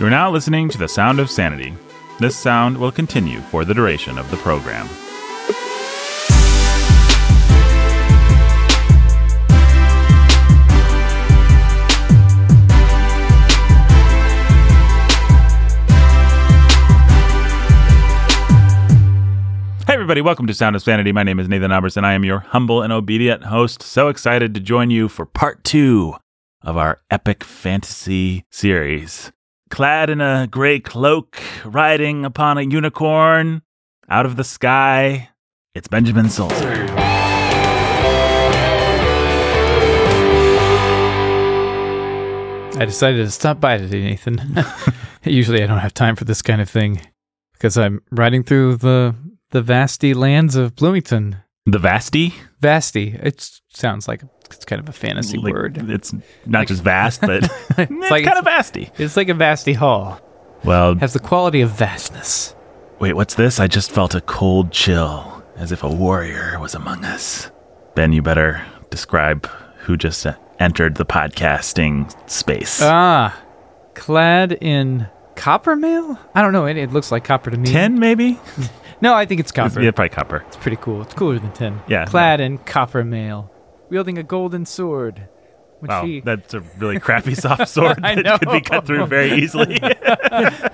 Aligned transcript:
You're 0.00 0.08
now 0.08 0.30
listening 0.30 0.70
to 0.70 0.78
the 0.78 0.88
sound 0.88 1.20
of 1.20 1.30
sanity. 1.30 1.74
This 2.18 2.34
sound 2.34 2.78
will 2.78 2.90
continue 2.90 3.40
for 3.40 3.66
the 3.66 3.74
duration 3.74 4.16
of 4.16 4.30
the 4.30 4.38
program. 4.38 4.86
Hey, 19.86 19.92
everybody, 19.92 20.22
welcome 20.22 20.46
to 20.46 20.54
Sound 20.54 20.76
of 20.76 20.80
Sanity. 20.80 21.12
My 21.12 21.24
name 21.24 21.38
is 21.38 21.46
Nathan 21.46 21.72
Albertson. 21.72 22.06
I 22.06 22.14
am 22.14 22.24
your 22.24 22.38
humble 22.38 22.80
and 22.80 22.90
obedient 22.90 23.44
host. 23.44 23.82
So 23.82 24.08
excited 24.08 24.54
to 24.54 24.60
join 24.60 24.88
you 24.88 25.10
for 25.10 25.26
part 25.26 25.62
two 25.62 26.14
of 26.62 26.78
our 26.78 27.02
epic 27.10 27.44
fantasy 27.44 28.46
series. 28.50 29.30
Clad 29.70 30.10
in 30.10 30.20
a 30.20 30.48
gray 30.50 30.80
cloak, 30.80 31.40
riding 31.64 32.24
upon 32.24 32.58
a 32.58 32.62
unicorn 32.62 33.62
out 34.08 34.26
of 34.26 34.36
the 34.36 34.44
sky, 34.44 35.30
it's 35.74 35.86
Benjamin 35.86 36.28
Sulzer. 36.28 36.86
I 42.76 42.84
decided 42.84 43.24
to 43.24 43.30
stop 43.30 43.60
by 43.60 43.78
today, 43.78 44.02
Nathan. 44.02 44.40
Usually 45.24 45.62
I 45.62 45.66
don't 45.66 45.78
have 45.78 45.94
time 45.94 46.16
for 46.16 46.24
this 46.24 46.42
kind 46.42 46.60
of 46.60 46.68
thing 46.68 47.00
because 47.52 47.78
I'm 47.78 48.02
riding 48.10 48.42
through 48.42 48.76
the 48.76 49.14
the 49.50 49.62
vasty 49.62 50.14
lands 50.14 50.56
of 50.56 50.74
Bloomington. 50.76 51.36
The 51.66 51.78
Vasty? 51.78 52.34
Vasty. 52.60 53.18
It 53.22 53.60
sounds 53.68 54.08
like 54.08 54.22
it's 54.46 54.64
kind 54.64 54.80
of 54.80 54.88
a 54.88 54.92
fantasy 54.92 55.38
Like, 55.38 55.52
word. 55.52 55.90
It's 55.90 56.12
not 56.46 56.66
just 56.66 56.82
vast, 56.82 57.20
but 57.20 57.44
it's 57.78 58.10
like- 58.10 58.24
kind 58.24 58.38
of 58.38 58.44
vasty. 58.44 58.90
It's 58.98 59.16
like 59.16 59.28
a 59.28 59.34
vasty 59.34 59.72
hall. 59.74 60.20
Well, 60.64 60.94
Has 60.96 61.12
the 61.14 61.20
quality 61.20 61.60
of 61.62 61.70
vastness. 61.70 62.54
wait, 62.98 63.14
what's 63.14 63.34
this? 63.34 63.58
I 63.60 63.66
just 63.66 63.90
felt 63.90 64.14
a 64.14 64.20
cold 64.20 64.72
chill, 64.72 65.42
as 65.56 65.72
if 65.72 65.82
a 65.82 65.88
warrior 65.88 66.58
was 66.60 66.74
among 66.74 67.04
us. 67.04 67.50
Ben, 67.94 68.12
you 68.12 68.20
better 68.20 68.62
describe 68.90 69.46
who 69.78 69.96
just 69.96 70.26
entered 70.58 70.96
the 70.96 71.06
podcasting 71.06 72.14
space. 72.28 72.80
Ah, 72.82 73.34
clad 73.94 74.52
in 74.52 75.08
copper 75.36 75.76
mail? 75.76 76.18
I 76.34 76.42
don't 76.42 76.52
know. 76.52 76.66
It, 76.66 76.76
it 76.76 76.92
looks 76.92 77.10
like 77.10 77.24
copper 77.24 77.50
to 77.50 77.56
me. 77.56 77.70
Tin, 77.70 77.98
maybe? 77.98 78.38
No, 79.00 79.14
I 79.14 79.24
think 79.26 79.40
it's 79.40 79.52
copper. 79.52 79.80
Yeah, 79.80 79.90
probably 79.92 80.10
copper. 80.10 80.44
It's 80.48 80.56
pretty 80.56 80.76
cool. 80.76 81.02
It's 81.02 81.14
cooler 81.14 81.38
than 81.38 81.52
tin. 81.52 81.80
Yeah. 81.88 82.04
Clad 82.04 82.40
in 82.40 82.58
copper 82.58 83.02
mail, 83.04 83.50
wielding 83.88 84.18
a 84.18 84.22
golden 84.22 84.66
sword. 84.66 85.28
Which 85.80 85.88
Wow, 85.88 86.04
he, 86.04 86.20
that's 86.20 86.52
a 86.52 86.60
really 86.76 87.00
crappy 87.06 87.34
soft 87.34 87.66
sword 87.68 87.98
I 88.02 88.20
that 88.22 88.40
could 88.40 88.50
be 88.52 88.60
cut 88.60 88.86
through 88.86 89.06
very 89.06 89.32
easily. 89.32 89.78
well, 89.82 89.96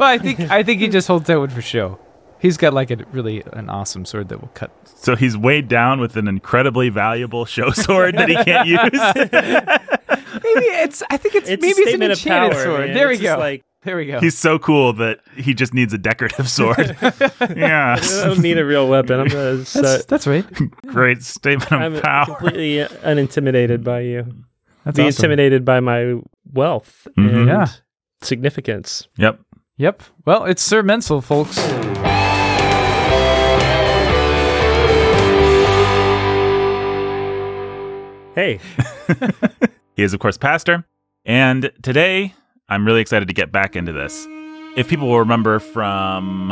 I 0.00 0.18
think 0.18 0.40
I 0.40 0.64
think 0.64 0.80
he 0.80 0.88
just 0.88 1.06
holds 1.06 1.26
that 1.28 1.38
one 1.38 1.50
for 1.50 1.62
show. 1.62 2.00
He's 2.40 2.56
got 2.56 2.74
like 2.74 2.90
a 2.90 2.96
really 3.12 3.42
an 3.52 3.70
awesome 3.70 4.04
sword 4.04 4.28
that 4.30 4.40
will 4.40 4.48
cut. 4.48 4.70
so 4.84 5.14
he's 5.16 5.36
weighed 5.36 5.68
down 5.68 6.00
with 6.00 6.16
an 6.16 6.26
incredibly 6.28 6.88
valuable 6.90 7.44
show 7.44 7.70
sword 7.70 8.16
that 8.18 8.28
he 8.28 8.34
can't 8.34 8.66
use. 8.68 8.80
Maybe 10.42 10.66
it's. 10.66 11.02
I 11.08 11.16
think 11.16 11.34
it's, 11.34 11.48
It's 11.48 11.62
maybe 11.62 11.66
a 11.66 11.70
it's 11.70 11.78
an 11.78 11.86
statement 11.86 12.10
enchanted 12.12 12.52
power. 12.52 12.62
sword. 12.64 12.80
man. 12.88 12.94
There 12.94 13.08
we 13.08 13.14
It's 13.14 13.22
just 13.22 13.36
go. 13.36 13.40
Like 13.40 13.64
there 13.86 13.96
we 13.96 14.06
go. 14.06 14.20
He's 14.20 14.36
so 14.36 14.58
cool 14.58 14.92
that 14.94 15.20
he 15.36 15.54
just 15.54 15.72
needs 15.72 15.92
a 15.94 15.98
decorative 15.98 16.48
sword. 16.50 16.96
yeah, 17.56 17.96
I 17.98 18.24
don't 18.26 18.40
need 18.40 18.58
a 18.58 18.64
real 18.64 18.88
weapon. 18.88 19.20
I'm 19.20 19.28
gonna 19.28 19.56
that's, 19.58 19.70
set, 19.70 20.08
that's 20.08 20.26
right. 20.26 20.44
great 20.86 21.22
statement 21.22 21.70
of 21.72 21.80
I'm 21.94 22.00
power. 22.02 22.26
completely 22.26 22.78
unintimidated 23.02 23.84
by 23.84 24.00
you. 24.00 24.26
That's 24.84 24.96
Be 24.96 25.04
awesome. 25.04 25.24
intimidated 25.24 25.64
by 25.64 25.80
my 25.80 26.16
wealth 26.52 27.06
Mhm. 27.18 27.34
and 27.36 27.46
Yeah. 27.48 27.66
significance. 28.22 29.08
Yep. 29.18 29.40
Yep. 29.78 30.02
Well, 30.24 30.44
it's 30.44 30.62
Sir 30.62 30.82
Mensel, 30.82 31.22
folks. 31.22 31.56
Hey, 38.34 38.60
He 39.96 40.02
is, 40.02 40.12
of 40.12 40.20
course, 40.20 40.36
pastor. 40.36 40.84
And 41.24 41.72
today, 41.82 42.34
I'm 42.68 42.84
really 42.84 43.00
excited 43.00 43.28
to 43.28 43.34
get 43.34 43.52
back 43.52 43.76
into 43.76 43.92
this. 43.92 44.26
If 44.76 44.88
people 44.88 45.06
will 45.08 45.20
remember 45.20 45.60
from 45.60 46.50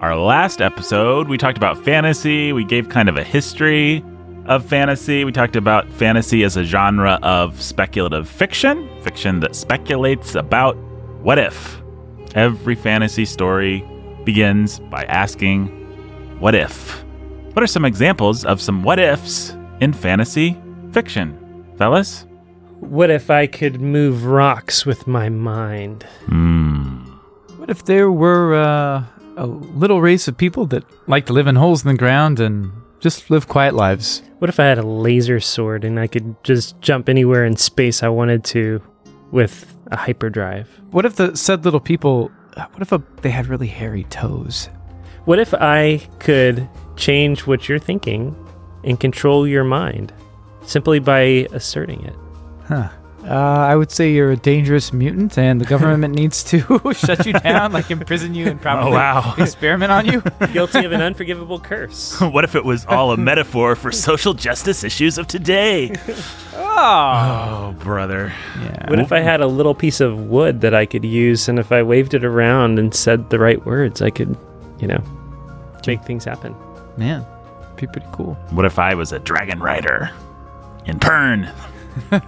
our 0.00 0.16
last 0.16 0.60
episode, 0.60 1.28
we 1.28 1.38
talked 1.38 1.56
about 1.56 1.82
fantasy. 1.84 2.52
We 2.52 2.64
gave 2.64 2.88
kind 2.88 3.08
of 3.08 3.16
a 3.16 3.22
history 3.22 4.04
of 4.46 4.66
fantasy. 4.66 5.24
We 5.24 5.30
talked 5.30 5.54
about 5.54 5.88
fantasy 5.92 6.42
as 6.42 6.56
a 6.56 6.64
genre 6.64 7.20
of 7.22 7.62
speculative 7.62 8.28
fiction, 8.28 8.88
fiction 9.02 9.38
that 9.40 9.54
speculates 9.54 10.34
about 10.34 10.76
what 11.22 11.38
if. 11.38 11.80
Every 12.34 12.74
fantasy 12.74 13.24
story 13.24 13.84
begins 14.24 14.80
by 14.80 15.04
asking, 15.04 15.68
What 16.40 16.56
if? 16.56 17.04
What 17.52 17.62
are 17.62 17.68
some 17.68 17.84
examples 17.84 18.44
of 18.44 18.60
some 18.60 18.82
what 18.82 18.98
ifs 18.98 19.56
in 19.80 19.92
fantasy 19.92 20.60
fiction? 20.90 21.38
Fellas? 21.78 22.26
What 22.84 23.10
if 23.10 23.30
I 23.30 23.46
could 23.46 23.80
move 23.80 24.24
rocks 24.24 24.84
with 24.86 25.06
my 25.06 25.28
mind? 25.28 26.04
Hmm. 26.26 27.04
What 27.56 27.70
if 27.70 27.84
there 27.84 28.10
were 28.10 28.54
uh, 28.54 29.04
a 29.36 29.46
little 29.46 30.00
race 30.00 30.28
of 30.28 30.36
people 30.36 30.66
that 30.66 30.84
like 31.08 31.26
to 31.26 31.32
live 31.32 31.46
in 31.46 31.56
holes 31.56 31.84
in 31.84 31.88
the 31.88 31.98
ground 31.98 32.40
and 32.40 32.72
just 33.00 33.30
live 33.30 33.48
quiet 33.48 33.74
lives? 33.74 34.22
What 34.38 34.48
if 34.48 34.60
I 34.60 34.64
had 34.64 34.78
a 34.78 34.86
laser 34.86 35.40
sword 35.40 35.84
and 35.84 35.98
I 35.98 36.06
could 36.06 36.36
just 36.44 36.80
jump 36.80 37.08
anywhere 37.08 37.44
in 37.44 37.56
space 37.56 38.02
I 38.02 38.08
wanted 38.08 38.44
to 38.44 38.82
with 39.30 39.74
a 39.90 39.96
hyperdrive? 39.96 40.68
What 40.90 41.06
if 41.06 41.16
the 41.16 41.36
said 41.36 41.64
little 41.64 41.80
people? 41.80 42.30
What 42.54 42.82
if 42.82 42.92
a, 42.92 43.02
they 43.22 43.30
had 43.30 43.46
really 43.46 43.66
hairy 43.66 44.04
toes? 44.04 44.68
What 45.24 45.38
if 45.38 45.54
I 45.54 45.98
could 46.18 46.68
change 46.96 47.46
what 47.46 47.68
you're 47.68 47.78
thinking 47.78 48.36
and 48.84 49.00
control 49.00 49.48
your 49.48 49.64
mind 49.64 50.12
simply 50.62 50.98
by 50.98 51.48
asserting 51.52 52.04
it? 52.04 52.14
Huh. 52.66 52.88
Uh, 53.24 53.28
I 53.28 53.74
would 53.74 53.90
say 53.90 54.12
you're 54.12 54.32
a 54.32 54.36
dangerous 54.36 54.92
mutant, 54.92 55.38
and 55.38 55.58
the 55.58 55.64
government 55.64 56.14
needs 56.20 56.44
to 56.44 56.60
shut 56.94 57.24
you 57.24 57.32
down, 57.32 57.72
like 57.72 57.90
imprison 57.90 58.34
you 58.34 58.46
and 58.48 58.60
probably 58.60 58.90
Oh, 58.90 58.94
wow. 58.94 59.34
experiment 59.38 59.90
on 59.90 60.04
you. 60.04 60.22
Guilty 60.52 60.84
of 60.84 60.92
an 60.92 61.00
unforgivable 61.00 61.58
curse. 61.58 62.20
What 62.20 62.44
if 62.44 62.54
it 62.54 62.66
was 62.66 62.84
all 62.84 63.12
a 63.12 63.16
metaphor 63.16 63.76
for 63.76 63.90
social 63.92 64.34
justice 64.34 64.84
issues 64.84 65.16
of 65.16 65.26
today? 65.26 65.94
Oh, 66.54 66.60
Oh, 66.76 67.74
brother. 67.78 68.30
yeah. 68.60 68.90
What 68.90 68.98
if 68.98 69.10
I 69.10 69.20
had 69.20 69.40
a 69.40 69.46
little 69.46 69.74
piece 69.74 70.00
of 70.00 70.26
wood 70.26 70.60
that 70.60 70.74
I 70.74 70.84
could 70.84 71.04
use, 71.04 71.48
and 71.48 71.58
if 71.58 71.72
I 71.72 71.82
waved 71.82 72.12
it 72.12 72.24
around 72.26 72.78
and 72.78 72.94
said 72.94 73.30
the 73.30 73.38
right 73.38 73.64
words, 73.64 74.02
I 74.02 74.10
could, 74.10 74.36
you 74.80 74.86
know, 74.88 75.02
make 75.86 76.04
things 76.04 76.24
happen? 76.24 76.54
Man, 76.98 77.24
be 77.76 77.86
pretty 77.86 78.06
cool. 78.12 78.34
What 78.50 78.66
if 78.66 78.78
I 78.78 78.94
was 78.94 79.12
a 79.12 79.18
dragon 79.20 79.60
rider 79.60 80.10
in 80.84 80.98
Pern? 80.98 81.50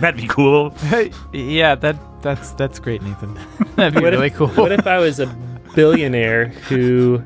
That'd 0.00 0.20
be 0.20 0.26
cool. 0.28 0.70
Hey, 0.70 1.12
yeah, 1.32 1.74
that 1.76 1.96
that's 2.22 2.50
that's 2.52 2.78
great, 2.78 3.02
Nathan. 3.02 3.38
That'd 3.76 3.94
be 3.94 4.00
What 4.02 4.12
if- 4.12 4.18
really 4.18 4.30
cool. 4.30 4.48
What 4.48 4.72
if 4.72 4.86
I 4.86 4.98
was 4.98 5.20
a 5.20 5.26
billionaire 5.74 6.46
who 6.68 7.22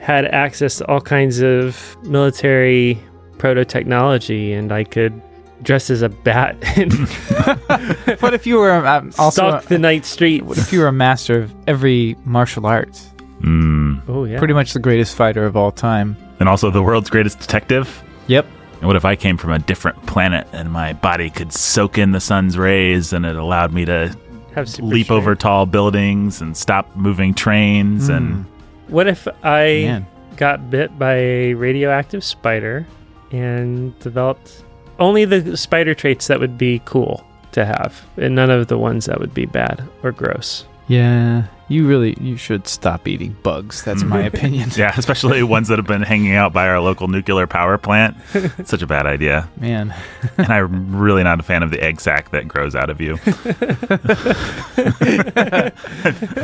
had 0.00 0.24
access 0.26 0.78
to 0.78 0.86
all 0.88 1.00
kinds 1.00 1.40
of 1.40 1.96
military 2.04 2.98
proto 3.38 3.64
technology, 3.64 4.52
and 4.52 4.72
I 4.72 4.84
could 4.84 5.20
dress 5.62 5.88
as 5.88 6.02
a 6.02 6.10
bat 6.10 6.56
and 6.76 6.92
what 8.20 8.34
if 8.34 8.46
you 8.46 8.58
were 8.58 8.86
um, 8.86 9.12
also? 9.18 9.30
stalk 9.50 9.64
the 9.64 9.78
night 9.78 10.04
street? 10.04 10.42
what 10.42 10.58
if 10.58 10.72
you 10.74 10.80
were 10.80 10.88
a 10.88 10.92
master 10.92 11.40
of 11.40 11.54
every 11.66 12.16
martial 12.24 12.66
art? 12.66 12.96
Hmm. 13.40 13.96
oh 14.08 14.24
yeah, 14.24 14.38
Pretty 14.38 14.54
much 14.54 14.72
the 14.74 14.78
greatest 14.78 15.16
fighter 15.16 15.44
of 15.44 15.56
all 15.56 15.70
time. 15.72 16.16
And 16.40 16.48
also 16.48 16.70
the 16.70 16.82
world's 16.82 17.08
greatest 17.10 17.40
detective? 17.40 18.02
Yep. 18.26 18.46
And 18.84 18.88
what 18.88 18.96
if 18.96 19.06
I 19.06 19.16
came 19.16 19.38
from 19.38 19.50
a 19.50 19.58
different 19.58 20.04
planet 20.04 20.46
and 20.52 20.70
my 20.70 20.92
body 20.92 21.30
could 21.30 21.54
soak 21.54 21.96
in 21.96 22.12
the 22.12 22.20
sun's 22.20 22.58
rays 22.58 23.14
and 23.14 23.24
it 23.24 23.34
allowed 23.34 23.72
me 23.72 23.86
to 23.86 24.14
have 24.54 24.66
leap 24.78 25.06
strength. 25.06 25.10
over 25.10 25.34
tall 25.34 25.64
buildings 25.64 26.42
and 26.42 26.54
stop 26.54 26.94
moving 26.94 27.32
trains 27.32 28.10
and 28.10 28.44
hmm. 28.44 28.92
What 28.92 29.06
if 29.06 29.26
I 29.42 29.84
Man. 29.86 30.06
got 30.36 30.68
bit 30.68 30.98
by 30.98 31.14
a 31.14 31.54
radioactive 31.54 32.22
spider 32.22 32.86
and 33.32 33.98
developed 34.00 34.62
only 34.98 35.24
the 35.24 35.56
spider 35.56 35.94
traits 35.94 36.26
that 36.26 36.38
would 36.38 36.58
be 36.58 36.82
cool 36.84 37.26
to 37.52 37.64
have, 37.64 38.04
and 38.18 38.34
none 38.34 38.50
of 38.50 38.66
the 38.68 38.76
ones 38.76 39.06
that 39.06 39.18
would 39.18 39.32
be 39.32 39.46
bad 39.46 39.82
or 40.02 40.12
gross? 40.12 40.66
Yeah, 40.88 41.46
you 41.68 41.86
really 41.86 42.14
you 42.20 42.36
should 42.36 42.68
stop 42.68 43.08
eating 43.08 43.36
bugs. 43.42 43.82
That's 43.82 44.02
my 44.04 44.22
opinion. 44.26 44.70
yeah, 44.76 44.92
especially 44.96 45.42
ones 45.42 45.68
that 45.68 45.78
have 45.78 45.86
been 45.86 46.02
hanging 46.02 46.34
out 46.34 46.52
by 46.52 46.68
our 46.68 46.80
local 46.80 47.08
nuclear 47.08 47.46
power 47.46 47.78
plant. 47.78 48.16
It's 48.34 48.70
such 48.70 48.82
a 48.82 48.86
bad 48.86 49.06
idea. 49.06 49.48
Man, 49.58 49.94
And 50.36 50.48
I'm 50.48 50.96
really 50.96 51.22
not 51.22 51.40
a 51.40 51.42
fan 51.42 51.62
of 51.62 51.70
the 51.70 51.82
egg 51.82 52.00
sac 52.00 52.30
that 52.30 52.48
grows 52.48 52.74
out 52.74 52.90
of 52.90 53.00
you. 53.00 53.14
I 53.24 53.30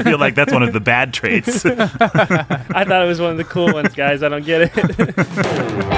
feel 0.05 0.19
like 0.19 0.35
that's 0.35 0.53
one 0.53 0.63
of 0.63 0.73
the 0.73 0.81
bad 0.81 1.13
traits. 1.13 1.65
I 1.67 2.85
thought 2.85 3.03
it 3.03 3.07
was 3.09 3.21
one 3.21 3.33
of 3.33 3.37
the 3.37 3.45
cool 3.45 3.73
ones, 3.73 3.95
guys. 3.95 4.23
I 4.23 4.29
don't 4.29 4.45
get 4.45 4.71
it. 4.75 5.91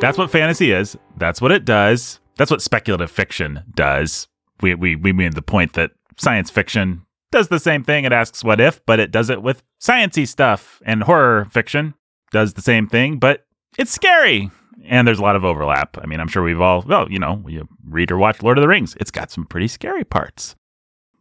That's 0.00 0.16
what 0.16 0.30
fantasy 0.30 0.72
is. 0.72 0.96
That's 1.18 1.42
what 1.42 1.52
it 1.52 1.66
does. 1.66 2.19
That's 2.40 2.50
what 2.50 2.62
speculative 2.62 3.10
fiction 3.10 3.64
does. 3.74 4.26
We 4.62 4.74
we 4.74 4.96
we 4.96 5.12
made 5.12 5.34
the 5.34 5.42
point 5.42 5.74
that 5.74 5.90
science 6.16 6.50
fiction 6.50 7.04
does 7.30 7.48
the 7.48 7.60
same 7.60 7.84
thing. 7.84 8.06
It 8.06 8.12
asks 8.12 8.42
what 8.42 8.62
if, 8.62 8.80
but 8.86 8.98
it 8.98 9.10
does 9.10 9.28
it 9.28 9.42
with 9.42 9.62
sciency 9.78 10.26
stuff. 10.26 10.80
And 10.86 11.02
horror 11.02 11.48
fiction 11.50 11.92
does 12.32 12.54
the 12.54 12.62
same 12.62 12.88
thing, 12.88 13.18
but 13.18 13.44
it's 13.76 13.90
scary. 13.90 14.50
And 14.86 15.06
there's 15.06 15.18
a 15.18 15.22
lot 15.22 15.36
of 15.36 15.44
overlap. 15.44 15.98
I 16.00 16.06
mean, 16.06 16.18
I'm 16.18 16.28
sure 16.28 16.42
we've 16.42 16.62
all, 16.62 16.82
well, 16.86 17.12
you 17.12 17.18
know, 17.18 17.44
you 17.46 17.68
read 17.86 18.10
or 18.10 18.16
watch 18.16 18.42
Lord 18.42 18.56
of 18.56 18.62
the 18.62 18.68
Rings. 18.68 18.96
It's 18.98 19.10
got 19.10 19.30
some 19.30 19.44
pretty 19.44 19.68
scary 19.68 20.04
parts. 20.04 20.56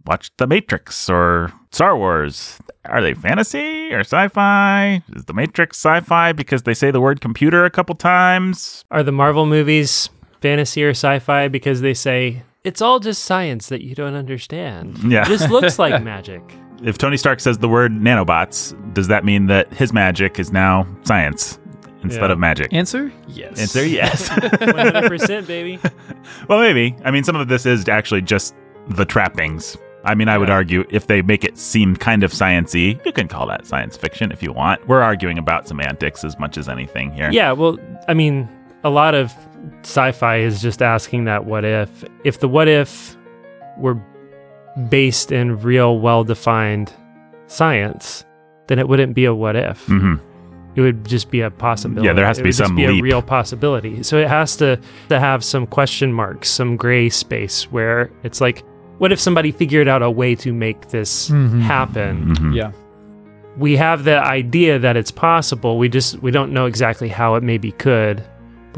Watch 0.06 0.32
The 0.38 0.48
Matrix 0.48 1.10
or 1.10 1.52
Star 1.74 1.98
Wars. 1.98 2.60
Are 2.86 3.02
they 3.02 3.14
fantasy 3.14 3.94
or 3.94 4.00
sci 4.00 4.30
fi? 4.30 5.04
Is 5.14 5.26
The 5.26 5.34
Matrix 5.34 5.80
sci 5.80 6.00
fi 6.00 6.32
because 6.32 6.64
they 6.64 6.74
say 6.74 6.92
the 6.92 7.02
word 7.02 7.20
computer 7.20 7.66
a 7.66 7.70
couple 7.70 7.96
times? 7.96 8.86
Are 8.90 9.04
the 9.04 9.12
Marvel 9.12 9.46
movies 9.46 10.10
fantasy 10.42 10.84
or 10.84 10.92
sci-fi 10.92 11.48
because 11.48 11.82
they 11.82 11.94
say 11.94 12.44
it's 12.64 12.82
all 12.82 13.00
just 13.00 13.24
science 13.24 13.68
that 13.70 13.82
you 13.84 13.96
don't 13.96 14.16
understand? 14.16 14.98
Yeah. 15.04 15.28
This 15.28 15.50
looks 15.50 15.80
like 15.80 16.02
magic. 16.04 16.42
If 16.84 16.98
Tony 16.98 17.18
Stark 17.18 17.40
says 17.40 17.58
the 17.58 17.68
word 17.70 17.92
nanobots, 17.92 18.74
does 18.94 19.08
that 19.10 19.26
mean 19.26 19.48
that 19.48 19.72
his 19.74 19.92
magic 19.92 20.40
is 20.40 20.52
now 20.52 20.88
science 21.04 21.60
instead 22.04 22.28
Yeah. 22.28 22.32
of 22.32 22.40
magic? 22.40 22.74
Answer? 22.74 23.12
Yes. 23.28 23.60
Answer 23.60 23.86
yes. 23.86 24.30
100% 24.84 25.48
baby. 25.48 25.80
well, 26.48 26.60
maybe. 26.60 26.96
I 27.04 27.12
mean, 27.12 27.24
some 27.24 27.36
of 27.36 27.48
this 27.50 27.66
is 27.66 27.88
actually 27.90 28.22
just 28.22 28.56
the 28.88 29.06
trappings. 29.06 29.78
I 30.06 30.16
mean, 30.16 30.30
I 30.30 30.38
would 30.38 30.50
argue 30.50 30.86
if 30.90 31.08
they 31.08 31.22
make 31.22 31.44
it 31.44 31.58
seem 31.58 31.98
kind 31.98 32.24
of 32.24 32.32
sciency, 32.32 33.06
you 33.06 33.12
can 33.12 33.28
call 33.28 33.46
that 33.48 33.66
science 33.66 33.98
fiction 33.98 34.32
if 34.32 34.42
you 34.42 34.54
want. 34.54 34.88
We're 34.88 35.02
arguing 35.02 35.38
about 35.38 35.68
semantics 35.68 36.24
as 36.24 36.40
much 36.40 36.58
as 36.58 36.70
anything 36.70 37.12
here. 37.12 37.30
Yeah, 37.32 37.52
well, 37.52 37.78
I 38.08 38.14
mean, 38.14 38.48
a 38.84 38.90
lot 38.90 39.14
of 39.16 39.34
sci-fi 39.82 40.38
is 40.38 40.62
just 40.62 40.82
asking 40.82 41.26
that 41.26 41.46
what 41.46 41.66
if. 41.66 42.04
If 42.24 42.40
the 42.40 42.48
what 42.48 42.68
if 42.68 43.16
were 43.78 43.98
based 44.90 45.32
in 45.32 45.60
real 45.60 46.00
well-defined 46.00 46.94
science, 47.48 48.26
then 48.68 48.80
it 48.80 48.88
wouldn't 48.88 49.14
be 49.14 49.26
a 49.26 49.34
what 49.34 49.56
if. 49.56 49.86
hmm 49.88 50.16
It 50.76 50.82
would 50.82 51.06
just 51.08 51.30
be 51.32 51.42
a 51.42 51.50
possibility. 51.50 52.06
Yeah, 52.08 52.14
there 52.14 52.26
has 52.26 52.38
to 52.38 52.42
It 52.42 52.44
be 52.44 52.48
would 52.50 52.56
just 52.56 52.68
some 52.68 52.76
be 52.76 52.88
leap. 52.88 53.02
a 53.02 53.04
real 53.04 53.22
possibility. 53.22 54.04
So 54.04 54.18
it 54.18 54.28
has 54.28 54.56
to 54.58 54.80
to 55.10 55.20
have 55.20 55.44
some 55.44 55.66
question 55.68 56.14
marks, 56.14 56.50
some 56.50 56.78
gray 56.78 57.10
space 57.10 57.64
where 57.72 58.10
it's 58.24 58.40
like, 58.40 58.64
what 59.00 59.12
if 59.12 59.20
somebody 59.20 59.52
figured 59.52 59.88
out 59.88 60.02
a 60.04 60.12
way 60.12 60.36
to 60.36 60.54
make 60.54 60.90
this 60.90 61.30
Mhm. 61.30 61.62
happen? 61.62 62.36
hmm 62.36 62.54
Yeah. 62.54 62.72
We 63.58 63.76
have 63.78 64.04
the 64.06 64.20
idea 64.26 64.80
that 64.80 64.96
it's 64.96 65.12
possible. 65.12 65.78
We 65.78 65.90
just 65.90 66.22
we 66.22 66.32
don't 66.32 66.54
know 66.54 66.66
exactly 66.66 67.10
how 67.10 67.36
it 67.36 67.44
maybe 67.44 67.72
could. 67.74 68.24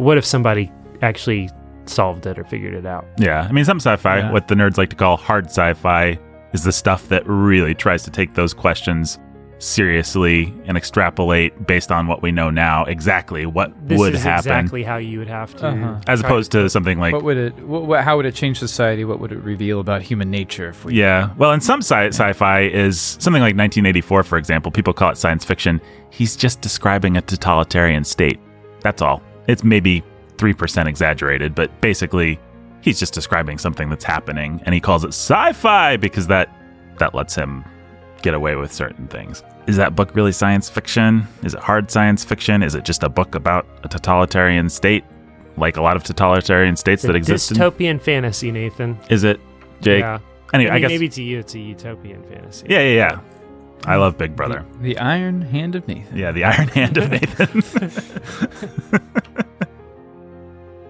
But 0.01 0.05
what 0.05 0.17
if 0.17 0.25
somebody 0.25 0.71
actually 1.03 1.47
solved 1.85 2.25
it 2.25 2.39
or 2.39 2.43
figured 2.43 2.73
it 2.73 2.87
out? 2.87 3.05
Yeah. 3.19 3.45
I 3.47 3.51
mean, 3.51 3.65
some 3.65 3.77
sci 3.79 3.95
fi, 3.97 4.17
Yeah. 4.17 4.31
what 4.31 4.47
the 4.47 4.55
nerds 4.55 4.75
like 4.79 4.89
to 4.89 4.95
call 4.95 5.15
hard 5.15 5.45
sci 5.45 5.73
fi, 5.75 6.17
is 6.53 6.63
the 6.63 6.71
stuff 6.71 7.07
that 7.09 7.21
really 7.27 7.75
tries 7.75 8.01
to 8.05 8.09
take 8.09 8.33
those 8.33 8.51
questions 8.51 9.19
seriously 9.59 10.51
and 10.65 10.75
extrapolate 10.75 11.67
based 11.67 11.91
on 11.91 12.07
what 12.07 12.23
we 12.23 12.31
know 12.31 12.49
now 12.49 12.83
exactly 12.85 13.45
what 13.45 13.71
This 13.87 13.99
would 13.99 14.15
is 14.15 14.23
happen. 14.23 14.51
exactly 14.51 14.81
how 14.81 14.97
you 14.97 15.19
would 15.19 15.27
have 15.27 15.55
to. 15.57 15.67
Uh-huh. 15.67 15.99
as 16.07 16.19
try- 16.19 16.29
opposed 16.29 16.51
to 16.53 16.67
something 16.67 16.97
like 16.99 17.13
what 17.13 17.23
would 17.23 17.37
it? 17.37 17.55
What, 17.59 17.83
what, 17.83 18.03
how 18.03 18.17
would 18.17 18.25
it 18.25 18.33
change 18.33 18.57
society? 18.57 19.05
What 19.05 19.19
would 19.19 19.31
it 19.31 19.37
reveal 19.43 19.79
about 19.79 20.01
human 20.01 20.31
nature? 20.31 20.69
If 20.69 20.83
we, 20.83 20.95
Yeah. 20.95 21.29
Well, 21.37 21.51
in 21.51 21.61
some 21.61 21.81
sci- 21.83 22.07
sci-fi 22.07 22.61
is 22.61 22.99
something 23.19 23.41
like 23.43 23.55
1984, 23.55 24.23
for 24.23 24.39
example. 24.39 24.71
People 24.71 24.93
call 24.93 25.11
it 25.11 25.17
science 25.17 25.45
fiction. 25.45 25.79
He's 26.09 26.35
just 26.35 26.61
describing 26.61 27.15
a 27.17 27.21
totalitarian 27.21 28.03
state. 28.03 28.39
That's 28.81 29.03
all. 29.03 29.21
It's 29.51 29.63
maybe 29.63 30.01
3% 30.37 30.87
exaggerated, 30.87 31.53
but 31.53 31.81
basically 31.81 32.39
he's 32.81 32.97
just 32.99 33.13
describing 33.13 33.57
something 33.57 33.89
that's 33.89 34.05
happening 34.05 34.61
and 34.65 34.73
he 34.73 34.79
calls 34.81 35.03
it 35.03 35.09
sci-fi 35.09 35.97
because 35.97 36.27
that 36.27 36.49
that 36.99 37.13
lets 37.13 37.35
him 37.35 37.65
get 38.21 38.33
away 38.33 38.55
with 38.55 38.71
certain 38.71 39.07
things. 39.07 39.43
Is 39.67 39.75
that 39.77 39.95
book 39.95 40.15
really 40.15 40.31
science 40.31 40.69
fiction? 40.69 41.27
Is 41.43 41.53
it 41.53 41.59
hard 41.59 41.91
science 41.91 42.23
fiction? 42.23 42.63
Is 42.63 42.75
it 42.75 42.85
just 42.85 43.03
a 43.03 43.09
book 43.09 43.35
about 43.35 43.65
a 43.83 43.87
totalitarian 43.87 44.69
state 44.69 45.03
like 45.57 45.75
a 45.77 45.81
lot 45.81 45.97
of 45.97 46.03
totalitarian 46.03 46.75
states 46.77 47.03
It's 47.03 47.07
that 47.07 47.15
a 47.15 47.17
exist? 47.17 47.51
in- 47.51 47.57
dystopian 47.57 48.01
fantasy, 48.01 48.51
Nathan. 48.51 48.97
is 49.09 49.23
it 49.23 49.39
Jake? 49.81 49.99
Yeah. 50.01 50.19
Anyway, 50.53 50.71
I, 50.71 50.75
I, 50.75 50.79
guess 50.79 50.89
maybe 50.89 51.09
to 51.09 51.23
you 51.23 51.39
it's 51.39 51.55
a 51.55 51.59
utopian 51.59 52.23
fantasy. 52.23 52.67
Yeah, 52.69 52.79
yeah, 52.79 52.95
yeah. 52.95 53.19
I 53.85 53.95
love 53.95 54.17
Big 54.17 54.35
Brother. 54.35 54.65
The, 54.73 54.93
the 54.93 54.97
Iron 54.99 55.41
Hand 55.41 55.75
of 55.75 55.87
Nathan. 55.87 56.17
Yeah, 56.17 56.31
the 56.31 56.43
Iron 56.43 56.67
Hand 56.77 56.97
of 56.97 57.09
Nathan. 57.11 57.63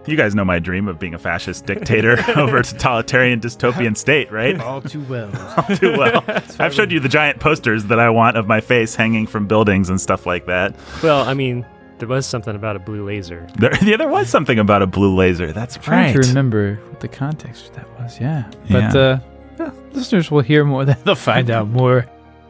you 0.07 0.17
guys 0.17 0.33
know 0.33 0.43
my 0.43 0.59
dream 0.59 0.87
of 0.87 0.99
being 0.99 1.13
a 1.13 1.19
fascist 1.19 1.65
dictator 1.65 2.17
over 2.35 2.57
a 2.57 2.63
totalitarian 2.63 3.39
dystopian 3.39 3.95
state, 3.95 4.31
right? 4.31 4.59
All 4.59 4.81
too 4.81 5.01
well. 5.03 5.29
All 5.57 5.75
Too 5.75 5.97
well. 5.97 6.23
I've 6.59 6.73
showed 6.73 6.91
you 6.91 6.99
the 6.99 7.09
giant 7.09 7.39
posters 7.39 7.85
that 7.85 7.99
I 7.99 8.09
want 8.09 8.37
of 8.37 8.47
my 8.47 8.61
face 8.61 8.95
hanging 8.95 9.27
from 9.27 9.47
buildings 9.47 9.89
and 9.89 9.99
stuff 10.01 10.25
like 10.25 10.45
that. 10.47 10.75
Well, 11.03 11.21
I 11.27 11.33
mean, 11.33 11.65
there 11.99 12.07
was 12.07 12.25
something 12.25 12.55
about 12.55 12.75
a 12.75 12.79
blue 12.79 13.05
laser. 13.05 13.47
There, 13.59 13.71
yeah, 13.83 13.97
there 13.97 14.09
was 14.09 14.27
something 14.29 14.57
about 14.57 14.81
a 14.81 14.87
blue 14.87 15.15
laser. 15.15 15.51
That's 15.53 15.77
trying 15.77 16.15
right. 16.15 16.23
to 16.23 16.27
remember 16.29 16.75
what 16.89 16.99
the 16.99 17.07
context 17.07 17.67
of 17.69 17.75
that 17.75 17.99
was. 17.99 18.19
Yeah, 18.19 18.49
but 18.71 18.93
Yeah. 18.95 18.99
uh, 18.99 19.19
yeah, 19.59 19.71
listeners 19.91 20.31
will 20.31 20.41
hear 20.41 20.63
more. 20.65 20.83
They'll 20.85 21.13
find 21.15 21.51
out 21.51 21.67
more 21.67 22.07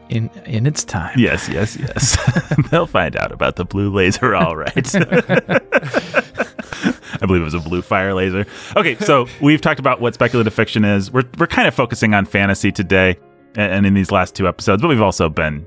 in 0.08 0.30
in 0.46 0.66
its 0.66 0.84
time. 0.84 1.18
Yes, 1.18 1.48
yes, 1.50 1.76
yes. 1.76 2.16
They'll 2.70 2.86
find 2.86 3.14
out 3.16 3.30
about 3.32 3.56
the 3.56 3.64
blue 3.66 3.92
laser, 3.92 4.34
all 4.34 4.56
right. 4.56 4.86
I 7.22 7.26
believe 7.26 7.42
it 7.42 7.44
was 7.44 7.54
a 7.54 7.60
blue 7.60 7.82
fire 7.82 8.14
laser. 8.14 8.46
Okay, 8.76 8.96
so 8.96 9.26
we've 9.40 9.60
talked 9.60 9.78
about 9.78 10.00
what 10.00 10.14
speculative 10.14 10.52
fiction 10.52 10.84
is. 10.84 11.12
We're 11.12 11.24
we're 11.38 11.46
kind 11.46 11.68
of 11.68 11.74
focusing 11.74 12.14
on 12.14 12.24
fantasy 12.24 12.72
today, 12.72 13.16
and, 13.54 13.86
in 13.86 13.94
these 13.94 14.10
last 14.10 14.34
two 14.34 14.48
episodes, 14.48 14.82
but 14.82 14.88
we've 14.88 15.02
also 15.02 15.28
been 15.28 15.66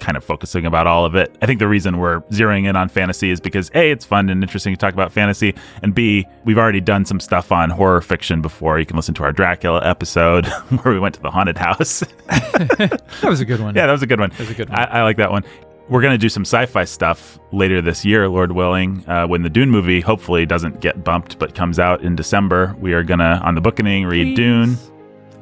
kind 0.00 0.16
of 0.16 0.24
focusing 0.24 0.66
about 0.66 0.86
all 0.86 1.04
of 1.04 1.14
it. 1.14 1.34
I 1.40 1.46
think 1.46 1.60
the 1.60 1.68
reason 1.68 1.98
we're 1.98 2.20
zeroing 2.22 2.68
in 2.68 2.74
on 2.74 2.88
fantasy 2.88 3.30
is 3.30 3.40
because 3.40 3.70
a 3.74 3.90
it's 3.90 4.04
fun 4.04 4.28
and 4.28 4.42
interesting 4.42 4.74
to 4.74 4.78
talk 4.78 4.92
about 4.92 5.12
fantasy, 5.12 5.54
and 5.82 5.94
b 5.94 6.26
we've 6.44 6.58
already 6.58 6.80
done 6.80 7.04
some 7.04 7.20
stuff 7.20 7.52
on 7.52 7.70
horror 7.70 8.00
fiction 8.00 8.40
before. 8.40 8.78
You 8.78 8.86
can 8.86 8.96
listen 8.96 9.14
to 9.14 9.24
our 9.24 9.32
Dracula 9.32 9.82
episode 9.84 10.46
where 10.82 10.94
we 10.94 11.00
went 11.00 11.14
to 11.16 11.22
the 11.22 11.30
haunted 11.30 11.58
house. 11.58 12.02
That 12.54 13.30
was 13.30 13.40
a 13.40 13.44
good 13.44 13.60
one. 13.60 13.74
Yeah, 13.74 13.86
that 13.86 13.92
was 13.92 14.02
a 14.02 14.06
good 14.06 14.20
one. 14.20 14.30
That 14.30 14.40
was 14.40 14.50
a 14.50 14.54
good 14.54 14.68
one. 14.68 14.78
I, 14.78 14.84
I 14.84 15.02
like 15.02 15.16
that 15.16 15.30
one. 15.30 15.44
We're 15.88 16.00
going 16.00 16.12
to 16.14 16.18
do 16.18 16.30
some 16.30 16.44
sci 16.44 16.64
fi 16.66 16.84
stuff 16.84 17.38
later 17.52 17.82
this 17.82 18.04
year, 18.04 18.26
Lord 18.28 18.52
willing. 18.52 19.04
Uh, 19.08 19.26
when 19.26 19.42
the 19.42 19.50
Dune 19.50 19.70
movie 19.70 20.00
hopefully 20.00 20.46
doesn't 20.46 20.80
get 20.80 21.04
bumped 21.04 21.38
but 21.38 21.54
comes 21.54 21.78
out 21.78 22.02
in 22.02 22.16
December, 22.16 22.74
we 22.78 22.94
are 22.94 23.02
going 23.02 23.20
to, 23.20 23.38
on 23.44 23.54
the 23.54 23.60
bookening, 23.60 24.06
read 24.06 24.34
Dune. 24.34 24.76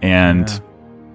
And 0.03 0.61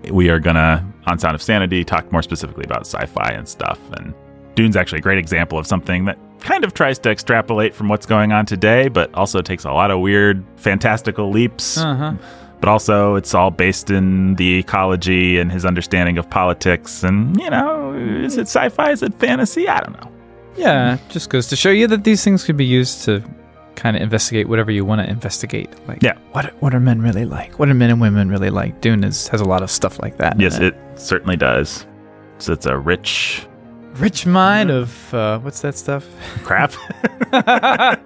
we 0.10 0.30
are 0.30 0.40
going 0.40 0.56
to, 0.56 0.84
on 1.08 1.20
Sound 1.20 1.36
of 1.36 1.42
Sanity, 1.42 1.84
talk 1.84 2.10
more 2.12 2.22
specifically 2.22 2.64
about 2.64 2.86
sci 2.88 3.06
fi 3.08 3.32
and 3.32 3.48
stuff. 3.48 3.80
And 3.92 4.14
Dune's 4.56 4.78
actually 4.78 5.00
a 5.00 5.02
great 5.02 5.18
example 5.18 5.60
of 5.60 5.68
something 5.68 6.06
that 6.06 6.18
kind 6.40 6.64
of 6.64 6.74
tries 6.74 6.98
to 7.00 7.10
extrapolate 7.10 7.76
from 7.76 7.90
what's 7.90 8.06
going 8.06 8.32
on 8.32 8.46
today, 8.46 8.88
but 8.88 9.14
also 9.14 9.42
takes 9.42 9.66
a 9.66 9.72
lot 9.72 9.92
of 9.92 10.00
weird, 10.00 10.44
fantastical 10.56 11.30
leaps 11.30 11.78
Uh 11.78 11.96
huh. 11.96 12.14
But 12.60 12.70
also 12.70 13.16
it's 13.16 13.34
all 13.34 13.52
based 13.52 13.90
in 13.90 14.36
the 14.36 14.60
ecology 14.60 15.40
and 15.40 15.52
his 15.52 15.66
understanding 15.66 16.18
of 16.18 16.30
politics. 16.30 17.04
And 17.04 17.40
you 17.40 17.50
know, 17.50 17.94
is 17.94 18.38
it 18.38 18.48
sci-fi? 18.48 18.92
Is 18.92 19.04
it 19.04 19.14
fantasy? 19.16 19.68
I 19.68 19.80
don't 19.82 20.00
know. 20.02 20.12
Yeah, 20.56 20.98
just 21.10 21.30
goes 21.30 21.48
to 21.48 21.56
show 21.56 21.70
you 21.70 21.88
that 21.88 22.04
these 22.04 22.24
things 22.24 22.44
can 22.44 22.58
be 22.58 22.66
used 22.66 23.04
to 23.06 23.22
kind 23.76 23.96
of 23.96 24.02
investigate 24.02 24.50
whatever 24.50 24.72
you 24.72 24.84
want 24.84 25.02
to 25.02 25.08
investigate. 25.10 25.70
Like, 25.88 26.02
Yeah. 26.02 26.18
what 26.32 26.52
what 26.62 26.74
are 26.74 26.80
men 26.80 27.00
really 27.02 27.26
like? 27.26 27.60
What 27.60 27.70
are 27.70 27.76
men 27.76 27.92
and 27.92 28.02
women 28.02 28.30
really 28.30 28.50
like? 28.50 28.82
Dune 28.82 29.04
is, 29.04 29.28
has 29.28 29.40
a 29.40 29.46
lot 29.46 29.62
of 29.62 29.70
stuff 29.70 30.00
like 30.02 30.18
that. 30.18 30.40
Yes, 30.40 30.58
it 30.58 30.76
certainly 30.96 31.36
does. 31.38 31.86
So 32.40 32.54
it's 32.54 32.66
a 32.66 32.76
rich 32.78 33.46
Rich 34.00 34.26
mine 34.28 34.70
of 34.70 35.14
uh, 35.14 35.40
what's 35.40 35.62
that 35.62 35.76
stuff? 35.76 36.08
crap. 36.44 36.74
I 37.34 37.98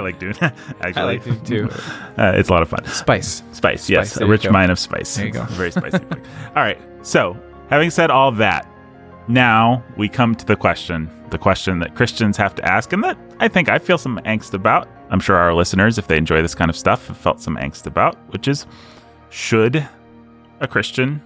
like 0.00 0.18
Dune. 0.18 0.34
Actually, 0.40 0.94
I 0.94 1.04
like 1.04 1.24
Dune 1.24 1.44
too. 1.44 1.68
Uh, 2.16 2.32
it's 2.36 2.48
a 2.48 2.52
lot 2.52 2.62
of 2.62 2.68
fun. 2.68 2.84
Spice. 2.86 3.42
Spice, 3.52 3.90
yes, 3.90 4.12
Spice, 4.12 4.22
a 4.22 4.26
rich 4.26 4.48
mine 4.48 4.70
of 4.70 4.78
spice. 4.78 5.16
There 5.16 5.26
you 5.26 5.32
go. 5.32 5.44
Very 5.46 5.72
spicy. 5.72 5.98
all 6.48 6.62
right. 6.62 6.78
So, 7.02 7.36
having 7.68 7.90
said 7.90 8.10
all 8.10 8.30
that, 8.32 8.66
now 9.28 9.82
we 9.96 10.08
come 10.08 10.34
to 10.36 10.46
the 10.46 10.56
question, 10.56 11.10
the 11.30 11.38
question 11.38 11.80
that 11.80 11.96
Christians 11.96 12.36
have 12.36 12.54
to 12.54 12.64
ask, 12.64 12.92
and 12.92 13.02
that 13.02 13.18
I 13.40 13.48
think 13.48 13.68
I 13.68 13.78
feel 13.78 13.98
some 13.98 14.20
angst 14.24 14.54
about. 14.54 14.88
I'm 15.10 15.20
sure 15.20 15.36
our 15.36 15.52
listeners, 15.52 15.98
if 15.98 16.06
they 16.06 16.16
enjoy 16.16 16.42
this 16.42 16.54
kind 16.54 16.70
of 16.70 16.76
stuff, 16.76 17.08
have 17.08 17.16
felt 17.16 17.40
some 17.40 17.56
angst 17.56 17.86
about, 17.86 18.16
which 18.32 18.46
is 18.46 18.66
should 19.30 19.86
a 20.60 20.68
Christian 20.68 21.20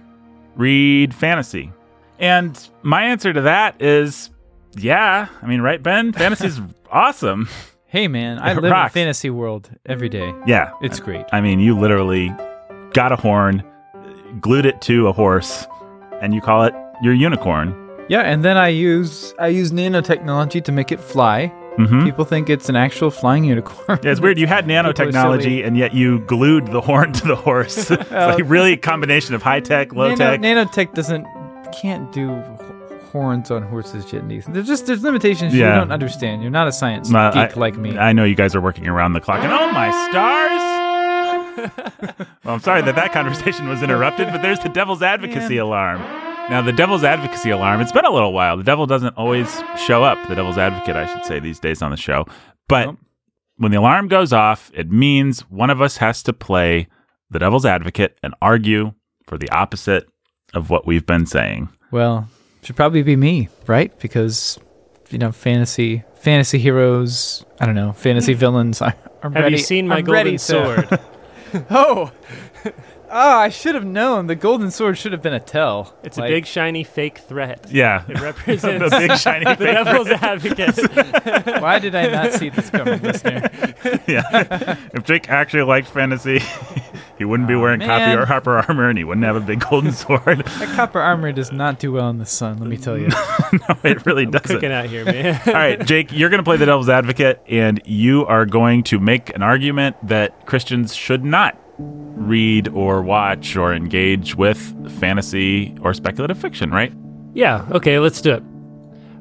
read 0.55 1.13
fantasy? 1.13 1.71
And 2.19 2.69
my 2.83 3.03
answer 3.03 3.33
to 3.33 3.41
that 3.41 3.81
is 3.81 4.29
yeah. 4.75 5.27
I 5.41 5.45
mean, 5.47 5.61
right, 5.61 5.81
Ben? 5.81 6.13
Fantasy's 6.13 6.59
awesome. 6.91 7.47
Hey 7.85 8.07
man, 8.07 8.37
I 8.39 8.51
It 8.51 8.55
live 8.55 8.65
in 8.65 8.71
a 8.73 8.89
fantasy 8.89 9.29
world 9.29 9.69
every 9.85 10.09
day. 10.09 10.33
Yeah. 10.45 10.71
It's 10.81 10.99
great. 10.99 11.25
I 11.31 11.41
mean, 11.41 11.59
you 11.59 11.77
literally 11.77 12.33
got 12.93 13.11
a 13.11 13.15
horn, 13.15 13.63
glued 14.41 14.65
it 14.65 14.81
to 14.81 15.07
a 15.07 15.13
horse, 15.13 15.65
and 16.21 16.33
you 16.33 16.41
call 16.41 16.63
it 16.63 16.73
your 17.01 17.13
unicorn. 17.13 17.73
Yeah, 18.09 18.21
and 18.21 18.43
then 18.43 18.57
I 18.57 18.69
use 18.69 19.33
I 19.39 19.47
use 19.47 19.71
nanotechnology 19.71 20.63
to 20.63 20.71
make 20.71 20.91
it 20.91 20.99
fly. 20.99 21.47
hmm 21.77 22.03
People 22.03 22.25
think 22.25 22.49
it's 22.49 22.69
an 22.69 22.75
actual 22.75 23.11
flying 23.11 23.43
unicorn. 23.43 23.99
Yeah, 24.03 24.11
it's 24.11 24.19
weird. 24.21 24.37
You 24.39 24.47
had 24.47 24.65
nanotechnology, 24.67 25.65
and 25.65 25.77
yet 25.77 25.93
you 25.93 26.19
glued 26.21 26.67
the 26.67 26.81
horn 26.81 27.13
to 27.13 27.27
the 27.27 27.35
horse. 27.35 27.91
it's 27.91 28.11
like 28.11 28.43
really 28.49 28.73
a 28.73 28.77
combination 28.77 29.35
of 29.35 29.41
high 29.43 29.59
tech, 29.59 29.93
low 29.93 30.13
Nano, 30.15 30.37
tech. 30.37 30.41
nanotech 30.41 30.93
doesn't 30.93 31.25
can't 31.71 32.11
do 32.11 32.31
h- 32.35 33.01
horns 33.11 33.51
on 33.51 33.63
horses 33.63 34.11
yet, 34.11 34.25
Nathan. 34.25 34.53
There's 34.53 34.67
just 34.67 34.85
there's 34.85 35.03
limitations 35.03 35.53
Yeah. 35.53 35.73
you 35.75 35.79
don't 35.81 35.91
understand. 35.91 36.41
You're 36.41 36.51
not 36.51 36.67
a 36.67 36.71
science 36.71 37.09
No, 37.09 37.31
geek 37.31 37.55
I- 37.55 37.59
like 37.59 37.77
me. 37.77 37.97
I 37.97 38.13
know 38.13 38.23
you 38.23 38.35
guys 38.35 38.55
are 38.55 38.61
working 38.61 38.87
around 38.87 39.13
the 39.13 39.21
clock, 39.21 39.41
and 39.43 39.51
oh 39.51 39.71
my 39.71 39.89
stars! 40.09 40.61
well, 42.43 42.53
I'm 42.55 42.59
sorry 42.59 42.81
that 42.83 42.95
that 42.95 43.11
conversation 43.13 43.67
was 43.67 43.81
interrupted, 43.83 44.27
but 44.31 44.41
there's 44.41 44.59
the 44.59 44.69
devil's 44.69 45.01
advocacy 45.01 45.55
Man. 45.55 45.63
alarm. 45.65 45.99
Now, 46.49 46.61
the 46.61 46.71
devil's 46.71 47.03
advocacy 47.03 47.49
alarm, 47.49 47.81
it's 47.81 47.91
been 47.91 48.05
a 48.05 48.11
little 48.11 48.31
while. 48.31 48.55
The 48.55 48.63
devil 48.63 48.85
doesn't 48.85 49.17
always 49.17 49.61
show 49.85 50.03
up, 50.03 50.27
the 50.29 50.35
devil's 50.35 50.57
advocate, 50.57 50.95
I 50.95 51.05
should 51.05 51.25
say, 51.25 51.39
these 51.39 51.59
days 51.59 51.81
on 51.81 51.91
the 51.91 51.97
show. 51.97 52.25
But 52.69 52.95
when 53.57 53.71
the 53.71 53.79
alarm 53.79 54.07
goes 54.07 54.31
off, 54.31 54.71
it 54.73 54.89
means 54.91 55.41
one 55.49 55.69
of 55.69 55.81
us 55.81 55.97
has 55.97 56.23
to 56.23 56.31
play 56.33 56.87
the 57.29 57.39
devil's 57.39 57.65
advocate 57.65 58.17
and 58.23 58.33
argue 58.41 58.93
for 59.25 59.37
the 59.37 59.49
opposite 59.49 60.07
of 60.53 60.69
what 60.69 60.85
we've 60.85 61.05
been 61.05 61.25
saying. 61.25 61.69
well, 61.91 62.27
should 62.63 62.75
probably 62.75 63.03
be 63.03 63.15
me, 63.15 63.49
right? 63.65 63.97
Because 63.99 64.59
you 65.09 65.17
know, 65.17 65.31
fantasy 65.31 66.03
fantasy 66.15 66.59
heroes. 66.59 67.45
I 67.59 67.65
don't 67.65 67.75
know, 67.75 67.93
fantasy 67.93 68.33
hmm. 68.33 68.39
villains. 68.39 68.81
I, 68.81 68.93
I'm 69.23 69.33
Have 69.33 69.43
ready. 69.43 69.57
you 69.57 69.63
seen 69.63 69.87
my 69.87 69.97
I'm 69.97 70.05
golden 70.05 70.25
ready 70.25 70.37
sword? 70.37 70.99
oh, 71.69 72.11
oh! 73.09 73.37
I 73.37 73.49
should 73.49 73.75
have 73.75 73.85
known. 73.85 74.27
The 74.27 74.35
golden 74.35 74.71
sword 74.71 74.97
should 74.97 75.11
have 75.11 75.21
been 75.21 75.33
a 75.33 75.39
tell. 75.39 75.93
It's 76.03 76.17
Like, 76.17 76.29
a 76.29 76.33
big 76.33 76.45
shiny 76.45 76.83
fake 76.83 77.19
threat. 77.19 77.67
Yeah. 77.71 78.03
It 78.07 78.19
represents 78.21 78.89
the 78.89 78.97
big 78.97 79.17
shiny 79.17 79.45
the 79.45 79.55
fake 79.55 79.73
devil's 79.73 80.07
advocate. 80.09 81.61
Why 81.61 81.79
did 81.79 81.95
I 81.95 82.07
not 82.07 82.33
see 82.33 82.49
this 82.49 82.69
coming, 82.69 83.01
listener? 83.01 83.49
yeah. 84.07 84.77
if 84.93 85.03
Jake 85.03 85.29
actually 85.29 85.63
liked 85.63 85.87
fantasy, 85.87 86.39
he 87.17 87.25
wouldn't 87.25 87.47
be 87.47 87.55
wearing 87.55 87.79
copy 87.79 88.13
or 88.17 88.25
Harper 88.25 88.57
armor 88.57 88.89
and 88.89 88.97
he 88.97 89.03
wouldn't 89.03 89.25
have 89.25 89.35
a 89.35 89.39
big 89.41 89.59
golden 89.61 89.91
sword. 89.91 90.23
That 90.45 90.73
copper 90.75 90.99
armor 90.99 91.31
does 91.31 91.51
not 91.51 91.79
do 91.79 91.91
well 91.91 92.09
in 92.09 92.17
the 92.17 92.25
sun. 92.25 92.57
Let 92.59 92.67
me 92.67 92.77
tell 92.77 92.97
you. 92.97 93.07
no, 93.07 93.77
it 93.83 94.05
really 94.05 94.25
doesn't. 94.25 94.47
Cooking 94.57 94.71
out 94.71 94.85
here, 94.87 95.05
man. 95.05 95.39
All 95.47 95.53
right, 95.53 95.83
Jake, 95.85 96.11
you're 96.11 96.29
going 96.29 96.39
to 96.39 96.43
play 96.43 96.57
the 96.57 96.65
devil's 96.65 96.89
advocate 96.89 97.41
and 97.47 97.81
you 97.85 98.25
are 98.25 98.45
going 98.45 98.83
to 98.83 98.99
make 98.99 99.33
an 99.35 99.41
argument 99.43 99.95
that 100.07 100.45
Christians 100.45 100.95
should 100.95 101.23
not 101.23 101.57
read 101.79 102.67
or 102.69 103.01
watch 103.01 103.55
or 103.55 103.73
engage 103.73 104.35
with 104.35 104.57
fantasy 104.99 105.75
or 105.81 105.93
speculative 105.93 106.37
fiction, 106.37 106.71
right? 106.71 106.93
Yeah, 107.33 107.65
okay, 107.71 107.99
let's 107.99 108.21
do 108.21 108.33
it. 108.33 108.43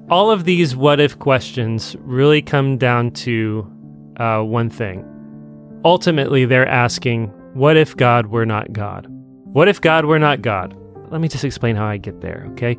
All 0.08 0.30
of 0.30 0.44
these 0.44 0.74
what 0.76 1.00
if 1.00 1.18
questions 1.18 1.96
really 2.00 2.40
come 2.40 2.78
down 2.78 3.10
to 3.12 3.70
uh, 4.16 4.40
one 4.40 4.70
thing. 4.70 5.04
Ultimately, 5.84 6.44
they're 6.44 6.68
asking, 6.68 7.28
what 7.54 7.76
if 7.76 7.96
God 7.96 8.26
were 8.26 8.46
not 8.46 8.72
God? 8.72 9.06
What 9.08 9.68
if 9.68 9.80
God 9.80 10.04
were 10.04 10.18
not 10.18 10.42
God? 10.42 10.76
Let 11.10 11.20
me 11.20 11.28
just 11.28 11.44
explain 11.44 11.76
how 11.76 11.86
I 11.86 11.96
get 11.96 12.20
there, 12.20 12.46
okay? 12.52 12.78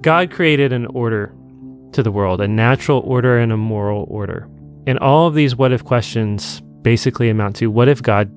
God 0.00 0.30
created 0.30 0.72
an 0.72 0.86
order 0.86 1.34
to 1.92 2.02
the 2.02 2.10
world, 2.10 2.40
a 2.40 2.48
natural 2.48 3.00
order 3.00 3.38
and 3.38 3.52
a 3.52 3.56
moral 3.56 4.06
order. 4.08 4.48
And 4.86 4.98
all 4.98 5.28
of 5.28 5.34
these 5.34 5.54
what 5.54 5.72
if 5.72 5.84
questions 5.84 6.60
basically 6.82 7.30
amount 7.30 7.56
to 7.56 7.70
what 7.70 7.88
if 7.88 8.02
God 8.02 8.30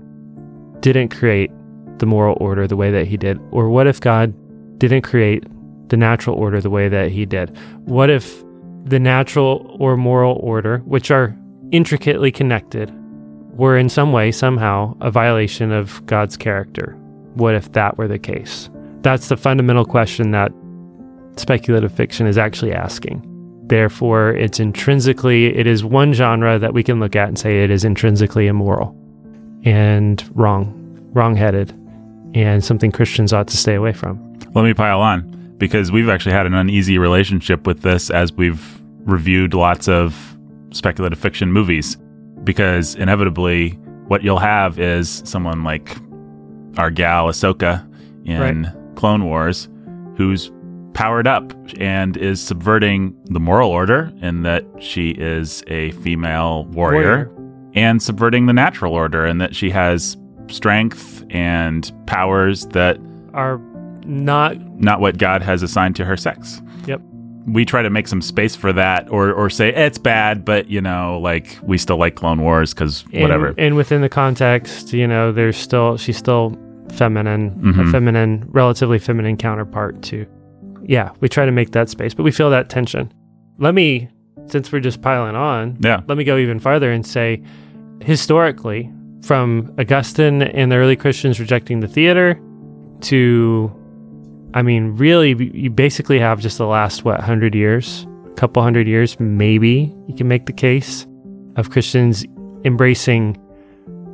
didn't 0.86 1.10
create 1.10 1.50
the 1.98 2.06
moral 2.06 2.38
order 2.40 2.68
the 2.68 2.76
way 2.76 2.92
that 2.92 3.08
he 3.08 3.18
did? 3.18 3.40
Or 3.50 3.70
what 3.70 3.88
if 3.88 4.00
God 4.00 4.36
didn't 4.78 5.02
create 5.02 5.44
the 5.90 5.98
natural 5.98 6.36
order 6.36 6.62
the 6.62 6.70
way 6.70 6.90
that 6.90 7.10
he 7.10 7.26
did? 7.26 7.58
What 7.86 8.12
if 8.12 8.44
the 8.84 9.00
natural 9.00 9.76
or 9.80 9.98
moral 9.98 10.40
order, 10.44 10.80
which 10.86 11.10
are 11.10 11.36
intricately 11.72 12.32
connected, 12.32 12.94
were 13.58 13.76
in 13.76 13.90
some 13.90 14.12
way, 14.12 14.32
somehow, 14.32 14.96
a 15.02 15.10
violation 15.10 15.72
of 15.72 16.06
God's 16.06 16.38
character? 16.38 16.96
What 17.34 17.56
if 17.56 17.72
that 17.72 17.98
were 17.98 18.08
the 18.08 18.20
case? 18.20 18.70
That's 19.02 19.30
the 19.30 19.38
fundamental 19.38 19.86
question 19.86 20.30
that 20.32 20.52
speculative 21.36 21.94
fiction 21.94 22.28
is 22.28 22.38
actually 22.38 22.74
asking. 22.74 23.24
Therefore, 23.68 24.34
it's 24.34 24.60
intrinsically, 24.60 25.48
it 25.48 25.66
is 25.66 25.84
one 25.84 26.14
genre 26.14 26.60
that 26.60 26.76
we 26.76 26.84
can 26.84 27.00
look 27.00 27.16
at 27.16 27.28
and 27.28 27.40
say 27.40 27.64
it 27.64 27.72
is 27.72 27.84
intrinsically 27.84 28.46
immoral 28.46 28.96
and 29.66 30.24
wrong, 30.36 30.74
wrong-headed, 31.14 31.72
and 32.34 32.64
something 32.64 32.92
Christians 32.92 33.34
ought 33.34 33.48
to 33.48 33.58
stay 33.58 33.74
away 33.76 33.92
from. 33.92 34.22
Let 34.54 34.64
me 34.64 34.74
pile 34.74 35.02
on 35.02 35.56
because 35.58 35.92
we've 35.92 36.10
actually 36.10 36.34
had 36.34 36.46
an 36.46 36.54
uneasy 36.54 36.98
relationship 36.98 37.66
with 37.66 37.82
this 37.82 38.10
as 38.10 38.32
we've 38.32 38.80
reviewed 39.00 39.54
lots 39.54 39.88
of 39.88 40.38
speculative 40.72 41.20
fiction 41.20 41.52
movies. 41.52 41.98
Because 42.44 42.96
inevitably, 42.96 43.72
what 44.08 44.24
you'll 44.24 44.38
have 44.38 44.80
is 44.80 45.24
someone 45.26 45.64
like 45.64 45.98
our 46.78 46.92
gal 46.92 47.28
Ahsoka 47.28 47.84
in 48.26 48.72
Clone 48.96 49.26
Wars, 49.26 49.68
who's 50.16 50.52
powered 50.94 51.28
up 51.28 51.54
and 51.80 52.16
is 52.16 52.42
subverting 52.42 53.16
the 53.26 53.40
moral 53.40 53.70
order 53.70 54.12
in 54.22 54.44
that 54.44 54.64
she 54.80 55.10
is 55.10 55.64
a 55.68 55.92
female 55.92 56.66
warrior 56.66 57.35
and 57.76 58.02
subverting 58.02 58.46
the 58.46 58.54
natural 58.54 58.94
order 58.94 59.26
and 59.26 59.40
that 59.42 59.56
she 59.56 59.70
has 59.70 60.18
strength 60.48 61.24
and 61.30 61.92
powers 62.08 62.66
that 62.68 62.98
Are 63.34 63.60
not 64.06 64.58
not 64.80 65.02
what 65.02 65.18
God 65.18 65.42
has 65.42 65.62
assigned 65.64 65.96
to 65.98 66.06
her 66.06 66.16
sex. 66.16 66.62
Yep. 66.86 67.02
We 67.48 67.66
try 67.66 67.82
to 67.82 67.90
make 67.90 68.08
some 68.08 68.22
space 68.22 68.56
for 68.56 68.72
that 68.74 69.10
or 69.10 69.32
or 69.34 69.50
say 69.50 69.74
"Eh, 69.74 69.86
it's 69.88 69.98
bad, 69.98 70.46
but 70.46 70.68
you 70.70 70.80
know, 70.82 71.20
like 71.22 71.58
we 71.64 71.78
still 71.78 71.98
like 71.98 72.16
Clone 72.16 72.42
Wars 72.42 72.74
cuz 72.74 73.04
whatever. 73.12 73.54
And, 73.58 73.76
within 73.76 74.02
the 74.02 74.10
context, 74.10 74.94
you 74.94 75.08
know, 75.08 75.32
there's 75.32 75.58
still 75.58 75.98
she's 75.98 76.18
still 76.18 76.56
feminine, 76.94 77.48
a 77.48 77.74
Mhm. 77.74 77.92
feminine, 77.92 78.46
relatively 78.50 79.00
feminine 79.00 79.38
counterpart 79.38 80.02
to. 80.04 80.26
Yeah, 80.88 81.10
we 81.20 81.28
try 81.28 81.46
to 81.46 81.52
make 81.52 81.72
that 81.72 81.90
space, 81.90 82.14
but 82.14 82.24
we 82.24 82.32
feel 82.32 82.52
that 82.52 82.70
tension. 82.70 83.12
Let 83.58 83.74
me, 83.74 84.08
since 84.46 84.72
we're 84.72 84.82
just 84.82 85.02
piling 85.02 85.36
on, 85.36 85.78
yeah. 85.82 86.02
let 86.08 86.16
me 86.18 86.24
go 86.24 86.38
even 86.38 86.60
farther 86.60 86.92
and 86.92 87.04
say, 87.06 87.42
historically, 88.02 88.92
from 89.24 89.74
Augustine 89.80 90.44
and 90.44 90.72
the 90.72 90.76
early 90.76 90.96
Christians 90.96 91.40
rejecting 91.40 91.80
the 91.80 91.88
theater 91.88 92.40
to, 93.02 93.74
I 94.54 94.62
mean, 94.62 94.96
really, 94.96 95.36
you 95.54 95.70
basically 95.70 96.20
have 96.20 96.40
just 96.40 96.58
the 96.58 96.68
last, 96.68 97.04
what, 97.04 97.18
100 97.18 97.56
years, 97.56 98.06
a 98.28 98.34
couple 98.36 98.62
hundred 98.62 98.88
years, 98.88 99.20
maybe 99.20 99.96
you 100.08 100.16
can 100.16 100.28
make 100.28 100.46
the 100.46 100.54
case 100.54 101.08
of 101.56 101.72
Christians 101.72 102.26
embracing 102.66 103.42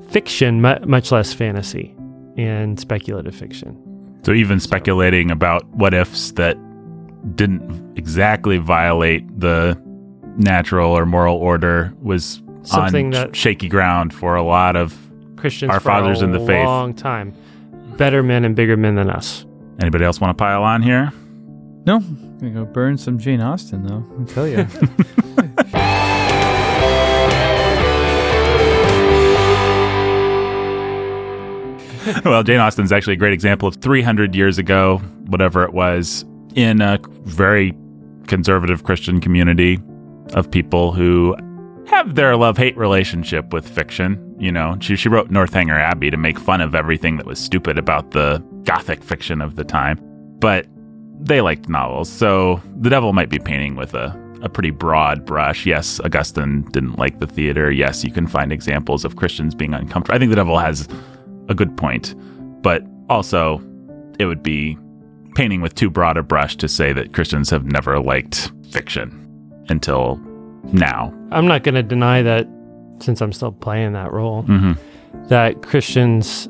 fiction, 0.10 0.62
much 0.62 1.12
less 1.12 1.34
fantasy 1.34 1.96
and 2.38 2.80
speculative 2.80 3.36
fiction. 3.36 3.78
So 4.24 4.34
even 4.34 4.60
speculating 4.60 5.32
about 5.32 5.68
what 5.70 5.94
ifs 5.94 6.32
that 6.34 6.58
didn't 7.36 7.98
exactly 7.98 8.58
violate 8.58 9.40
the 9.40 9.82
natural 10.38 10.92
or 10.98 11.06
moral 11.06 11.38
order 11.38 11.94
was 12.02 12.42
Something 12.64 13.08
on 13.08 13.12
that- 13.12 13.36
shaky 13.36 13.68
ground 13.70 14.14
for 14.14 14.36
a 14.36 14.44
lot 14.44 14.76
of 14.76 14.96
Christians 15.36 15.72
Our 15.72 15.80
for 15.80 15.90
fathers 15.90 16.22
a 16.22 16.26
in 16.26 16.32
the 16.32 16.40
faith. 16.40 16.66
long 16.66 16.94
time. 16.94 17.34
Better 17.98 18.22
men 18.24 18.46
and 18.46 18.56
bigger 18.56 18.78
men 18.78 18.96
than 18.96 19.10
us. 19.10 19.46
anybody 19.80 20.06
else 20.06 20.22
want 20.22 20.38
to 20.38 20.42
pile 20.42 20.64
on 20.64 20.82
here? 20.84 21.12
No, 21.88 21.96
I'm 21.98 22.38
gonna 22.40 22.52
go 22.52 22.66
burn 22.66 22.98
some 22.98 23.18
Jane 23.18 23.42
Austen 23.42 23.86
though. 23.88 24.06
I'll 24.20 24.26
tell 24.26 24.48
you. 24.48 24.68
well, 32.26 32.44
Jane 32.44 32.60
Austen's 32.60 32.92
actually 32.92 33.14
a 33.14 33.18
great 33.18 33.34
example 33.34 33.68
of 33.68 33.76
300 33.76 34.36
years 34.36 34.58
ago, 34.58 34.98
whatever 35.28 35.64
it 35.64 35.74
was, 35.74 36.26
in 36.56 36.82
a 36.82 37.00
very 37.24 37.74
conservative 38.28 38.84
Christian 38.84 39.22
community 39.22 39.80
of 40.34 40.50
people 40.50 40.92
who 40.94 41.36
have 41.92 42.16
their 42.16 42.36
love 42.36 42.58
hate 42.58 42.76
relationship 42.78 43.54
with 43.54 43.68
fiction. 43.68 44.36
You 44.40 44.52
know, 44.52 44.78
she, 44.80 44.96
she 44.96 45.10
wrote 45.10 45.30
Northanger 45.30 45.78
Abbey 45.78 46.10
to 46.10 46.18
make 46.18 46.40
fun 46.40 46.62
of 46.62 46.74
everything 46.74 47.18
that 47.18 47.26
was 47.26 47.40
stupid 47.40 47.78
about 47.78 48.12
the 48.12 48.44
gothic 48.64 49.04
fiction 49.04 49.42
of 49.42 49.56
the 49.56 49.64
time, 49.64 50.00
but 50.40 50.66
they 51.20 51.42
liked 51.42 51.70
novels. 51.70 52.10
So 52.10 52.62
the 52.78 52.90
devil 52.90 53.14
might 53.14 53.30
be 53.30 53.38
painting 53.40 53.76
with 53.76 53.94
a, 53.94 54.18
a 54.42 54.50
pretty 54.50 54.72
broad 54.72 55.26
brush. 55.26 55.66
Yes, 55.66 56.00
Augustine 56.00 56.64
didn't 56.72 56.98
like 56.98 57.20
the 57.20 57.28
theater. 57.28 57.72
Yes, 57.72 58.04
you 58.04 58.12
can 58.12 58.26
find 58.26 58.52
examples 58.52 59.06
of 59.06 59.18
Christians 59.18 59.54
being 59.54 59.74
uncomfortable. 59.74 60.16
I 60.16 60.20
think 60.20 60.30
the 60.30 60.36
devil 60.36 60.58
has 60.58 60.88
a 61.50 61.54
good 61.54 61.78
point, 61.78 62.16
but 62.64 62.84
also 63.10 63.62
it 64.18 64.26
would 64.26 64.42
be 64.42 64.78
painting 65.36 65.62
with 65.62 65.76
too 65.76 65.90
broad 65.90 66.18
a 66.18 66.24
brush 66.24 66.56
to 66.58 66.68
say 66.68 66.94
that 66.94 67.14
Christians 67.14 67.50
have 67.50 67.66
never 67.66 68.00
liked 68.00 68.52
fiction 68.72 69.18
until 69.70 70.20
now. 70.66 71.14
I'm 71.32 71.48
not 71.48 71.64
going 71.64 71.76
to 71.76 71.84
deny 71.84 72.22
that 72.22 72.48
since 73.00 73.22
I'm 73.22 73.34
still 73.34 73.52
playing 73.52 73.94
that 73.94 74.12
role, 74.12 74.44
hmm 74.44 74.74
that 75.28 75.62
Christians, 75.62 76.48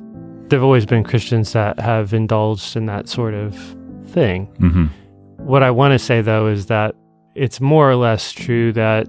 there've 0.47 0.63
always 0.63 0.85
been 0.85 1.03
Christians 1.03 1.53
that 1.53 1.79
have 1.79 2.13
indulged 2.13 2.75
in 2.75 2.85
that 2.85 3.09
sort 3.09 3.33
of 3.33 3.55
thing. 4.05 4.45
hmm 4.59 4.85
What 5.37 5.63
I 5.63 5.71
want 5.71 5.93
to 5.93 5.99
say 5.99 6.21
though 6.21 6.47
is 6.47 6.67
that 6.67 6.95
it's 7.33 7.59
more 7.59 7.89
or 7.89 7.95
less 7.95 8.31
true 8.31 8.71
that 8.73 9.07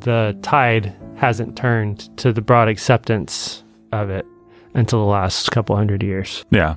the 0.00 0.36
tide 0.42 0.94
hasn't 1.16 1.56
turned 1.56 2.16
to 2.18 2.32
the 2.32 2.40
broad 2.40 2.68
acceptance 2.68 3.62
of 3.92 4.10
it 4.10 4.26
until 4.74 5.00
the 5.00 5.10
last 5.10 5.50
couple 5.50 5.76
hundred 5.76 6.02
years. 6.02 6.44
Yeah. 6.50 6.76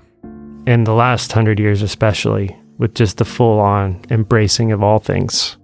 In 0.68 0.84
the 0.84 0.94
last 0.94 1.32
hundred 1.32 1.60
years, 1.60 1.82
especially, 1.82 2.56
with 2.78 2.94
just 2.94 3.18
the 3.18 3.26
full 3.26 3.60
on 3.60 4.02
embracing 4.10 4.72
of 4.72 4.84
all 4.84 5.00
things 5.00 5.58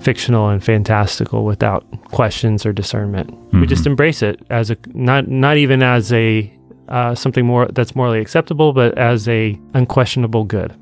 fictional 0.00 0.48
and 0.48 0.62
fantastical 0.64 1.44
without 1.44 1.84
questions 2.10 2.64
or 2.66 2.72
discernment. 2.72 3.30
We 3.52 3.66
just 3.66 3.86
embrace 3.86 4.22
it 4.22 4.40
as 4.50 4.70
a 4.70 4.76
not 4.88 5.28
not 5.28 5.56
even 5.56 5.82
as 5.82 6.12
a 6.12 6.52
uh, 6.88 7.14
something 7.14 7.46
more 7.46 7.66
that's 7.68 7.94
morally 7.94 8.20
acceptable, 8.20 8.72
but 8.72 8.96
as 8.98 9.28
a 9.28 9.58
unquestionable 9.74 10.44
good. 10.44 10.74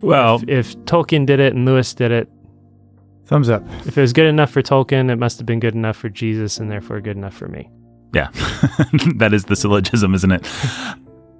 Well, 0.00 0.36
If, 0.48 0.48
if 0.48 0.76
Tolkien 0.84 1.26
did 1.26 1.40
it 1.40 1.54
and 1.54 1.64
Lewis 1.64 1.94
did 1.94 2.10
it, 2.10 2.28
Thumbs 3.26 3.48
up. 3.48 3.62
if 3.86 3.96
it 3.96 4.00
was 4.00 4.12
good 4.12 4.26
enough 4.26 4.50
for 4.50 4.60
Tolkien, 4.62 5.10
it 5.10 5.16
must 5.16 5.38
have 5.38 5.46
been 5.46 5.60
good 5.60 5.74
enough 5.74 5.96
for 5.96 6.08
Jesus, 6.10 6.58
and 6.58 6.70
therefore 6.70 7.00
good 7.00 7.16
enough 7.16 7.34
for 7.34 7.48
me. 7.48 7.70
yeah. 8.12 8.28
that 9.16 9.30
is 9.32 9.44
the 9.46 9.56
syllogism, 9.56 10.14
isn't 10.14 10.32
it? 10.32 10.42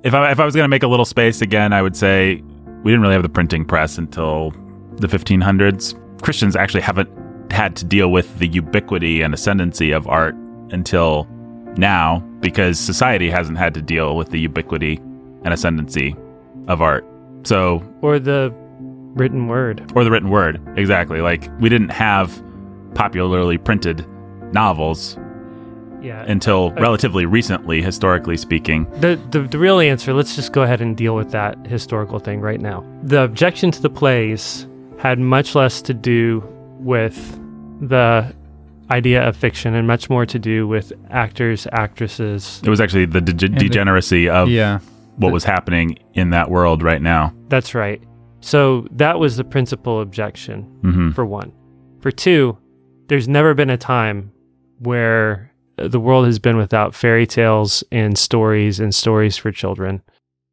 If 0.03 0.15
I 0.15 0.31
if 0.31 0.39
I 0.41 0.45
was 0.45 0.55
going 0.55 0.65
to 0.65 0.69
make 0.69 0.83
a 0.83 0.89
little 0.89 1.05
space 1.05 1.41
again, 1.43 1.73
I 1.73 1.83
would 1.83 1.97
say 1.97 2.43
we 2.83 2.91
didn't 2.93 3.01
really 3.03 3.15
have 3.15 3.23
the 3.23 3.29
printing 3.29 3.65
press 3.65 3.97
until 3.99 4.51
the 4.97 5.07
1500s. 5.09 5.95
Christians 6.25 6.57
actually 6.57 6.81
haven't 6.81 7.11
had 7.53 7.77
to 7.77 7.85
deal 7.85 8.11
with 8.11 8.39
the 8.39 8.49
ubiquity 8.49 9.21
and 9.21 9.35
ascendancy 9.35 9.91
of 9.93 10.09
art 10.09 10.35
until 10.71 11.29
now 11.77 12.21
because 12.41 12.79
society 12.81 13.29
hasn't 13.31 13.59
had 13.59 13.75
to 13.75 13.83
deal 13.83 14.17
with 14.17 14.31
the 14.31 14.41
ubiquity 14.41 14.97
and 15.45 15.53
ascendancy 15.53 16.17
of 16.67 16.81
art. 16.81 17.05
So, 17.45 17.83
Or 18.01 18.19
the 18.19 18.53
written 19.15 19.49
word. 19.49 19.93
or 19.95 20.03
the 20.03 20.11
written 20.11 20.31
word, 20.31 20.61
exactly. 20.77 21.21
Like 21.21 21.51
we 21.61 21.69
didn't 21.69 21.91
have 21.91 22.43
popularly 22.95 23.59
printed 23.59 24.07
novels 24.53 25.19
Yeah. 26.01 26.23
until 26.27 26.71
relatively 26.73 27.27
recently, 27.27 27.83
historically 27.83 28.39
speaking. 28.39 28.87
The, 29.01 29.21
the 29.31 29.41
the 29.41 29.59
real 29.59 29.79
answer, 29.79 30.15
let's 30.15 30.35
just 30.37 30.53
go 30.55 30.63
ahead 30.63 30.81
and 30.81 30.97
deal 30.97 31.15
with 31.15 31.31
that 31.33 31.59
historical 31.67 32.19
thing 32.19 32.41
right 32.41 32.61
now. 32.61 32.83
The 33.03 33.23
objection 33.25 33.71
to 33.73 33.83
the 33.83 33.91
plays 33.91 34.67
had 35.05 35.19
much 35.19 35.55
less 35.55 35.83
to 35.83 35.93
do 35.93 36.43
with 36.79 37.39
the 37.83 38.35
idea 38.91 39.23
of 39.29 39.37
fiction 39.37 39.75
and 39.75 39.87
much 39.87 40.09
more 40.09 40.25
to 40.25 40.39
do 40.39 40.67
with 40.67 40.95
actors, 41.11 41.67
actresses. 41.73 42.63
It 42.65 42.71
was 42.71 42.81
actually 42.81 43.05
the 43.05 43.21
de- 43.21 43.33
the- 43.33 43.49
degeneracy 43.51 44.31
of 44.31 44.49
yeah. 44.49 44.79
what 45.17 45.31
was 45.31 45.45
happening 45.45 45.99
in 46.15 46.31
that 46.31 46.51
world 46.51 46.83
right 46.83 47.03
now. 47.03 47.35
That's 47.49 47.75
right. 47.75 48.03
So 48.41 48.89
that 48.93 49.19
was 49.19 49.37
the 49.37 49.45
principal 49.45 50.01
objection 50.01 50.63
hmm 50.81 51.11
for 51.11 51.27
one. 51.27 51.53
For 52.01 52.11
two, 52.11 52.57
there's 53.09 53.29
never 53.29 53.53
been 53.53 53.71
a 53.71 53.77
time 53.77 54.33
where 54.79 55.53
the 55.77 56.01
world 56.01 56.25
has 56.25 56.39
been 56.39 56.57
without 56.57 56.95
fairy 56.95 57.27
tales 57.27 57.85
and 57.93 58.17
stories 58.17 58.81
and 58.81 58.95
stories 58.95 59.37
for 59.37 59.53
children. 59.53 60.03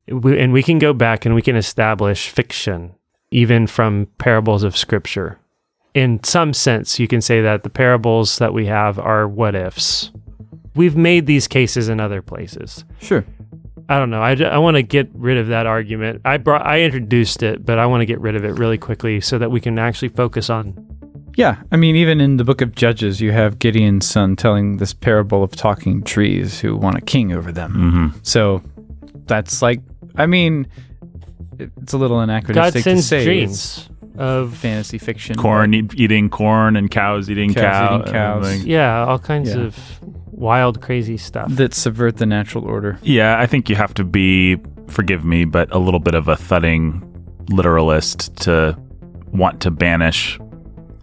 We, 0.09 0.37
and 0.37 0.51
we 0.51 0.61
can 0.61 0.77
go 0.77 0.91
back 0.91 1.25
and 1.25 1.35
we 1.35 1.41
can 1.41 1.55
establish 1.55 2.27
fiction 2.27 2.95
even 3.31 3.67
from 3.67 4.07
parables 4.17 4.63
of 4.63 4.77
scripture. 4.77 5.39
In 5.93 6.23
some 6.23 6.53
sense, 6.53 6.99
you 6.99 7.07
can 7.07 7.21
say 7.21 7.41
that 7.41 7.63
the 7.63 7.69
parables 7.69 8.37
that 8.37 8.53
we 8.53 8.65
have 8.67 8.97
are 8.99 9.27
what 9.27 9.55
ifs. 9.55 10.11
We've 10.75 10.95
made 10.95 11.25
these 11.25 11.47
cases 11.47 11.89
in 11.89 11.99
other 11.99 12.21
places. 12.21 12.85
Sure. 12.99 13.25
I 13.89 13.99
don't 13.99 14.09
know. 14.09 14.21
I, 14.21 14.35
I 14.35 14.57
want 14.57 14.77
to 14.77 14.83
get 14.83 15.09
rid 15.13 15.37
of 15.37 15.47
that 15.47 15.65
argument. 15.65 16.21
I 16.23 16.37
brought 16.37 16.65
I 16.65 16.81
introduced 16.81 17.43
it, 17.43 17.65
but 17.65 17.77
I 17.77 17.87
want 17.87 18.01
to 18.01 18.05
get 18.05 18.21
rid 18.21 18.35
of 18.37 18.45
it 18.45 18.57
really 18.57 18.77
quickly 18.77 19.19
so 19.19 19.37
that 19.37 19.51
we 19.51 19.59
can 19.59 19.77
actually 19.77 20.09
focus 20.09 20.49
on 20.49 20.77
Yeah, 21.35 21.57
I 21.73 21.75
mean, 21.75 21.97
even 21.97 22.21
in 22.21 22.37
the 22.37 22.45
book 22.45 22.61
of 22.61 22.73
Judges, 22.73 23.19
you 23.19 23.33
have 23.33 23.59
Gideon's 23.59 24.07
son 24.07 24.37
telling 24.37 24.77
this 24.77 24.93
parable 24.93 25.43
of 25.43 25.55
talking 25.57 26.03
trees 26.03 26.61
who 26.61 26.77
want 26.77 26.97
a 26.97 27.01
king 27.01 27.33
over 27.33 27.51
them. 27.51 27.73
hmm 27.73 28.19
So 28.23 28.61
that's 29.25 29.61
like, 29.61 29.81
I 30.15 30.25
mean, 30.25 30.67
it's 31.81 31.93
a 31.93 31.97
little 31.97 32.17
God 32.17 32.23
anachronistic 32.23 32.73
to 32.83 32.89
sends 32.89 33.07
say 33.07 33.23
dreams 33.23 33.89
of 34.17 34.55
fantasy 34.57 34.97
fiction. 34.97 35.35
Corn 35.35 35.73
e- 35.73 35.87
eating 35.95 36.29
corn 36.29 36.75
and 36.75 36.89
cows 36.91 37.29
eating 37.29 37.53
Cows 37.53 37.63
cow. 37.63 37.99
eating 38.01 38.13
cows. 38.13 38.45
everything. 38.45 38.67
yeah, 38.67 39.05
all 39.05 39.19
kinds 39.19 39.53
Yeah. 39.55 39.61
of 39.61 39.99
wild, 40.31 40.81
crazy 40.81 41.17
stuff. 41.17 41.49
that 41.55 41.73
subvert 41.73 42.17
the 42.17 42.25
natural 42.25 42.65
order. 42.65 42.97
Yeah, 43.03 43.39
I 43.39 43.45
think 43.45 43.69
you 43.69 43.75
have 43.75 43.93
to 43.95 44.03
be, 44.03 44.57
forgive 44.87 45.23
me, 45.23 45.45
but 45.45 45.71
a 45.73 45.77
little 45.79 45.99
bit 45.99 46.13
of 46.15 46.27
a 46.27 46.35
thudding 46.35 47.01
literalist 47.49 48.35
to 48.37 48.77
want 49.31 49.61
to 49.61 49.71
banish 49.71 50.39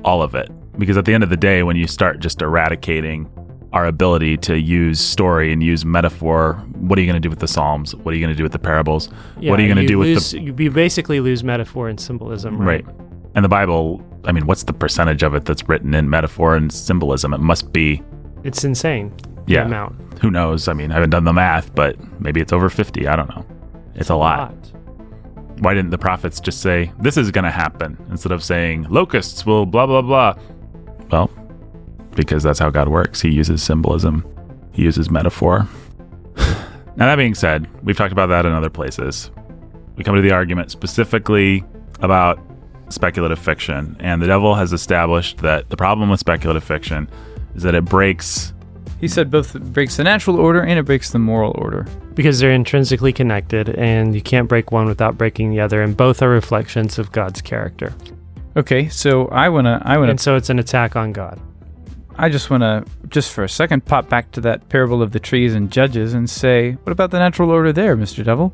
all 0.04 0.22
of 0.22 0.34
it. 0.34 0.50
Because 0.78 0.96
at 0.96 1.04
the 1.04 1.14
end 1.14 1.24
of 1.24 1.30
the 1.30 1.36
day, 1.36 1.62
when 1.62 1.76
you 1.76 1.86
start 1.86 2.20
just 2.20 2.40
eradicating 2.42 3.28
our 3.72 3.86
ability 3.86 4.36
to 4.38 4.58
use 4.58 5.00
story 5.00 5.52
and 5.52 5.62
use 5.62 5.84
metaphor, 5.84 6.54
what 6.74 6.98
are 6.98 7.02
you 7.02 7.06
going 7.06 7.20
to 7.20 7.26
do 7.26 7.28
with 7.28 7.40
the 7.40 7.48
Psalms? 7.48 7.94
What 7.94 8.12
are 8.12 8.16
you 8.16 8.24
going 8.24 8.34
to 8.34 8.36
do 8.36 8.42
with 8.42 8.52
the 8.52 8.58
parables? 8.58 9.10
Yeah, 9.38 9.50
what 9.50 9.60
are 9.60 9.62
you 9.62 9.72
going 9.72 9.86
to 9.86 9.86
do 9.86 9.98
with 9.98 10.08
lose, 10.08 10.30
the 10.30 10.40
you 10.40 10.70
basically 10.70 11.20
lose 11.20 11.44
metaphor 11.44 11.88
and 11.88 12.00
symbolism, 12.00 12.58
right? 12.58 12.84
right? 12.84 12.96
And 13.34 13.44
the 13.44 13.48
Bible, 13.48 14.02
I 14.24 14.32
mean, 14.32 14.46
what's 14.46 14.64
the 14.64 14.72
percentage 14.72 15.22
of 15.22 15.34
it 15.34 15.44
that's 15.44 15.68
written 15.68 15.94
in 15.94 16.08
metaphor 16.08 16.56
and 16.56 16.72
symbolism? 16.72 17.34
It 17.34 17.38
must 17.40 17.72
be, 17.72 18.02
It's 18.42 18.64
insane. 18.64 19.14
Yeah. 19.46 19.64
amount. 19.64 20.18
who 20.20 20.30
knows? 20.30 20.68
I 20.68 20.72
mean, 20.72 20.90
I 20.90 20.94
haven't 20.94 21.10
done 21.10 21.24
the 21.24 21.32
math, 21.32 21.74
but 21.74 21.96
maybe 22.20 22.40
it's 22.40 22.52
over 22.52 22.68
50. 22.68 23.06
I 23.06 23.16
don't 23.16 23.28
know. 23.30 23.46
It's, 23.94 24.10
a 24.10 24.14
lot. 24.14 24.54
Why 25.60 25.74
didn't 25.74 25.90
the 25.90 25.98
prophets 25.98 26.38
just 26.38 26.60
say, 26.60 26.92
this 27.00 27.16
is 27.16 27.30
going 27.30 27.44
to 27.44 27.50
happen, 27.50 27.96
instead 28.10 28.32
of 28.32 28.44
saying, 28.44 28.86
locusts 28.90 29.44
will 29.46 29.66
blah, 29.66 29.86
blah, 29.86 30.02
blah? 30.02 30.34
Well, 31.10 31.30
because 32.18 32.42
that's 32.42 32.58
how 32.58 32.68
God 32.68 32.88
works. 32.88 33.20
He 33.20 33.30
uses 33.30 33.62
symbolism, 33.62 34.26
He 34.72 34.82
uses 34.82 35.08
metaphor. 35.08 35.66
now, 36.36 37.06
that 37.06 37.16
being 37.16 37.34
said, 37.34 37.68
we've 37.84 37.96
talked 37.96 38.12
about 38.12 38.26
that 38.26 38.44
in 38.44 38.52
other 38.52 38.68
places. 38.68 39.30
We 39.96 40.04
come 40.04 40.14
to 40.16 40.20
the 40.20 40.32
argument 40.32 40.70
specifically 40.70 41.64
about 42.00 42.40
speculative 42.88 43.38
fiction, 43.38 43.96
and 44.00 44.20
the 44.20 44.26
devil 44.26 44.54
has 44.54 44.72
established 44.72 45.38
that 45.38 45.70
the 45.70 45.76
problem 45.76 46.10
with 46.10 46.20
speculative 46.20 46.64
fiction 46.64 47.08
is 47.54 47.62
that 47.62 47.74
it 47.74 47.84
breaks. 47.84 48.52
He 49.00 49.08
said 49.08 49.30
both 49.30 49.54
it 49.54 49.72
breaks 49.72 49.96
the 49.96 50.04
natural 50.04 50.36
order 50.36 50.60
and 50.60 50.78
it 50.78 50.84
breaks 50.84 51.10
the 51.10 51.20
moral 51.20 51.52
order. 51.56 51.86
Because 52.14 52.40
they're 52.40 52.50
intrinsically 52.50 53.12
connected, 53.12 53.70
and 53.70 54.14
you 54.14 54.20
can't 54.20 54.48
break 54.48 54.72
one 54.72 54.86
without 54.86 55.16
breaking 55.16 55.50
the 55.50 55.60
other, 55.60 55.82
and 55.82 55.96
both 55.96 56.20
are 56.20 56.30
reflections 56.30 56.98
of 56.98 57.12
God's 57.12 57.40
character. 57.40 57.94
Okay, 58.56 58.88
so 58.88 59.28
I 59.28 59.48
wanna, 59.50 59.80
I 59.84 59.98
wanna, 59.98 60.10
And 60.10 60.20
so 60.20 60.34
it's 60.34 60.50
an 60.50 60.58
attack 60.58 60.96
on 60.96 61.12
God. 61.12 61.40
I 62.20 62.28
just 62.28 62.50
wanna, 62.50 62.84
just 63.08 63.32
for 63.32 63.44
a 63.44 63.48
second, 63.48 63.84
pop 63.84 64.08
back 64.08 64.32
to 64.32 64.40
that 64.40 64.68
parable 64.68 65.02
of 65.02 65.12
the 65.12 65.20
trees 65.20 65.54
and 65.54 65.70
judges 65.70 66.14
and 66.14 66.28
say, 66.28 66.72
what 66.82 66.90
about 66.90 67.12
the 67.12 67.18
natural 67.18 67.50
order 67.50 67.72
there, 67.72 67.96
Mister 67.96 68.24
Devil? 68.24 68.52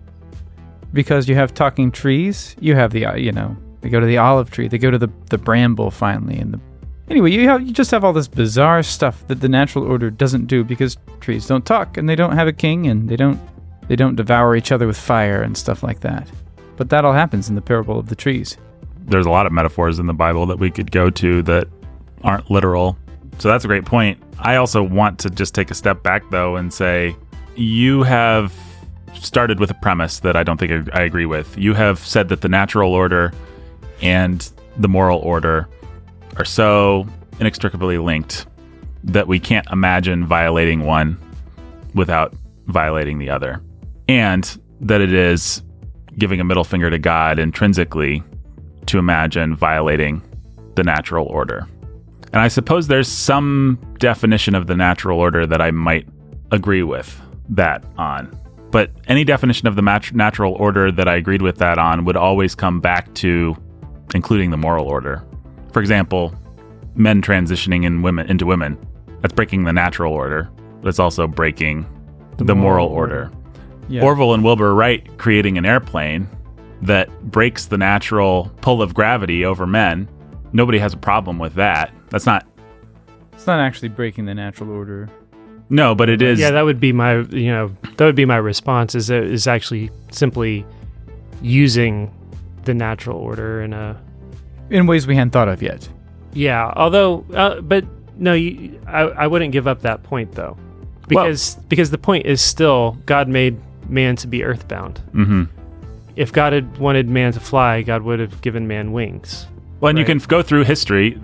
Because 0.92 1.28
you 1.28 1.34
have 1.34 1.54
talking 1.54 1.90
trees, 1.90 2.54
you 2.60 2.74
have 2.74 2.92
the, 2.92 3.06
uh, 3.06 3.16
you 3.16 3.32
know, 3.32 3.56
they 3.80 3.88
go 3.88 4.00
to 4.00 4.06
the 4.06 4.18
olive 4.18 4.50
tree, 4.50 4.68
they 4.68 4.78
go 4.78 4.90
to 4.90 4.98
the 4.98 5.08
the 5.30 5.38
bramble 5.38 5.90
finally, 5.90 6.38
and 6.38 6.54
the 6.54 6.60
anyway, 7.08 7.30
you 7.30 7.48
have 7.48 7.66
you 7.66 7.72
just 7.72 7.90
have 7.90 8.04
all 8.04 8.12
this 8.12 8.28
bizarre 8.28 8.82
stuff 8.82 9.26
that 9.28 9.40
the 9.40 9.48
natural 9.48 9.84
order 9.84 10.10
doesn't 10.10 10.46
do 10.46 10.62
because 10.62 10.98
trees 11.20 11.46
don't 11.46 11.64
talk 11.64 11.96
and 11.96 12.08
they 12.08 12.16
don't 12.16 12.36
have 12.36 12.46
a 12.46 12.52
king 12.52 12.86
and 12.86 13.08
they 13.08 13.16
don't 13.16 13.40
they 13.88 13.96
don't 13.96 14.14
devour 14.14 14.56
each 14.56 14.72
other 14.72 14.86
with 14.86 14.96
fire 14.96 15.42
and 15.42 15.56
stuff 15.56 15.82
like 15.82 16.00
that. 16.00 16.30
But 16.76 16.90
that 16.90 17.04
all 17.04 17.12
happens 17.12 17.48
in 17.48 17.54
the 17.54 17.62
parable 17.62 17.98
of 17.98 18.08
the 18.08 18.16
trees. 18.16 18.56
There's 19.06 19.26
a 19.26 19.30
lot 19.30 19.46
of 19.46 19.52
metaphors 19.52 19.98
in 19.98 20.06
the 20.06 20.14
Bible 20.14 20.46
that 20.46 20.58
we 20.58 20.70
could 20.70 20.90
go 20.90 21.10
to 21.10 21.42
that 21.42 21.68
aren't 22.22 22.50
literal. 22.50 22.98
So 23.38 23.48
that's 23.48 23.64
a 23.64 23.68
great 23.68 23.84
point. 23.84 24.22
I 24.38 24.56
also 24.56 24.82
want 24.82 25.18
to 25.20 25.30
just 25.30 25.54
take 25.54 25.70
a 25.70 25.74
step 25.74 26.02
back, 26.02 26.22
though, 26.30 26.56
and 26.56 26.72
say 26.72 27.16
you 27.56 28.02
have 28.02 28.52
started 29.14 29.60
with 29.60 29.70
a 29.70 29.74
premise 29.74 30.20
that 30.20 30.36
I 30.36 30.42
don't 30.42 30.58
think 30.58 30.90
I 30.94 31.02
agree 31.02 31.26
with. 31.26 31.56
You 31.56 31.74
have 31.74 31.98
said 31.98 32.28
that 32.28 32.40
the 32.40 32.48
natural 32.48 32.92
order 32.92 33.32
and 34.02 34.50
the 34.76 34.88
moral 34.88 35.20
order 35.20 35.68
are 36.36 36.44
so 36.44 37.06
inextricably 37.40 37.98
linked 37.98 38.46
that 39.04 39.28
we 39.28 39.38
can't 39.38 39.66
imagine 39.70 40.24
violating 40.24 40.84
one 40.84 41.18
without 41.94 42.34
violating 42.66 43.18
the 43.18 43.30
other. 43.30 43.62
And 44.08 44.58
that 44.80 45.00
it 45.00 45.12
is 45.12 45.62
giving 46.18 46.40
a 46.40 46.44
middle 46.44 46.64
finger 46.64 46.90
to 46.90 46.98
God 46.98 47.38
intrinsically 47.38 48.22
to 48.86 48.98
imagine 48.98 49.54
violating 49.54 50.22
the 50.74 50.82
natural 50.82 51.26
order. 51.26 51.66
And 52.34 52.42
I 52.42 52.48
suppose 52.48 52.88
there's 52.88 53.06
some 53.06 53.78
definition 54.00 54.56
of 54.56 54.66
the 54.66 54.74
natural 54.74 55.20
order 55.20 55.46
that 55.46 55.60
I 55.60 55.70
might 55.70 56.08
agree 56.50 56.82
with 56.82 57.22
that 57.50 57.84
on. 57.96 58.36
But 58.72 58.90
any 59.06 59.22
definition 59.22 59.68
of 59.68 59.76
the 59.76 59.82
mat- 59.82 60.12
natural 60.12 60.54
order 60.54 60.90
that 60.90 61.06
I 61.06 61.14
agreed 61.14 61.42
with 61.42 61.58
that 61.58 61.78
on 61.78 62.04
would 62.06 62.16
always 62.16 62.56
come 62.56 62.80
back 62.80 63.14
to 63.14 63.56
including 64.16 64.50
the 64.50 64.56
moral 64.56 64.88
order. 64.88 65.24
For 65.72 65.78
example, 65.78 66.34
men 66.96 67.22
transitioning 67.22 67.84
in 67.84 68.02
women 68.02 68.28
into 68.28 68.46
women. 68.46 68.84
That's 69.20 69.32
breaking 69.32 69.62
the 69.62 69.72
natural 69.72 70.12
order, 70.12 70.50
but 70.82 70.88
it's 70.88 70.98
also 70.98 71.28
breaking 71.28 71.86
the, 72.38 72.56
moral, 72.56 72.88
moral 72.88 72.88
order. 72.88 73.30
Yeah. 73.88 74.02
Orville 74.02 74.34
and 74.34 74.42
Wilbur 74.42 74.74
Wright 74.74 75.06
creating 75.18 75.56
an 75.56 75.64
airplane 75.64 76.28
that 76.82 77.30
breaks 77.30 77.66
the 77.66 77.78
natural 77.78 78.50
pull 78.60 78.82
of 78.82 78.92
gravity 78.92 79.44
over 79.44 79.68
men. 79.68 80.08
Nobody 80.52 80.80
has 80.80 80.94
a 80.94 80.96
problem 80.96 81.38
with 81.38 81.54
that. 81.54 81.92
That's 82.14 82.26
not 82.26 82.46
It's 83.32 83.46
not 83.48 83.58
actually 83.58 83.88
breaking 83.88 84.26
the 84.26 84.34
natural 84.34 84.70
order. 84.70 85.08
No, 85.68 85.94
but 85.96 86.08
it 86.08 86.22
is. 86.22 86.38
Yeah, 86.38 86.52
that 86.52 86.62
would 86.64 86.78
be 86.78 86.92
my 86.92 87.22
you 87.22 87.48
know 87.50 87.74
that 87.96 88.04
would 88.04 88.14
be 88.14 88.24
my 88.24 88.36
response. 88.36 88.94
Is 88.94 89.08
that 89.08 89.24
is 89.24 89.48
actually 89.48 89.90
simply 90.12 90.64
using 91.42 92.14
the 92.64 92.72
natural 92.74 93.18
order 93.18 93.62
in 93.62 93.72
a 93.72 94.00
In 94.70 94.86
ways 94.86 95.06
we 95.08 95.16
hadn't 95.16 95.32
thought 95.32 95.48
of 95.48 95.60
yet. 95.60 95.88
yeah. 96.32 96.72
Although, 96.76 97.24
uh, 97.34 97.60
but 97.62 97.84
no, 98.16 98.32
you, 98.34 98.80
I 98.86 99.00
I 99.02 99.26
wouldn't 99.26 99.50
give 99.52 99.66
up 99.66 99.82
that 99.82 100.04
point 100.04 100.32
though, 100.32 100.56
because 101.08 101.56
because 101.68 101.90
the 101.90 101.98
point 101.98 102.26
is 102.26 102.40
still 102.40 102.96
God 103.06 103.26
made 103.28 103.58
man 103.88 104.14
to 104.16 104.26
be 104.28 104.44
earthbound. 104.44 104.98
hmm 105.12 105.44
If 106.16 106.32
God 106.32 106.52
had 106.52 106.78
wanted 106.78 107.08
man 107.08 107.32
to 107.32 107.40
fly, 107.40 107.82
God 107.82 108.02
would 108.02 108.20
have 108.20 108.40
given 108.40 108.68
man 108.68 108.92
wings. 108.92 109.46
Well, 109.80 109.90
and 109.90 109.98
you 109.98 110.04
can 110.04 110.18
go 110.18 110.42
through 110.42 110.64
history. 110.64 111.20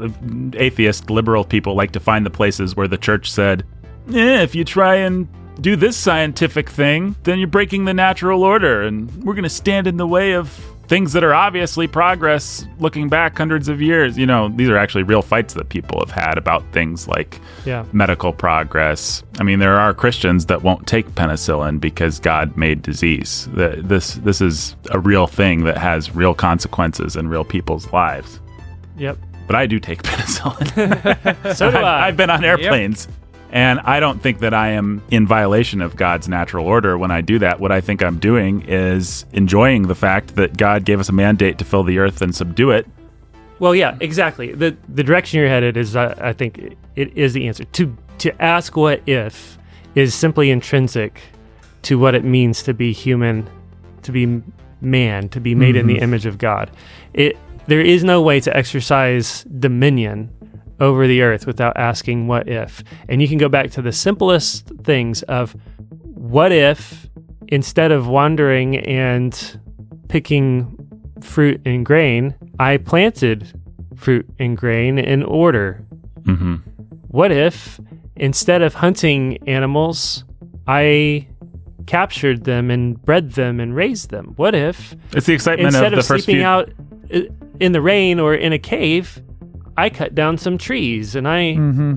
Atheist, 0.54 1.08
liberal 1.08 1.44
people 1.44 1.74
like 1.74 1.92
to 1.92 2.00
find 2.00 2.26
the 2.26 2.30
places 2.30 2.76
where 2.76 2.88
the 2.88 2.98
church 2.98 3.30
said, 3.30 3.64
eh, 4.12 4.42
if 4.42 4.54
you 4.54 4.64
try 4.64 4.96
and 4.96 5.28
do 5.62 5.76
this 5.76 5.96
scientific 5.96 6.68
thing, 6.68 7.16
then 7.22 7.38
you're 7.38 7.48
breaking 7.48 7.84
the 7.84 7.94
natural 7.94 8.42
order, 8.42 8.82
and 8.82 9.10
we're 9.24 9.34
going 9.34 9.44
to 9.44 9.48
stand 9.48 9.86
in 9.86 9.96
the 9.96 10.06
way 10.06 10.32
of 10.34 10.60
things 10.90 11.12
that 11.12 11.22
are 11.22 11.32
obviously 11.32 11.86
progress 11.86 12.66
looking 12.80 13.08
back 13.08 13.38
hundreds 13.38 13.68
of 13.68 13.80
years. 13.80 14.18
You 14.18 14.26
know, 14.26 14.48
these 14.48 14.68
are 14.68 14.76
actually 14.76 15.04
real 15.04 15.22
fights 15.22 15.54
that 15.54 15.68
people 15.68 16.00
have 16.00 16.10
had 16.10 16.36
about 16.36 16.64
things 16.72 17.06
like 17.06 17.40
Yeah. 17.64 17.84
medical 17.92 18.32
progress. 18.32 19.22
I 19.38 19.44
mean, 19.44 19.60
there 19.60 19.78
are 19.78 19.94
Christians 19.94 20.46
that 20.46 20.62
won't 20.64 20.88
take 20.88 21.08
penicillin 21.14 21.80
because 21.80 22.18
God 22.18 22.56
made 22.56 22.82
disease. 22.82 23.48
The- 23.54 23.80
This 23.82 24.14
this 24.16 24.40
is 24.40 24.74
a 24.90 24.98
real 24.98 25.28
thing 25.28 25.62
that 25.64 25.78
has 25.78 26.12
real 26.14 26.34
consequences 26.34 27.14
in 27.14 27.28
real 27.28 27.44
people's 27.44 27.92
lives. 27.92 28.40
Yep. 28.98 29.16
But 29.46 29.54
I 29.56 29.66
do 29.66 29.78
take 29.78 30.02
penicillin. 30.08 31.54
So 31.54 31.70
do 31.70 31.76
I've, 31.78 31.84
I. 31.84 32.08
I've 32.08 32.16
been 32.16 32.30
on 32.30 32.44
airplanes. 32.44 33.06
And 33.52 33.80
I 33.80 33.98
don't 33.98 34.22
think 34.22 34.38
that 34.40 34.54
I 34.54 34.70
am 34.70 35.02
in 35.10 35.26
violation 35.26 35.82
of 35.82 35.96
God's 35.96 36.28
natural 36.28 36.66
order 36.66 36.96
when 36.96 37.10
I 37.10 37.20
do 37.20 37.38
that. 37.40 37.58
What 37.58 37.72
I 37.72 37.80
think 37.80 38.02
I'm 38.02 38.18
doing 38.18 38.62
is 38.68 39.26
enjoying 39.32 39.88
the 39.88 39.94
fact 39.94 40.36
that 40.36 40.56
God 40.56 40.84
gave 40.84 41.00
us 41.00 41.08
a 41.08 41.12
mandate 41.12 41.58
to 41.58 41.64
fill 41.64 41.82
the 41.82 41.98
earth 41.98 42.22
and 42.22 42.34
subdue 42.34 42.70
it. 42.70 42.86
Well, 43.58 43.74
yeah, 43.74 43.96
exactly. 44.00 44.52
the 44.52 44.76
The 44.88 45.02
direction 45.02 45.40
you're 45.40 45.48
headed 45.48 45.76
is, 45.76 45.96
uh, 45.96 46.14
I 46.20 46.32
think, 46.32 46.76
it 46.96 47.16
is 47.16 47.32
the 47.32 47.48
answer. 47.48 47.64
To 47.64 47.96
to 48.18 48.42
ask 48.42 48.76
what 48.76 49.06
if 49.08 49.58
is 49.94 50.14
simply 50.14 50.50
intrinsic 50.50 51.20
to 51.82 51.98
what 51.98 52.14
it 52.14 52.24
means 52.24 52.62
to 52.62 52.74
be 52.74 52.92
human, 52.92 53.48
to 54.02 54.12
be 54.12 54.42
man, 54.80 55.28
to 55.30 55.40
be 55.40 55.54
made 55.54 55.76
in 55.76 55.86
the 55.86 55.98
image 55.98 56.26
of 56.26 56.38
God. 56.38 56.70
It 57.12 57.36
there 57.66 57.80
is 57.80 58.02
no 58.04 58.22
way 58.22 58.40
to 58.40 58.56
exercise 58.56 59.44
dominion 59.44 60.30
over 60.80 61.06
the 61.06 61.22
earth 61.22 61.46
without 61.46 61.76
asking 61.76 62.26
what 62.26 62.48
if. 62.48 62.82
And 63.08 63.20
you 63.20 63.28
can 63.28 63.38
go 63.38 63.48
back 63.48 63.70
to 63.72 63.82
the 63.82 63.92
simplest 63.92 64.66
things 64.82 65.22
of 65.24 65.54
what 66.02 66.52
if 66.52 67.08
instead 67.48 67.92
of 67.92 68.08
wandering 68.08 68.76
and 68.78 69.60
picking 70.08 70.76
fruit 71.20 71.60
and 71.64 71.84
grain, 71.84 72.34
I 72.58 72.78
planted 72.78 73.52
fruit 73.96 74.28
and 74.38 74.56
grain 74.56 74.98
in 74.98 75.22
order. 75.22 75.84
hmm 76.24 76.56
What 77.08 77.30
if 77.32 77.78
instead 78.16 78.62
of 78.62 78.74
hunting 78.74 79.36
animals, 79.48 80.24
I 80.66 81.26
captured 81.86 82.44
them 82.44 82.70
and 82.70 83.00
bred 83.04 83.32
them 83.32 83.60
and 83.60 83.74
raised 83.74 84.10
them? 84.10 84.32
What 84.36 84.54
if 84.54 84.94
It's 85.12 85.26
the 85.26 85.34
excitement 85.34 85.66
instead 85.66 85.92
of 85.92 85.98
of, 85.98 86.04
the 86.04 86.08
first 86.08 86.24
sleeping 86.24 86.40
few. 86.40 86.46
out 86.46 86.70
in 87.58 87.72
the 87.72 87.80
rain 87.82 88.20
or 88.20 88.34
in 88.34 88.52
a 88.52 88.58
cave, 88.58 89.20
I 89.76 89.90
cut 89.90 90.14
down 90.14 90.36
some 90.38 90.58
trees 90.58 91.14
and 91.14 91.26
I 91.28 91.54
Mm-hmm. 91.54 91.94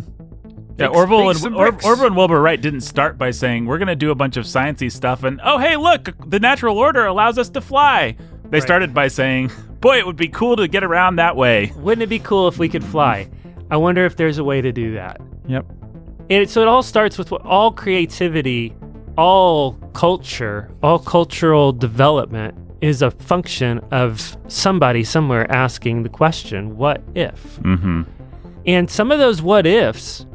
Yeah, 0.79 0.87
Bakes- 0.87 0.97
Orville 0.97 1.27
bakes 1.27 1.43
and 1.43 1.55
or. 1.55 1.67
Orville 1.85 2.07
and 2.07 2.15
Wilbur 2.17 2.41
Wright 2.41 2.59
didn't 2.59 2.81
start 2.81 3.17
by 3.17 3.29
saying 3.31 3.65
we're 3.67 3.77
going 3.77 3.87
to 3.89 3.95
do 3.95 4.09
a 4.09 4.15
bunch 4.15 4.37
of 4.37 4.45
sciencey 4.45 4.91
stuff 4.91 5.23
and 5.23 5.39
oh 5.43 5.59
hey 5.59 5.75
look 5.77 6.09
the 6.27 6.39
natural 6.39 6.77
order 6.79 7.05
allows 7.05 7.37
us 7.37 7.49
to 7.49 7.61
fly. 7.61 8.15
They 8.49 8.57
Right. 8.57 8.63
started 8.63 8.93
by 8.93 9.07
saying, 9.07 9.51
"Boy, 9.81 9.97
it 9.99 10.05
would 10.05 10.15
be 10.15 10.27
cool 10.29 10.55
to 10.55 10.67
get 10.67 10.83
around 10.83 11.15
that 11.17 11.35
way." 11.35 11.71
wouldn't 11.77 12.01
it 12.03 12.09
be 12.09 12.19
cool 12.19 12.47
if 12.47 12.57
we 12.57 12.69
could 12.69 12.83
fly? 12.83 13.27
I 13.71 13.77
wonder 13.77 14.03
if 14.05 14.15
there's 14.15 14.37
a 14.39 14.43
way 14.43 14.61
to 14.61 14.71
do 14.71 14.93
that. 14.95 15.21
Yep. 15.47 15.65
And 16.29 16.41
it, 16.43 16.49
so 16.49 16.61
it 16.61 16.67
all 16.67 16.83
starts 16.83 17.17
with 17.17 17.29
what 17.31 17.41
all 17.45 17.71
creativity, 17.71 18.73
all 19.17 19.73
culture, 19.93 20.71
all 20.81 20.97
cultural 20.99 21.71
development 21.71 22.55
is 22.83 23.01
a 23.01 23.09
function 23.09 23.79
of 23.91 24.35
somebody 24.49 25.05
somewhere 25.05 25.49
asking 25.49 26.03
the 26.03 26.09
question, 26.09 26.75
what 26.75 27.01
if? 27.15 27.57
Mm-hmm. 27.61 28.01
And 28.65 28.91
some 28.91 29.09
of 29.09 29.19
those 29.19 29.41
what 29.41 29.65
ifs 29.65 30.25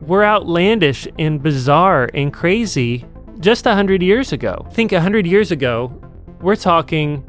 were 0.00 0.24
outlandish 0.24 1.08
and 1.18 1.42
bizarre 1.42 2.08
and 2.14 2.32
crazy 2.32 3.04
just 3.40 3.66
a 3.66 3.74
hundred 3.74 4.00
years 4.00 4.32
ago. 4.32 4.64
Think 4.70 4.92
a 4.92 5.00
hundred 5.00 5.26
years 5.26 5.50
ago, 5.50 5.92
we're 6.40 6.54
talking 6.54 7.28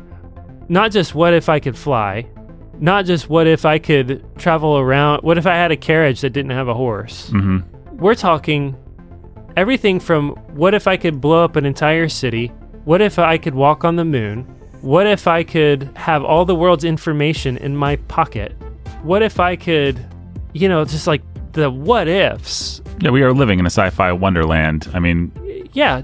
not 0.70 0.92
just 0.92 1.16
what 1.16 1.34
if 1.34 1.50
I 1.50 1.60
could 1.60 1.76
fly, 1.76 2.28
not 2.80 3.06
just 3.06 3.30
what 3.30 3.48
if 3.48 3.66
I 3.66 3.80
could 3.80 4.24
travel 4.38 4.78
around, 4.78 5.24
what 5.24 5.40
if 5.40 5.48
I 5.48 5.56
had 5.56 5.72
a 5.72 5.78
carriage 5.78 6.22
that 6.22 6.30
didn't 6.30 6.52
have 6.52 6.68
a 6.68 6.76
horse. 6.76 7.32
Mm-hmm. 7.32 7.98
We're 7.98 8.14
talking 8.14 8.76
everything 9.56 10.00
from 10.00 10.36
what 10.54 10.76
if 10.76 10.86
I 10.86 10.96
could 10.96 11.20
blow 11.20 11.44
up 11.44 11.56
an 11.56 11.66
entire 11.66 12.08
city? 12.08 12.52
What 12.88 13.02
if 13.02 13.20
I 13.20 13.38
could 13.38 13.54
walk 13.54 13.84
on 13.84 13.98
the 13.98 14.06
moon? 14.06 14.44
What 14.80 15.08
if 15.08 15.28
I 15.28 15.44
could 15.44 15.92
have 15.98 16.24
all 16.24 16.46
the 16.46 16.56
world's 16.56 16.86
information 16.86 17.58
in 17.58 17.76
my 17.76 17.98
pocket? 18.08 18.54
What 19.04 19.22
if 19.22 19.42
I 19.42 19.58
could, 19.58 20.00
you 20.54 20.70
know, 20.70 20.86
just 20.86 21.06
like 21.06 21.22
the 21.52 21.70
what 21.70 22.08
ifs? 22.08 22.82
Yeah, 23.02 23.10
we 23.10 23.24
are 23.24 23.34
living 23.34 23.60
in 23.60 23.66
a 23.66 23.70
sci-fi 23.70 24.14
wonderland. 24.14 24.90
I 24.94 25.00
mean, 25.00 25.34
Yeah, 25.74 26.02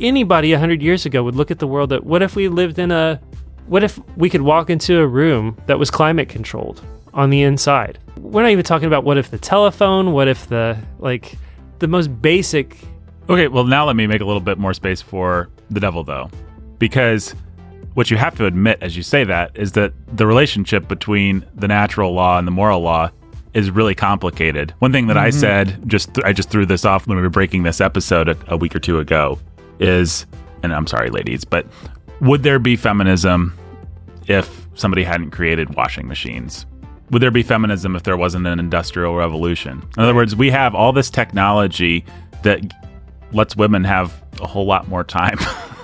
anybody 0.00 0.50
a 0.50 0.56
100 0.56 0.82
years 0.82 1.06
ago 1.06 1.22
would 1.22 1.36
look 1.36 1.52
at 1.52 1.60
the 1.60 1.68
world 1.68 1.90
that 1.90 2.02
what 2.02 2.20
if 2.20 2.34
we 2.34 2.48
lived 2.48 2.80
in 2.80 2.90
a 2.90 3.20
what 3.68 3.84
if 3.84 4.00
we 4.16 4.28
could 4.28 4.42
walk 4.42 4.70
into 4.70 4.98
a 4.98 5.06
room 5.06 5.56
that 5.66 5.78
was 5.78 5.88
climate 5.88 6.28
controlled 6.28 6.82
on 7.12 7.30
the 7.30 7.42
inside? 7.42 8.00
We're 8.18 8.42
not 8.42 8.50
even 8.50 8.64
talking 8.64 8.88
about 8.88 9.04
what 9.04 9.18
if 9.18 9.30
the 9.30 9.38
telephone, 9.38 10.10
what 10.10 10.26
if 10.26 10.48
the 10.48 10.76
like 10.98 11.38
the 11.78 11.86
most 11.86 12.08
basic 12.20 12.76
okay, 13.28 13.48
well 13.48 13.64
now 13.64 13.86
let 13.86 13.96
me 13.96 14.06
make 14.06 14.20
a 14.20 14.24
little 14.24 14.40
bit 14.40 14.58
more 14.58 14.74
space 14.74 15.02
for 15.02 15.48
the 15.70 15.80
devil 15.80 16.04
though. 16.04 16.30
Because 16.78 17.34
what 17.94 18.10
you 18.10 18.16
have 18.16 18.36
to 18.36 18.46
admit 18.46 18.78
as 18.80 18.96
you 18.96 19.02
say 19.02 19.24
that 19.24 19.52
is 19.54 19.72
that 19.72 19.92
the 20.16 20.26
relationship 20.26 20.88
between 20.88 21.44
the 21.54 21.68
natural 21.68 22.12
law 22.12 22.38
and 22.38 22.46
the 22.46 22.52
moral 22.52 22.80
law 22.80 23.10
is 23.54 23.70
really 23.70 23.94
complicated. 23.94 24.74
One 24.80 24.92
thing 24.92 25.06
that 25.06 25.16
I 25.16 25.28
mm-hmm. 25.28 25.38
said, 25.38 25.88
just 25.88 26.12
th- 26.12 26.24
I 26.24 26.32
just 26.32 26.50
threw 26.50 26.66
this 26.66 26.84
off 26.84 27.06
when 27.06 27.16
we 27.16 27.22
were 27.22 27.30
breaking 27.30 27.62
this 27.62 27.80
episode 27.80 28.28
a, 28.28 28.36
a 28.48 28.56
week 28.56 28.74
or 28.74 28.80
two 28.80 28.98
ago, 28.98 29.38
is, 29.78 30.26
and 30.62 30.74
I'm 30.74 30.88
sorry, 30.88 31.10
ladies, 31.10 31.44
but 31.44 31.66
would 32.20 32.42
there 32.42 32.58
be 32.58 32.74
feminism 32.74 33.56
if 34.26 34.66
somebody 34.74 35.04
hadn't 35.04 35.30
created 35.30 35.76
washing 35.76 36.08
machines? 36.08 36.66
Would 37.10 37.22
there 37.22 37.30
be 37.30 37.44
feminism 37.44 37.94
if 37.94 38.02
there 38.02 38.16
wasn't 38.16 38.46
an 38.46 38.58
industrial 38.58 39.14
revolution? 39.14 39.88
In 39.96 40.02
other 40.02 40.14
words, 40.14 40.34
we 40.34 40.50
have 40.50 40.74
all 40.74 40.92
this 40.92 41.10
technology 41.10 42.04
that 42.42 42.60
lets 43.34 43.56
women 43.56 43.84
have 43.84 44.22
a 44.40 44.46
whole 44.46 44.64
lot 44.66 44.88
more 44.88 45.04
time. 45.04 45.38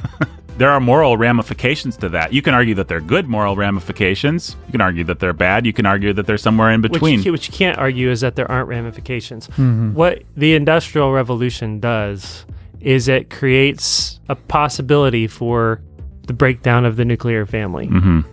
there 0.58 0.70
are 0.70 0.80
moral 0.80 1.16
ramifications 1.16 1.96
to 1.98 2.08
that. 2.10 2.32
You 2.32 2.42
can 2.42 2.54
argue 2.54 2.74
that 2.74 2.88
they're 2.88 3.00
good 3.00 3.26
moral 3.28 3.56
ramifications. 3.56 4.56
You 4.66 4.72
can 4.72 4.80
argue 4.80 5.04
that 5.04 5.18
they're 5.20 5.32
bad. 5.32 5.66
You 5.66 5.72
can 5.72 5.86
argue 5.86 6.12
that 6.12 6.26
they're 6.26 6.38
somewhere 6.38 6.70
in 6.70 6.80
between. 6.80 7.18
Which, 7.18 7.26
you- 7.26 7.32
which 7.32 7.48
you 7.48 7.54
can't 7.54 7.78
argue 7.78 8.10
is 8.10 8.20
that 8.20 8.36
there 8.36 8.50
aren't 8.50 8.68
ramifications. 8.68 9.46
What 9.56 10.22
the 10.36 10.54
Industrial 10.54 11.12
Revolution 11.12 11.80
does 11.80 12.44
is 12.80 13.08
it 13.08 13.28
creates 13.30 14.20
a 14.28 14.34
possibility 14.36 15.26
for 15.26 15.82
the 16.26 16.32
breakdown 16.32 16.84
of 16.84 16.96
the 16.96 17.04
nuclear 17.04 17.44
family. 17.46 17.88
Mhm. 17.88 18.24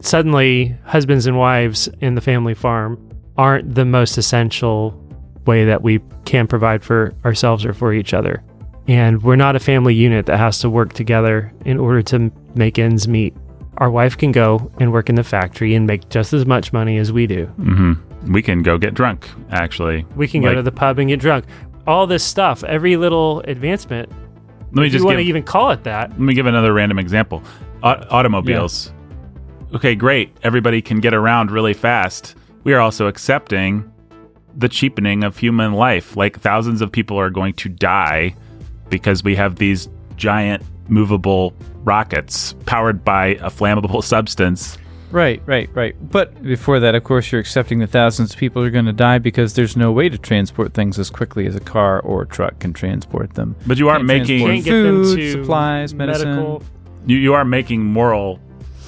Suddenly, 0.00 0.74
husbands 0.84 1.26
and 1.26 1.38
wives 1.38 1.88
in 2.00 2.14
the 2.14 2.20
family 2.20 2.54
farm 2.54 2.98
aren't 3.36 3.74
the 3.74 3.84
most 3.84 4.18
essential 4.18 4.98
way 5.46 5.64
that 5.64 5.82
we 5.82 6.00
can 6.24 6.46
provide 6.46 6.82
for 6.84 7.12
ourselves 7.24 7.64
or 7.64 7.72
for 7.72 7.92
each 7.92 8.12
other. 8.14 8.42
And 8.88 9.22
we're 9.22 9.36
not 9.36 9.54
a 9.56 9.60
family 9.60 9.94
unit 9.94 10.26
that 10.26 10.38
has 10.38 10.58
to 10.60 10.70
work 10.70 10.92
together 10.92 11.52
in 11.64 11.78
order 11.78 12.02
to 12.02 12.32
make 12.54 12.78
ends 12.78 13.06
meet. 13.06 13.34
Our 13.78 13.90
wife 13.90 14.16
can 14.18 14.32
go 14.32 14.70
and 14.80 14.92
work 14.92 15.08
in 15.08 15.14
the 15.14 15.24
factory 15.24 15.74
and 15.74 15.86
make 15.86 16.08
just 16.08 16.32
as 16.32 16.46
much 16.46 16.72
money 16.72 16.98
as 16.98 17.12
we 17.12 17.26
do. 17.26 17.46
hmm 17.46 17.92
We 18.32 18.42
can 18.42 18.62
go 18.62 18.78
get 18.78 18.94
drunk, 18.94 19.28
actually. 19.50 20.04
We 20.16 20.26
can 20.28 20.42
Like, 20.42 20.52
go 20.52 20.54
to 20.56 20.62
the 20.62 20.72
pub 20.72 20.98
and 20.98 21.08
get 21.08 21.20
drunk. 21.20 21.44
All 21.86 22.06
this 22.06 22.22
stuff, 22.24 22.62
every 22.64 22.96
little 22.96 23.40
advancement, 23.40 24.10
Let 24.72 24.82
me 24.82 24.88
just 24.88 25.00
you 25.02 25.06
want 25.06 25.18
to 25.18 25.24
even 25.24 25.42
call 25.42 25.70
it 25.70 25.84
that. 25.84 26.10
let 26.10 26.20
me 26.20 26.34
give 26.34 26.46
another 26.46 26.72
random 26.72 26.98
example. 26.98 27.42
Au- 27.82 28.04
automobiles. 28.10 28.92
Okay, 29.74 29.94
great. 29.94 30.36
Everybody 30.42 30.82
can 30.82 31.00
get 31.00 31.14
around 31.14 31.50
really 31.50 31.72
fast. 31.74 32.36
We 32.64 32.74
are 32.74 32.80
also 32.80 33.06
accepting 33.06 33.90
the 34.56 34.68
cheapening 34.68 35.24
of 35.24 35.38
human 35.38 35.72
life. 35.72 36.16
Like 36.16 36.38
thousands 36.40 36.82
of 36.82 36.92
people 36.92 37.18
are 37.18 37.30
going 37.30 37.54
to 37.54 37.68
die 37.68 38.34
because 38.92 39.24
we 39.24 39.34
have 39.34 39.56
these 39.56 39.88
giant 40.16 40.62
movable 40.88 41.52
rockets 41.82 42.54
powered 42.66 43.02
by 43.04 43.28
a 43.40 43.50
flammable 43.50 44.04
substance 44.14 44.78
Right, 45.10 45.42
right, 45.44 45.68
right. 45.74 45.94
But 46.10 46.42
before 46.42 46.80
that, 46.80 46.94
of 46.94 47.04
course, 47.04 47.30
you're 47.30 47.40
accepting 47.42 47.80
that 47.80 47.88
thousands 47.90 48.32
of 48.32 48.38
people 48.38 48.62
are 48.62 48.70
going 48.70 48.86
to 48.86 48.94
die 48.94 49.18
because 49.18 49.52
there's 49.52 49.76
no 49.76 49.92
way 49.92 50.08
to 50.08 50.16
transport 50.16 50.72
things 50.72 50.98
as 50.98 51.10
quickly 51.10 51.46
as 51.46 51.54
a 51.54 51.60
car 51.60 52.00
or 52.00 52.22
a 52.22 52.26
truck 52.26 52.58
can 52.60 52.72
transport 52.72 53.34
them. 53.34 53.54
But 53.66 53.76
you 53.76 53.90
are 53.90 53.96
Can't 53.96 54.06
making 54.06 54.38
transport 54.46 54.54
Can't 54.54 54.64
get 54.64 54.82
them 54.82 55.04
food, 55.04 55.32
supplies, 55.32 55.92
medicine. 55.92 56.30
medical. 56.30 56.62
you, 57.06 57.18
you 57.18 57.34
are 57.34 57.44
making 57.44 57.84
moral 57.84 58.40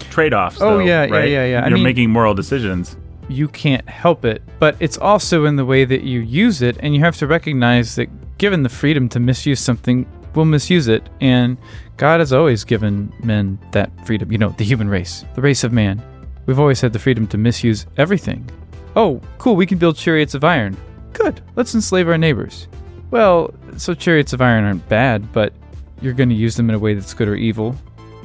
trade-offs. 0.09 0.63
Oh, 0.63 0.79
though, 0.79 0.79
yeah, 0.79 1.05
yeah, 1.05 1.15
right? 1.15 1.29
yeah, 1.29 1.45
yeah. 1.45 1.61
I 1.63 1.69
You're 1.69 1.75
mean- 1.75 1.85
making 1.85 2.09
moral 2.11 2.33
decisions. 2.33 2.97
You 3.29 3.47
can't 3.49 3.87
help 3.87 4.25
it, 4.25 4.43
but 4.59 4.77
it's 4.81 4.97
also 4.97 5.45
in 5.45 5.57
the 5.57 5.67
way 5.67 5.85
that 5.85 6.05
you 6.05 6.21
use 6.21 6.63
it, 6.63 6.79
and 6.81 6.95
you 6.95 7.01
have 7.01 7.19
to 7.19 7.27
recognize 7.27 7.97
that 7.97 8.09
given 8.39 8.63
the 8.63 8.69
freedom 8.69 9.09
to 9.11 9.21
misuse 9.21 9.61
something, 9.61 10.07
we'll 10.35 10.45
misuse 10.45 10.89
it. 10.89 11.09
And 11.21 11.57
God 11.97 12.21
has 12.21 12.33
always 12.33 12.65
given 12.65 13.13
men 13.23 13.59
that 13.73 13.91
freedom. 14.07 14.33
You 14.33 14.39
know, 14.39 14.51
the 14.51 14.65
human 14.65 14.89
race, 14.89 15.25
the 15.35 15.43
race 15.43 15.65
of 15.65 15.73
man. 15.73 16.03
We've 16.47 16.61
always 16.61 16.81
had 16.81 16.93
the 16.93 16.99
freedom 16.99 17.27
to 17.29 17.39
misuse 17.39 17.87
everything. 17.97 18.49
Oh, 18.97 19.21
cool, 19.39 19.57
we 19.57 19.67
can 19.67 19.79
build 19.79 19.97
chariots 19.97 20.35
of 20.35 20.45
iron. 20.45 20.77
Good, 21.13 21.41
let's 21.57 21.75
enslave 21.75 22.09
our 22.09 22.19
neighbors. 22.19 22.69
Well, 23.11 23.55
so 23.77 23.95
chariots 23.95 24.33
of 24.33 24.41
iron 24.41 24.65
aren't 24.65 24.89
bad, 24.89 25.33
but 25.33 25.53
you're 26.01 26.13
going 26.13 26.29
to 26.29 26.35
use 26.35 26.57
them 26.57 26.69
in 26.69 26.75
a 26.75 26.79
way 26.79 26.95
that's 26.95 27.15
good 27.15 27.29
or 27.29 27.35
evil. 27.35 27.77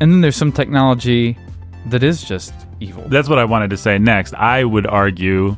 And 0.02 0.12
then 0.12 0.22
there's 0.22 0.36
some 0.36 0.52
technology 0.52 1.38
that 1.88 2.04
is 2.04 2.24
just 2.24 2.54
evil. 2.80 3.04
That's 3.08 3.30
what 3.30 3.40
I 3.40 3.46
wanted 3.46 3.70
to 3.70 3.78
say 3.78 3.98
next. 3.98 4.34
I 4.34 4.64
would 4.64 4.88
argue 4.88 5.58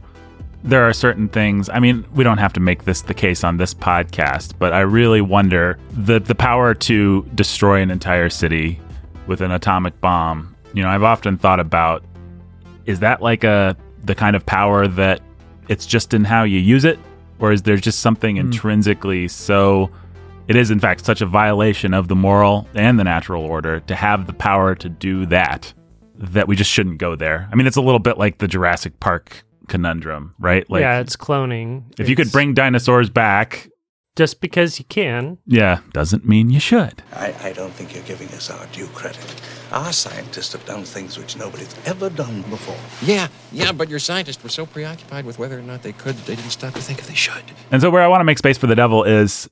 there 0.63 0.87
are 0.87 0.93
certain 0.93 1.27
things. 1.27 1.69
I 1.69 1.79
mean, 1.79 2.05
we 2.13 2.23
don't 2.23 2.37
have 2.37 2.53
to 2.53 2.59
make 2.59 2.83
this 2.83 3.01
the 3.01 3.13
case 3.13 3.43
on 3.43 3.57
this 3.57 3.73
podcast, 3.73 4.53
but 4.59 4.73
I 4.73 4.81
really 4.81 5.21
wonder 5.21 5.79
the 5.91 6.19
the 6.19 6.35
power 6.35 6.73
to 6.73 7.23
destroy 7.35 7.81
an 7.81 7.91
entire 7.91 8.29
city 8.29 8.79
with 9.27 9.41
an 9.41 9.51
atomic 9.51 9.99
bomb. 10.01 10.55
You 10.73 10.83
know, 10.83 10.89
I've 10.89 11.03
often 11.03 11.37
thought 11.37 11.59
about 11.59 12.03
is 12.85 12.99
that 12.99 13.21
like 13.21 13.43
a 13.43 13.75
the 14.03 14.15
kind 14.15 14.35
of 14.35 14.45
power 14.45 14.87
that 14.87 15.21
it's 15.67 15.85
just 15.85 16.13
in 16.13 16.23
how 16.23 16.43
you 16.43 16.59
use 16.59 16.85
it 16.85 16.99
or 17.39 17.51
is 17.51 17.61
there 17.63 17.77
just 17.77 17.99
something 17.99 18.35
hmm. 18.35 18.41
intrinsically 18.41 19.27
so 19.27 19.91
it 20.47 20.55
is 20.55 20.71
in 20.71 20.79
fact 20.79 21.05
such 21.05 21.21
a 21.21 21.25
violation 21.25 21.93
of 21.93 22.07
the 22.07 22.15
moral 22.15 22.67
and 22.73 22.99
the 22.99 23.03
natural 23.03 23.43
order 23.43 23.79
to 23.81 23.95
have 23.95 24.25
the 24.25 24.33
power 24.33 24.73
to 24.73 24.89
do 24.89 25.25
that 25.27 25.71
that 26.21 26.47
we 26.47 26.55
just 26.55 26.69
shouldn't 26.69 26.99
go 26.99 27.15
there. 27.15 27.49
I 27.51 27.55
mean, 27.55 27.67
it's 27.67 27.77
a 27.77 27.81
little 27.81 27.99
bit 27.99 28.17
like 28.17 28.37
the 28.37 28.47
Jurassic 28.47 28.99
Park 28.99 29.43
conundrum, 29.71 30.35
right? 30.37 30.69
Like, 30.69 30.81
yeah, 30.81 30.99
it's 30.99 31.15
cloning. 31.15 31.83
if 31.97 32.07
you 32.09 32.15
could 32.15 32.31
bring 32.31 32.53
dinosaurs 32.53 33.09
back, 33.09 33.69
just 34.17 34.41
because 34.41 34.77
you 34.77 34.85
can, 34.85 35.37
yeah, 35.47 35.79
doesn't 35.93 36.27
mean 36.27 36.49
you 36.49 36.59
should. 36.59 37.01
I, 37.13 37.33
I 37.41 37.53
don't 37.53 37.71
think 37.71 37.95
you're 37.95 38.03
giving 38.03 38.27
us 38.29 38.49
our 38.51 38.65
due 38.67 38.87
credit. 38.87 39.41
Our 39.71 39.93
scientists 39.93 40.51
have 40.51 40.65
done 40.65 40.83
things 40.83 41.17
which 41.17 41.37
nobody's 41.37 41.73
ever 41.85 42.09
done 42.09 42.41
before. 42.43 42.75
Yeah, 43.01 43.29
yeah, 43.53 43.71
but 43.71 43.87
your 43.87 43.99
scientists 43.99 44.43
were 44.43 44.49
so 44.49 44.65
preoccupied 44.65 45.25
with 45.25 45.39
whether 45.39 45.57
or 45.57 45.61
not 45.61 45.81
they 45.81 45.93
could, 45.93 46.15
they 46.27 46.35
didn't 46.35 46.51
stop 46.51 46.73
to 46.73 46.81
think 46.81 46.99
if 46.99 47.07
they 47.07 47.15
should. 47.15 47.43
And 47.71 47.81
so, 47.81 47.89
where 47.89 48.03
I 48.03 48.07
want 48.07 48.19
to 48.19 48.25
make 48.25 48.37
space 48.37 48.57
for 48.57 48.67
the 48.67 48.75
devil 48.75 49.05
is, 49.05 49.49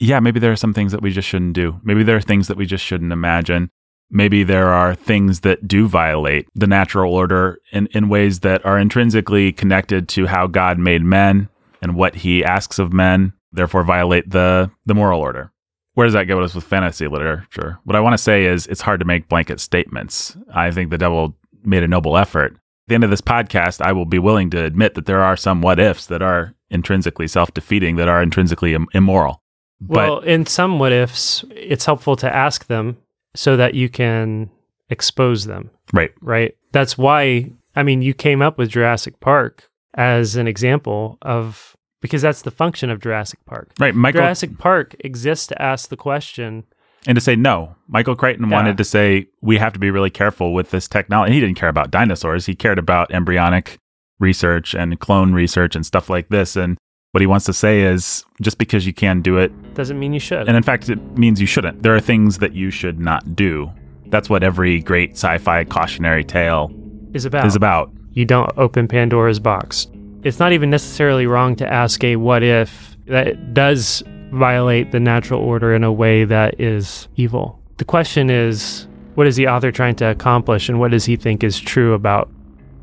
yeah, 0.00 0.18
maybe 0.18 0.40
there 0.40 0.50
are 0.50 0.56
some 0.56 0.74
things 0.74 0.90
that 0.90 1.00
we 1.00 1.12
just 1.12 1.28
shouldn't 1.28 1.54
do. 1.54 1.80
Maybe 1.84 2.02
there 2.02 2.16
are 2.16 2.20
things 2.20 2.48
that 2.48 2.56
we 2.56 2.66
just 2.66 2.84
shouldn't 2.84 3.12
imagine. 3.12 3.70
Maybe 4.14 4.44
there 4.44 4.68
are 4.68 4.94
things 4.94 5.40
that 5.40 5.66
do 5.66 5.88
violate 5.88 6.46
the 6.54 6.68
natural 6.68 7.12
order 7.12 7.58
in, 7.72 7.88
in 7.88 8.08
ways 8.08 8.40
that 8.40 8.64
are 8.64 8.78
intrinsically 8.78 9.50
connected 9.50 10.08
to 10.10 10.26
how 10.26 10.46
God 10.46 10.78
made 10.78 11.02
men 11.02 11.48
and 11.82 11.96
what 11.96 12.14
he 12.14 12.44
asks 12.44 12.78
of 12.78 12.92
men, 12.92 13.32
therefore 13.50 13.82
violate 13.82 14.30
the, 14.30 14.70
the 14.86 14.94
moral 14.94 15.20
order. 15.20 15.50
Where 15.94 16.06
does 16.06 16.14
that 16.14 16.28
get 16.28 16.38
us 16.38 16.54
with 16.54 16.62
fantasy 16.62 17.08
literature? 17.08 17.80
What 17.82 17.96
I 17.96 18.00
want 18.00 18.14
to 18.14 18.18
say 18.18 18.44
is 18.44 18.68
it's 18.68 18.82
hard 18.82 19.00
to 19.00 19.06
make 19.06 19.28
blanket 19.28 19.58
statements. 19.58 20.36
I 20.54 20.70
think 20.70 20.90
the 20.90 20.98
devil 20.98 21.36
made 21.64 21.82
a 21.82 21.88
noble 21.88 22.16
effort. 22.16 22.52
At 22.52 22.60
the 22.86 22.94
end 22.94 23.04
of 23.04 23.10
this 23.10 23.20
podcast, 23.20 23.80
I 23.80 23.90
will 23.90 24.04
be 24.04 24.20
willing 24.20 24.48
to 24.50 24.62
admit 24.62 24.94
that 24.94 25.06
there 25.06 25.22
are 25.22 25.36
some 25.36 25.60
what 25.60 25.80
ifs 25.80 26.06
that 26.06 26.22
are 26.22 26.54
intrinsically 26.70 27.26
self 27.26 27.52
defeating, 27.52 27.96
that 27.96 28.08
are 28.08 28.22
intrinsically 28.22 28.74
Im- 28.74 28.86
immoral. 28.94 29.42
well, 29.84 30.20
in 30.20 30.46
some 30.46 30.78
what 30.78 30.92
ifs, 30.92 31.44
it's 31.50 31.86
helpful 31.86 32.14
to 32.16 32.32
ask 32.32 32.68
them 32.68 32.96
so 33.34 33.56
that 33.56 33.74
you 33.74 33.88
can 33.88 34.50
expose 34.90 35.44
them, 35.44 35.70
right. 35.92 36.12
right? 36.20 36.56
That's 36.72 36.96
why, 36.96 37.50
I 37.74 37.82
mean, 37.82 38.02
you 38.02 38.14
came 38.14 38.42
up 38.42 38.58
with 38.58 38.70
Jurassic 38.70 39.20
Park 39.20 39.70
as 39.94 40.36
an 40.36 40.46
example 40.46 41.18
of, 41.22 41.76
because 42.00 42.22
that's 42.22 42.42
the 42.42 42.50
function 42.50 42.90
of 42.90 43.00
Jurassic 43.00 43.38
Park. 43.46 43.72
Right. 43.78 43.94
Michael, 43.94 44.20
Jurassic 44.20 44.58
Park 44.58 44.94
exists 45.00 45.46
to 45.48 45.62
ask 45.62 45.88
the 45.88 45.96
question 45.96 46.64
and 47.06 47.16
to 47.16 47.20
say 47.20 47.36
no. 47.36 47.76
Michael 47.86 48.16
Crichton 48.16 48.48
Yeah. 48.48 48.56
wanted 48.56 48.76
to 48.78 48.84
say 48.84 49.26
we 49.42 49.58
have 49.58 49.72
to 49.74 49.78
be 49.78 49.90
really 49.90 50.10
careful 50.10 50.54
with 50.54 50.70
this 50.70 50.88
technology. 50.88 51.34
He 51.34 51.40
didn't 51.40 51.56
care 51.56 51.68
about 51.68 51.90
dinosaurs. 51.90 52.46
He 52.46 52.54
cared 52.54 52.78
about 52.78 53.12
embryonic 53.12 53.78
research 54.18 54.74
and 54.74 54.98
clone 55.00 55.32
research 55.32 55.76
and 55.76 55.84
stuff 55.84 56.08
like 56.08 56.28
this. 56.28 56.56
And 56.56 56.78
what 57.14 57.20
he 57.20 57.28
wants 57.28 57.46
to 57.46 57.52
say 57.52 57.82
is 57.82 58.24
just 58.42 58.58
because 58.58 58.84
you 58.84 58.92
can 58.92 59.22
do 59.22 59.38
it 59.38 59.52
doesn't 59.74 60.00
mean 60.00 60.12
you 60.12 60.18
should. 60.18 60.48
And 60.48 60.56
in 60.56 60.64
fact, 60.64 60.88
it 60.88 61.00
means 61.16 61.40
you 61.40 61.46
shouldn't. 61.46 61.80
There 61.80 61.94
are 61.94 62.00
things 62.00 62.38
that 62.38 62.54
you 62.54 62.72
should 62.72 62.98
not 62.98 63.36
do. 63.36 63.70
That's 64.06 64.28
what 64.28 64.42
every 64.42 64.80
great 64.80 65.12
sci 65.12 65.38
fi 65.38 65.62
cautionary 65.62 66.24
tale 66.24 66.72
is 67.12 67.24
about. 67.24 67.46
is 67.46 67.54
about. 67.54 67.92
You 68.14 68.24
don't 68.24 68.50
open 68.56 68.88
Pandora's 68.88 69.38
box. 69.38 69.86
It's 70.24 70.40
not 70.40 70.52
even 70.52 70.70
necessarily 70.70 71.28
wrong 71.28 71.54
to 71.56 71.72
ask 71.72 72.02
a 72.02 72.16
what 72.16 72.42
if 72.42 72.96
that 73.06 73.54
does 73.54 74.02
violate 74.32 74.90
the 74.90 74.98
natural 74.98 75.40
order 75.40 75.72
in 75.72 75.84
a 75.84 75.92
way 75.92 76.24
that 76.24 76.60
is 76.60 77.06
evil. 77.14 77.62
The 77.76 77.84
question 77.84 78.28
is 78.28 78.88
what 79.14 79.28
is 79.28 79.36
the 79.36 79.46
author 79.46 79.70
trying 79.70 79.94
to 79.96 80.06
accomplish 80.06 80.68
and 80.68 80.80
what 80.80 80.90
does 80.90 81.04
he 81.04 81.14
think 81.14 81.44
is 81.44 81.60
true 81.60 81.94
about 81.94 82.28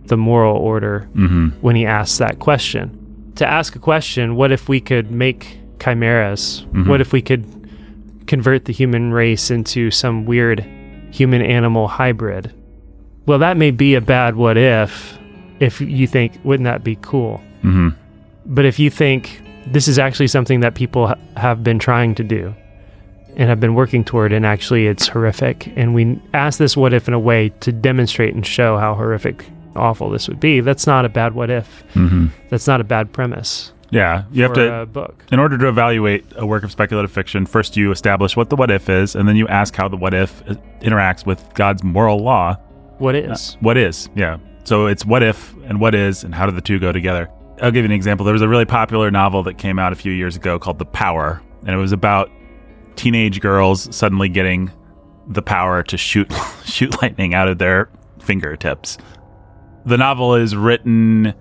the 0.06 0.16
moral 0.16 0.56
order 0.56 1.02
hmm 1.16 1.50
when 1.60 1.76
he 1.76 1.86
asks 1.86 2.18
that 2.20 2.40
question? 2.40 2.98
To 3.36 3.48
ask 3.48 3.76
a 3.76 3.80
question, 3.80 4.36
what 4.36 4.52
if 4.52 4.68
we 4.70 4.80
could 4.80 5.12
make 5.12 5.58
chimeras? 5.80 6.66
Mhm. 6.74 6.88
What 6.88 7.02
if 7.02 7.14
we 7.14 7.22
could 7.22 7.46
convert 8.28 8.66
the 8.66 8.74
human 8.74 9.12
race 9.14 9.50
into 9.52 9.90
some 9.92 10.26
weird 10.26 10.66
human 11.12 11.42
animal 11.42 11.88
hybrid? 11.88 12.52
Well, 13.26 13.40
that 13.40 13.58
may 13.58 13.72
be 13.72 13.96
a 13.96 14.02
bad 14.02 14.36
what 14.36 14.58
if, 14.58 15.18
if 15.60 15.80
you 15.82 16.08
think, 16.08 16.34
wouldn't 16.44 16.66
that 16.66 16.84
be 16.84 16.98
cool? 17.02 17.40
hmm 17.62 17.90
But 18.46 18.66
if 18.66 18.80
you 18.80 18.90
think 18.90 19.42
this 19.72 19.88
is 19.88 20.00
actually 20.00 20.28
something 20.28 20.62
that 20.62 20.74
people 20.74 21.08
ha- 21.08 21.16
have 21.38 21.64
been 21.64 21.78
trying 21.80 22.16
to 22.16 22.24
do 22.24 22.54
and 23.38 23.48
have 23.48 23.60
been 23.60 23.76
working 23.76 24.04
toward, 24.04 24.34
and 24.34 24.46
actually 24.46 24.88
it's 24.88 25.08
horrific, 25.08 25.72
and 25.76 25.94
we 25.94 26.20
ask 26.34 26.58
this 26.60 26.76
what 26.76 26.94
if 26.94 27.08
in 27.08 27.14
a 27.14 27.20
way 27.20 27.50
to 27.62 27.72
demonstrate 27.72 28.34
and 28.34 28.46
show 28.46 28.78
how 28.78 28.94
horrific, 28.96 29.46
awful 29.76 30.10
this 30.10 30.28
would 30.28 30.40
be, 30.40 30.60
that's 30.60 30.88
not 30.88 31.06
a 31.06 31.10
bad 31.10 31.34
what 31.34 31.50
if. 31.50 31.84
hmm 31.94 32.28
That's 32.50 32.68
not 32.68 32.82
a 32.82 32.84
bad 32.84 33.12
premise 33.14 33.72
Yeah. 33.90 34.24
You 34.32 34.44
have 34.44 34.54
to, 34.54 34.86
book. 34.86 35.26
in 35.32 35.40
order 35.40 35.58
to 35.58 35.68
evaluate 35.68 36.26
a 36.36 36.46
work 36.46 36.64
of 36.64 36.72
speculative 36.72 37.12
fiction, 37.12 37.46
first 37.46 37.76
you 37.78 37.92
establish 37.92 38.36
what 38.36 38.50
the 38.50 38.56
what 38.56 38.72
if 38.72 38.90
is, 38.90 39.16
and 39.16 39.28
then 39.28 39.36
you 39.36 39.48
ask 39.48 39.76
how 39.76 39.88
the 39.88 39.98
what 39.98 40.14
if 40.14 40.42
uh, 40.50 40.56
interacts 40.82 41.26
with 41.26 41.44
God's 41.56 41.84
moral 41.84 42.20
law. 42.20 42.56
What 42.98 43.16
is? 43.16 43.58
What 43.62 43.78
is, 43.78 44.10
yeah. 44.16 44.38
So 44.64 44.86
it's 44.86 45.06
what 45.06 45.24
if 45.24 45.54
and 45.66 45.80
what 45.82 45.96
is, 45.96 46.24
and 46.24 46.34
how 46.36 46.46
do 46.46 46.52
the 46.52 46.62
two 46.62 46.80
go 46.80 46.92
together? 46.92 47.30
I'll 47.62 47.72
give 47.72 47.84
you 47.84 47.90
an 47.90 47.92
example. 47.92 48.24
There 48.26 48.34
was 48.34 48.42
a 48.42 48.48
really 48.48 48.66
popular 48.66 49.12
novel 49.12 49.44
that 49.44 49.58
came 49.58 49.78
out 49.80 49.92
a 49.92 49.96
few 49.96 50.12
years 50.12 50.36
ago 50.36 50.58
called 50.60 50.80
The 50.80 50.86
Power, 50.86 51.42
and 51.62 51.70
it 51.70 51.78
was 51.78 51.92
about 51.92 52.30
teenage 52.96 53.40
girls 53.40 53.94
suddenly 53.96 54.30
getting 54.30 54.72
the 55.28 55.42
power 55.42 55.84
to 55.84 55.98
shoot 55.98 56.32
shoot 56.66 57.02
lightning 57.02 57.34
out 57.34 57.48
of 57.48 57.58
their 57.58 57.90
fingertips. 58.20 58.98
The 59.86 59.98
novel 59.98 60.36
is 60.36 60.56
written 60.56 61.34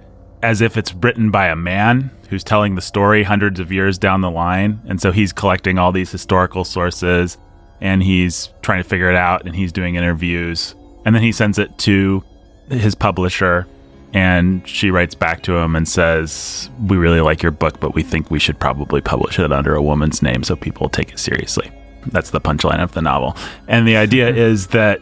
as 0.42 0.60
if 0.60 0.76
it's 0.76 0.94
written 0.94 1.30
by 1.30 1.48
a 1.48 1.56
man 1.56 2.10
who's 2.28 2.44
telling 2.44 2.74
the 2.74 2.80
story 2.80 3.22
hundreds 3.22 3.60
of 3.60 3.70
years 3.70 3.98
down 3.98 4.20
the 4.20 4.30
line, 4.30 4.80
and 4.86 5.00
so 5.00 5.12
he's 5.12 5.32
collecting 5.32 5.78
all 5.78 5.92
these 5.92 6.10
historical 6.10 6.64
sources 6.64 7.36
and 7.80 8.02
he's 8.02 8.50
trying 8.62 8.82
to 8.82 8.88
figure 8.88 9.10
it 9.10 9.16
out 9.16 9.46
and 9.46 9.56
he's 9.56 9.72
doing 9.72 9.94
interviews. 9.94 10.74
And 11.04 11.14
then 11.14 11.22
he 11.22 11.32
sends 11.32 11.58
it 11.58 11.76
to 11.78 12.22
his 12.68 12.94
publisher 12.94 13.66
and 14.12 14.66
she 14.68 14.90
writes 14.90 15.14
back 15.14 15.42
to 15.44 15.56
him 15.56 15.76
and 15.76 15.88
says 15.88 16.68
we 16.88 16.96
really 16.96 17.20
like 17.20 17.42
your 17.42 17.52
book 17.52 17.78
but 17.78 17.94
we 17.94 18.02
think 18.02 18.30
we 18.30 18.40
should 18.40 18.58
probably 18.58 19.00
publish 19.00 19.38
it 19.38 19.52
under 19.52 19.74
a 19.74 19.82
woman's 19.82 20.20
name 20.20 20.42
so 20.42 20.56
people 20.56 20.88
take 20.88 21.10
it 21.10 21.18
seriously. 21.18 21.70
That's 22.06 22.30
the 22.30 22.40
punchline 22.40 22.82
of 22.82 22.92
the 22.92 23.02
novel. 23.02 23.36
And 23.68 23.86
the 23.86 23.96
idea 23.96 24.28
is 24.28 24.68
that 24.68 25.00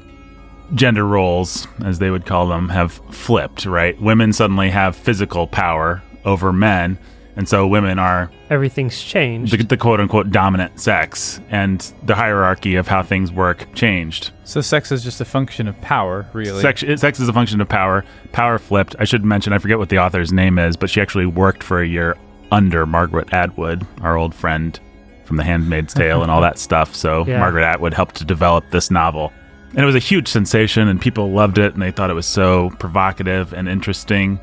gender 0.74 1.04
roles 1.06 1.66
as 1.84 1.98
they 1.98 2.10
would 2.10 2.26
call 2.26 2.46
them 2.48 2.68
have 2.68 2.92
flipped 3.10 3.64
right 3.66 4.00
women 4.00 4.32
suddenly 4.32 4.70
have 4.70 4.94
physical 4.94 5.46
power 5.46 6.02
over 6.24 6.52
men 6.52 6.98
and 7.36 7.48
so 7.48 7.66
women 7.68 7.98
are 8.00 8.30
Everything's 8.50 9.00
changed. 9.00 9.52
the, 9.56 9.62
the 9.62 9.76
quote 9.76 10.00
unquote 10.00 10.30
dominant 10.30 10.80
sex 10.80 11.40
and 11.50 11.92
the 12.02 12.14
hierarchy 12.16 12.74
of 12.74 12.88
how 12.88 13.02
things 13.02 13.30
work 13.30 13.72
changed 13.74 14.32
So 14.44 14.60
sex 14.60 14.90
is 14.90 15.04
just 15.04 15.20
a 15.20 15.24
function 15.24 15.68
of 15.68 15.80
power, 15.80 16.26
really. 16.32 16.60
Sex, 16.60 16.82
sex 16.96 17.20
is 17.20 17.28
a 17.28 17.32
function 17.32 17.60
of 17.60 17.68
power. 17.68 18.04
Power 18.32 18.58
flipped. 18.58 18.96
I 18.98 19.04
should 19.04 19.24
mention, 19.24 19.52
I 19.52 19.58
forget 19.58 19.78
what 19.78 19.88
the 19.90 19.98
author's 19.98 20.32
name 20.32 20.58
is, 20.58 20.76
but 20.76 20.90
she 20.90 21.00
actually 21.00 21.26
worked 21.26 21.62
for 21.62 21.80
a 21.80 21.86
year 21.86 22.16
under 22.50 22.86
Margaret 22.86 23.32
Atwood, 23.32 23.86
our 24.00 24.16
old 24.16 24.34
friend 24.34 24.80
from 25.24 25.36
The 25.36 25.44
Handmaid's 25.44 25.92
Tale 25.94 26.22
and 26.22 26.30
all 26.32 26.40
that 26.40 26.58
stuff. 26.58 26.92
So 26.96 27.24
Yeah. 27.26 27.38
Margaret 27.38 27.64
Atwood 27.64 27.94
helped 27.94 28.16
to 28.16 28.24
develop 28.24 28.64
this 28.70 28.90
novel. 28.90 29.32
And 29.70 29.80
it 29.80 29.84
was 29.84 29.94
a 29.94 30.00
huge 30.00 30.28
sensation, 30.28 30.88
and 30.88 31.00
people 31.00 31.30
loved 31.30 31.58
it, 31.58 31.74
and 31.74 31.82
they 31.82 31.90
thought 31.90 32.10
it 32.10 32.14
was 32.14 32.26
so 32.26 32.70
provocative 32.78 33.52
and 33.52 33.68
interesting. 33.68 34.40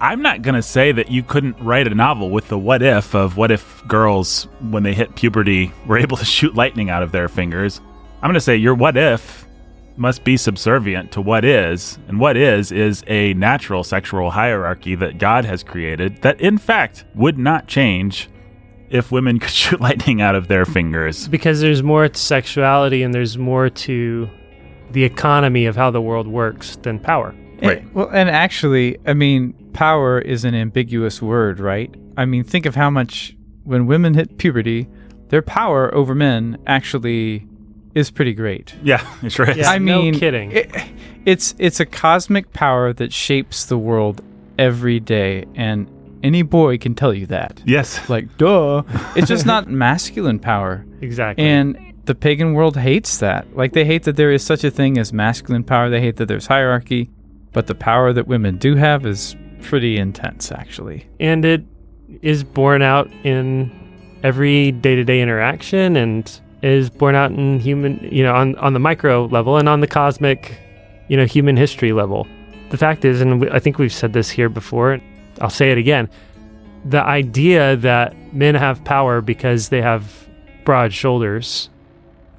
I'm 0.00 0.22
not 0.22 0.40
going 0.42 0.54
to 0.54 0.62
say 0.62 0.92
that 0.92 1.10
you 1.10 1.22
couldn't 1.22 1.58
write 1.60 1.86
a 1.86 1.94
novel 1.94 2.30
with 2.30 2.48
the 2.48 2.58
what 2.58 2.82
if 2.82 3.14
of 3.14 3.36
what 3.36 3.50
if 3.50 3.86
girls, 3.86 4.44
when 4.70 4.82
they 4.82 4.94
hit 4.94 5.14
puberty, 5.14 5.72
were 5.86 5.98
able 5.98 6.16
to 6.16 6.24
shoot 6.24 6.54
lightning 6.54 6.88
out 6.88 7.02
of 7.02 7.12
their 7.12 7.28
fingers. 7.28 7.80
I'm 8.22 8.28
going 8.28 8.34
to 8.34 8.40
say 8.40 8.56
your 8.56 8.74
what 8.74 8.96
if 8.96 9.46
must 9.96 10.24
be 10.24 10.36
subservient 10.36 11.12
to 11.12 11.20
what 11.20 11.44
is, 11.44 11.98
and 12.08 12.18
what 12.18 12.36
is 12.36 12.72
is 12.72 13.04
a 13.06 13.34
natural 13.34 13.84
sexual 13.84 14.30
hierarchy 14.30 14.94
that 14.94 15.18
God 15.18 15.44
has 15.44 15.62
created 15.62 16.22
that, 16.22 16.40
in 16.40 16.56
fact, 16.56 17.04
would 17.14 17.38
not 17.38 17.66
change 17.66 18.30
if 18.88 19.12
women 19.12 19.38
could 19.40 19.50
shoot 19.50 19.80
lightning 19.80 20.22
out 20.22 20.34
of 20.34 20.48
their 20.48 20.64
fingers. 20.64 21.28
Because 21.28 21.60
there's 21.60 21.82
more 21.82 22.08
to 22.08 22.18
sexuality 22.18 23.02
and 23.02 23.12
there's 23.12 23.36
more 23.36 23.68
to 23.68 24.30
the 24.92 25.04
economy 25.04 25.66
of 25.66 25.76
how 25.76 25.90
the 25.90 26.00
world 26.00 26.26
works 26.26 26.76
than 26.76 26.98
power. 26.98 27.34
Right. 27.62 27.78
And- 27.82 27.94
well, 27.94 28.08
and 28.12 28.28
actually, 28.30 28.96
I 29.06 29.14
mean, 29.14 29.52
power 29.72 30.18
is 30.18 30.44
an 30.44 30.54
ambiguous 30.54 31.20
word, 31.22 31.60
right? 31.60 31.94
I 32.16 32.24
mean, 32.24 32.44
think 32.44 32.66
of 32.66 32.74
how 32.74 32.90
much 32.90 33.36
when 33.64 33.86
women 33.86 34.14
hit 34.14 34.38
puberty, 34.38 34.88
their 35.28 35.42
power 35.42 35.94
over 35.94 36.14
men 36.14 36.58
actually 36.66 37.46
is 37.94 38.10
pretty 38.10 38.34
great. 38.34 38.74
Yeah, 38.82 39.04
it 39.22 39.30
sure 39.32 39.48
is. 39.50 39.58
Yeah. 39.58 39.70
I 39.70 39.78
no 39.78 40.02
mean, 40.02 40.14
kidding. 40.14 40.52
it- 40.52 40.70
it's 41.26 41.54
it's 41.58 41.80
a 41.80 41.84
cosmic 41.86 42.52
power 42.54 42.94
that 42.94 43.12
shapes 43.12 43.66
the 43.66 43.76
world 43.76 44.22
every 44.58 44.98
day, 45.00 45.44
and 45.54 45.86
any 46.22 46.40
boy 46.42 46.78
can 46.78 46.94
tell 46.94 47.12
you 47.12 47.26
that. 47.26 47.62
Yes. 47.66 48.08
Like, 48.08 48.38
duh. 48.38 48.82
It's 49.14 49.28
just 49.28 49.44
not 49.44 49.68
masculine 49.86 50.38
power. 50.38 50.84
Exactly. 51.02 51.44
And 51.44 51.89
the 52.04 52.14
pagan 52.14 52.54
world 52.54 52.76
hates 52.76 53.18
that. 53.18 53.56
Like 53.56 53.72
they 53.72 53.84
hate 53.84 54.04
that 54.04 54.16
there 54.16 54.30
is 54.32 54.44
such 54.44 54.64
a 54.64 54.70
thing 54.70 54.98
as 54.98 55.12
masculine 55.12 55.64
power. 55.64 55.88
They 55.90 56.00
hate 56.00 56.16
that 56.16 56.26
there's 56.26 56.46
hierarchy. 56.46 57.10
But 57.52 57.66
the 57.66 57.74
power 57.74 58.12
that 58.12 58.26
women 58.28 58.58
do 58.58 58.76
have 58.76 59.04
is 59.04 59.36
pretty 59.62 59.98
intense, 59.98 60.52
actually. 60.52 61.06
and 61.18 61.44
it 61.44 61.62
is 62.22 62.42
borne 62.44 62.82
out 62.82 63.08
in 63.24 63.70
every 64.22 64.72
day-to-day 64.72 65.20
interaction 65.20 65.96
and 65.96 66.40
is 66.62 66.90
borne 66.90 67.14
out 67.14 67.30
in 67.30 67.58
human 67.60 67.98
you 68.12 68.22
know 68.22 68.34
on, 68.34 68.54
on 68.56 68.72
the 68.74 68.80
micro 68.80 69.26
level 69.26 69.56
and 69.56 69.68
on 69.68 69.80
the 69.80 69.86
cosmic 69.86 70.58
you 71.08 71.16
know 71.16 71.24
human 71.24 71.56
history 71.56 71.92
level 71.92 72.26
the 72.70 72.76
fact 72.76 73.04
is 73.04 73.20
and 73.20 73.48
i 73.50 73.58
think 73.58 73.78
we've 73.78 73.92
said 73.92 74.12
this 74.12 74.28
here 74.28 74.48
before 74.48 74.98
i'll 75.40 75.48
say 75.48 75.70
it 75.70 75.78
again 75.78 76.08
the 76.84 77.02
idea 77.02 77.76
that 77.76 78.14
men 78.34 78.54
have 78.54 78.82
power 78.84 79.20
because 79.20 79.68
they 79.68 79.80
have 79.80 80.28
broad 80.64 80.92
shoulders 80.92 81.70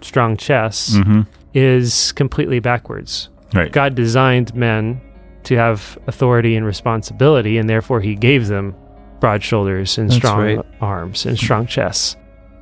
strong 0.01 0.37
chests 0.37 0.95
Mm-hmm. 0.97 1.21
is 1.53 2.11
completely 2.13 2.59
backwards 2.59 3.29
Right. 3.53 3.71
God 3.71 3.95
designed 3.95 4.55
men 4.55 5.01
to 5.43 5.55
have 5.57 5.97
authority 6.07 6.55
and 6.55 6.65
responsibility, 6.65 7.57
and 7.57 7.69
therefore 7.69 7.99
He 7.99 8.15
gave 8.15 8.47
them 8.47 8.73
broad 9.19 9.43
shoulders 9.43 9.97
and 9.97 10.09
That's 10.09 10.17
strong 10.17 10.39
right. 10.41 10.65
arms 10.79 11.25
and 11.25 11.37
strong 11.37 11.67
chests. 11.67 12.15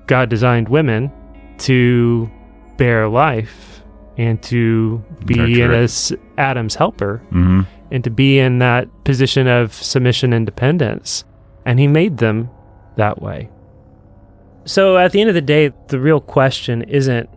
God 0.07 0.29
designed 0.29 0.67
women 0.69 1.11
to 1.59 2.29
bear 2.77 3.07
life 3.07 3.83
and 4.17 4.41
to 4.43 5.03
be 5.25 5.61
in 5.61 5.71
a 5.71 5.83
s- 5.83 6.11
Adam's 6.37 6.73
helper 6.75 7.21
Mm-hmm. 7.31 7.61
and 7.91 8.03
to 8.03 8.09
be 8.09 8.39
in 8.39 8.57
that 8.59 8.87
position 9.03 9.47
of 9.47 9.73
submission 9.73 10.33
and 10.33 10.45
dependence. 10.45 11.23
And 11.65 11.79
He 11.79 11.87
made 11.87 12.17
them 12.17 12.49
that 12.95 13.21
way. 13.21 13.49
So 14.65 14.97
at 14.97 15.11
the 15.11 15.21
end 15.21 15.29
of 15.29 15.35
the 15.35 15.41
day, 15.41 15.71
the 15.87 15.99
real 15.99 16.21
question 16.21 16.83
isn't 16.83 17.29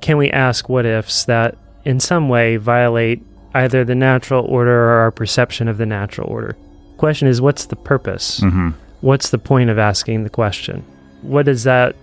can 0.00 0.16
we 0.16 0.30
ask 0.30 0.68
what 0.68 0.84
ifs 0.84 1.24
that 1.24 1.56
in 1.84 2.00
some 2.00 2.28
way 2.28 2.56
violate 2.56 3.22
either 3.54 3.84
the 3.84 3.94
natural 3.94 4.44
order 4.46 4.72
or 4.72 4.92
our 5.00 5.10
perception 5.10 5.68
of 5.68 5.78
the 5.78 5.86
natural 5.86 6.28
order. 6.28 6.56
Question 6.96 7.28
is 7.28 7.40
what's 7.40 7.66
the 7.66 7.76
purpose? 7.76 8.40
Mm-hmm. 8.40 8.70
What's 9.00 9.30
the 9.30 9.38
point 9.38 9.70
of 9.70 9.78
asking 9.78 10.24
the 10.24 10.30
question? 10.30 10.84
What 11.22 11.46
does 11.46 11.64
that 11.64 11.96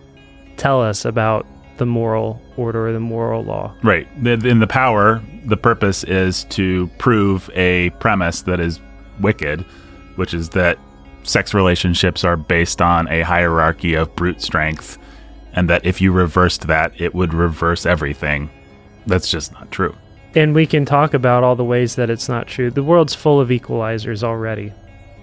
tell 0.57 0.81
us 0.81 1.05
about 1.05 1.45
the 1.77 1.85
moral 1.85 2.41
order 2.57 2.89
or 2.89 2.93
the 2.93 2.99
moral 2.99 3.43
law? 3.43 3.73
Right. 3.83 4.07
In 4.23 4.59
the 4.59 4.67
power, 4.67 5.23
the 5.45 5.57
purpose 5.57 6.03
is 6.03 6.43
to 6.45 6.87
prove 6.97 7.49
a 7.55 7.89
premise 7.91 8.41
that 8.43 8.59
is 8.59 8.79
wicked, 9.21 9.61
which 10.15 10.33
is 10.33 10.49
that 10.49 10.77
sex 11.23 11.53
relationships 11.53 12.23
are 12.23 12.37
based 12.37 12.81
on 12.81 13.07
a 13.09 13.21
hierarchy 13.21 13.93
of 13.93 14.13
brute 14.15 14.41
strength, 14.41 14.97
and 15.53 15.69
that 15.69 15.85
if 15.85 16.01
you 16.01 16.11
reversed 16.11 16.67
that, 16.67 16.91
it 16.99 17.13
would 17.15 17.33
reverse 17.33 17.85
everything. 17.85 18.49
That's 19.07 19.29
just 19.29 19.51
not 19.53 19.71
true. 19.71 19.95
And 20.35 20.53
we 20.53 20.65
can 20.67 20.85
talk 20.85 21.13
about 21.13 21.43
all 21.43 21.55
the 21.55 21.63
ways 21.65 21.95
that 21.95 22.09
it's 22.09 22.29
not 22.29 22.47
true. 22.47 22.69
The 22.69 22.83
world's 22.83 23.15
full 23.15 23.39
of 23.41 23.49
equalizers 23.49 24.23
already, 24.23 24.71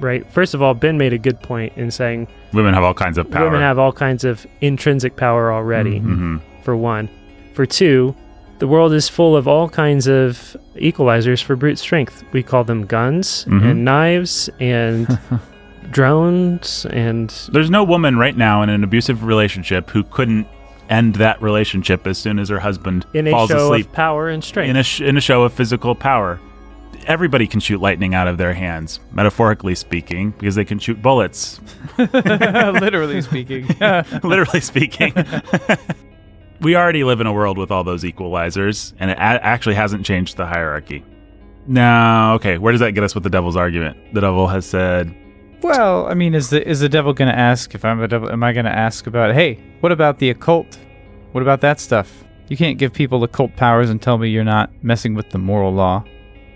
right? 0.01 0.29
First 0.33 0.53
of 0.55 0.63
all, 0.63 0.75
Ben 0.75 0.99
made 0.99 1.13
a 1.13 1.19
good 1.19 1.41
point 1.41 1.73
in 1.77 1.91
saying 1.93 2.27
Women 2.53 2.75
have 2.75 2.83
all 2.83 2.95
kinds 2.95 3.17
of 3.19 3.31
power. 3.31 3.45
women 3.45 3.61
have 3.61 3.79
all 3.79 3.93
kinds 3.93 4.25
of 4.25 4.45
intrinsic 4.61 5.17
power 5.17 5.53
already, 5.53 5.99
hmm 5.99 6.39
for 6.65 6.77
one. 6.77 7.09
For 7.55 7.65
two, 7.67 8.17
the 8.59 8.67
world 8.67 8.93
is 8.93 9.09
full 9.09 9.37
of 9.37 9.47
all 9.47 9.69
kinds 9.69 10.09
of 10.09 10.57
equalizers 10.75 11.41
for 11.41 11.55
brute 11.55 11.79
strength. 11.79 12.25
We 12.33 12.43
call 12.43 12.65
them 12.65 12.85
guns 12.87 13.45
Mhm. 13.45 13.71
and 13.71 13.85
knives 13.85 14.51
and 14.59 15.07
drones 15.91 16.87
and 16.91 17.31
There's 17.53 17.71
no 17.71 17.85
woman 17.85 18.17
right 18.19 18.37
now 18.37 18.63
in 18.63 18.69
an 18.69 18.85
abusive 18.85 19.25
relationship 19.25 19.91
who 19.91 20.03
couldn't 20.05 20.47
end 20.89 21.17
that 21.17 21.41
relationship 21.43 22.07
as 22.07 22.17
soon 22.19 22.39
as 22.39 22.49
her 22.49 22.61
husband 22.61 23.05
in 23.13 23.27
a 23.27 23.31
falls 23.33 23.51
show 23.51 23.67
asleep 23.67 23.87
of 23.87 23.93
power 23.93 24.29
and 24.29 24.43
strength. 24.45 24.71
in 24.71 24.77
a 24.77 24.83
sh- 24.83 25.01
in 25.01 25.17
a 25.17 25.21
show 25.21 25.43
of 25.43 25.53
physical 25.53 25.95
power. 25.95 26.39
Everybody 27.07 27.47
can 27.47 27.61
shoot 27.61 27.81
lightning 27.81 28.15
out 28.15 28.27
of 28.27 28.37
their 28.39 28.53
hands, 28.53 28.99
metaphorically 29.13 29.75
speaking, 29.77 30.31
because 30.33 30.55
they 30.57 30.65
can 30.65 30.79
shoot 30.81 31.01
bullets. 31.01 31.61
Literally 31.99 33.21
speaking. 33.23 33.67
literally 34.25 34.61
speaking. 34.61 35.13
we 36.61 36.75
already 36.75 37.05
live 37.05 37.21
in 37.21 37.27
a 37.29 37.33
world 37.33 37.59
with 37.59 37.71
all 37.71 37.85
those 37.85 38.03
equalizers, 38.03 38.93
and 38.99 39.11
it 39.11 39.19
a- 39.19 39.21
actually 39.21 39.75
hasn't 39.77 40.05
changed 40.05 40.37
the 40.37 40.47
hierarchy. 40.47 41.05
Now, 41.69 42.35
okay, 42.35 42.59
where 42.59 42.73
does 42.73 42.81
that 42.81 42.93
get 42.93 43.05
us 43.05 43.15
with 43.15 43.25
the 43.25 43.31
devil's 43.31 43.57
argument? 43.57 43.97
The 44.15 44.21
devil 44.21 44.47
has 44.49 44.67
said, 44.67 45.15
well, 45.63 46.07
I 46.07 46.15
mean, 46.15 46.35
is 46.35 46.51
the 46.51 46.67
is 46.67 46.81
the 46.81 46.89
devil 46.89 47.13
going 47.13 47.31
to 47.31 47.39
ask 47.39 47.75
if 47.75 47.85
I'm 47.85 48.01
a 48.01 48.09
devil? 48.09 48.31
Am 48.31 48.43
I 48.43 48.53
going 48.53 48.67
to 48.67 48.71
ask 48.77 49.07
about? 49.07 49.35
Hey, 49.35 49.61
what 49.81 49.93
about 49.93 50.19
the 50.19 50.31
occult? 50.31 50.79
What 51.33 51.43
about 51.43 51.61
that 51.61 51.81
stuff? 51.81 52.25
You 52.49 52.57
can't 52.57 52.79
give 52.79 52.93
people 52.93 53.23
occult 53.25 53.57
powers 53.57 53.91
and 53.91 54.01
tell 54.01 54.19
me 54.19 54.29
you're 54.29 54.45
not 54.45 54.71
messing 54.83 55.15
with 55.15 55.31
the 55.31 55.39
moral 55.39 55.73
law. 55.73 56.05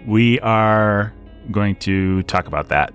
we 0.06 0.38
are 0.40 1.12
going 1.50 1.74
to 1.76 2.22
talk 2.24 2.46
about 2.46 2.68
that 2.68 2.92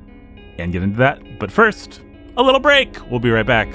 and 0.57 0.71
get 0.71 0.81
into 0.81 0.97
that. 0.97 1.39
But 1.39 1.51
first, 1.51 2.01
a 2.37 2.43
little 2.43 2.59
break. 2.59 2.97
We'll 3.11 3.19
be 3.19 3.29
right 3.29 3.45
back. 3.45 3.67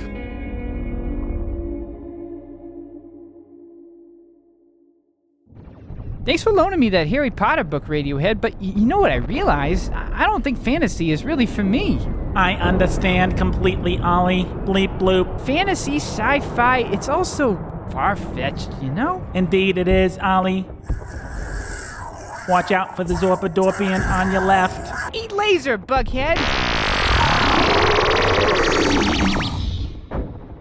Thanks 6.24 6.42
for 6.42 6.52
loaning 6.52 6.78
me 6.78 6.90
that 6.90 7.08
Harry 7.08 7.30
Potter 7.30 7.64
book, 7.64 7.86
Radiohead, 7.86 8.40
but 8.40 8.60
you 8.60 8.84
know 8.84 8.98
what 8.98 9.10
I 9.10 9.16
realized? 9.16 9.90
I 9.92 10.10
I 10.20 10.26
don't 10.26 10.44
think 10.44 10.58
fantasy 10.62 11.12
is 11.12 11.24
really 11.24 11.46
for 11.46 11.64
me. 11.64 11.98
I 12.36 12.54
understand 12.54 13.38
completely, 13.38 13.98
Ollie. 13.98 14.44
Bleep 14.44 14.98
bloop. 14.98 15.40
Fantasy, 15.40 15.96
sci 15.96 16.40
fi, 16.54 16.80
it's 16.80 17.08
also 17.08 17.56
far 17.90 18.16
fetched, 18.16 18.70
you 18.82 18.90
know? 18.90 19.26
Indeed 19.32 19.78
it 19.78 19.88
is, 19.88 20.18
Ollie. 20.18 20.66
Watch 22.48 22.70
out 22.70 22.96
for 22.96 23.04
the 23.04 23.14
Zorpadorpian 23.14 24.06
on 24.10 24.30
your 24.30 24.42
left. 24.42 25.14
Eat 25.14 25.32
laser, 25.32 25.78
Bughead! 25.78 26.36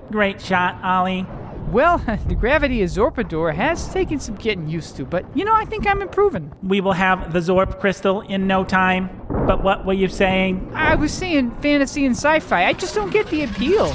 Great 0.10 0.42
shot, 0.42 0.82
Ollie. 0.84 1.26
Well, 1.72 2.00
the 2.28 2.36
gravity 2.36 2.82
of 2.82 2.90
Zorpador 2.90 3.54
has 3.54 3.94
taken 3.94 4.20
some 4.20 4.36
getting 4.36 4.68
used 4.68 4.96
to, 4.98 5.06
but 5.06 5.26
you 5.38 5.46
know, 5.46 5.54
I 5.54 5.66
think 5.66 5.86
I'm 5.86 6.02
improving. 6.02 6.52
We 6.64 6.82
will 6.82 6.94
have 6.94 7.32
the 7.32 7.40
Zorp 7.40 7.80
crystal 7.80 8.22
in 8.22 8.48
no 8.48 8.64
time. 8.64 9.10
But 9.30 9.64
what 9.64 9.86
were 9.86 9.94
you 9.94 10.08
saying? 10.08 10.72
I 10.74 10.96
was 10.96 11.14
saying 11.14 11.52
fantasy 11.62 12.06
and 12.06 12.16
sci 12.16 12.40
fi, 12.40 12.66
I 12.66 12.74
just 12.74 12.96
don't 12.96 13.12
get 13.12 13.28
the 13.28 13.44
appeal. 13.44 13.94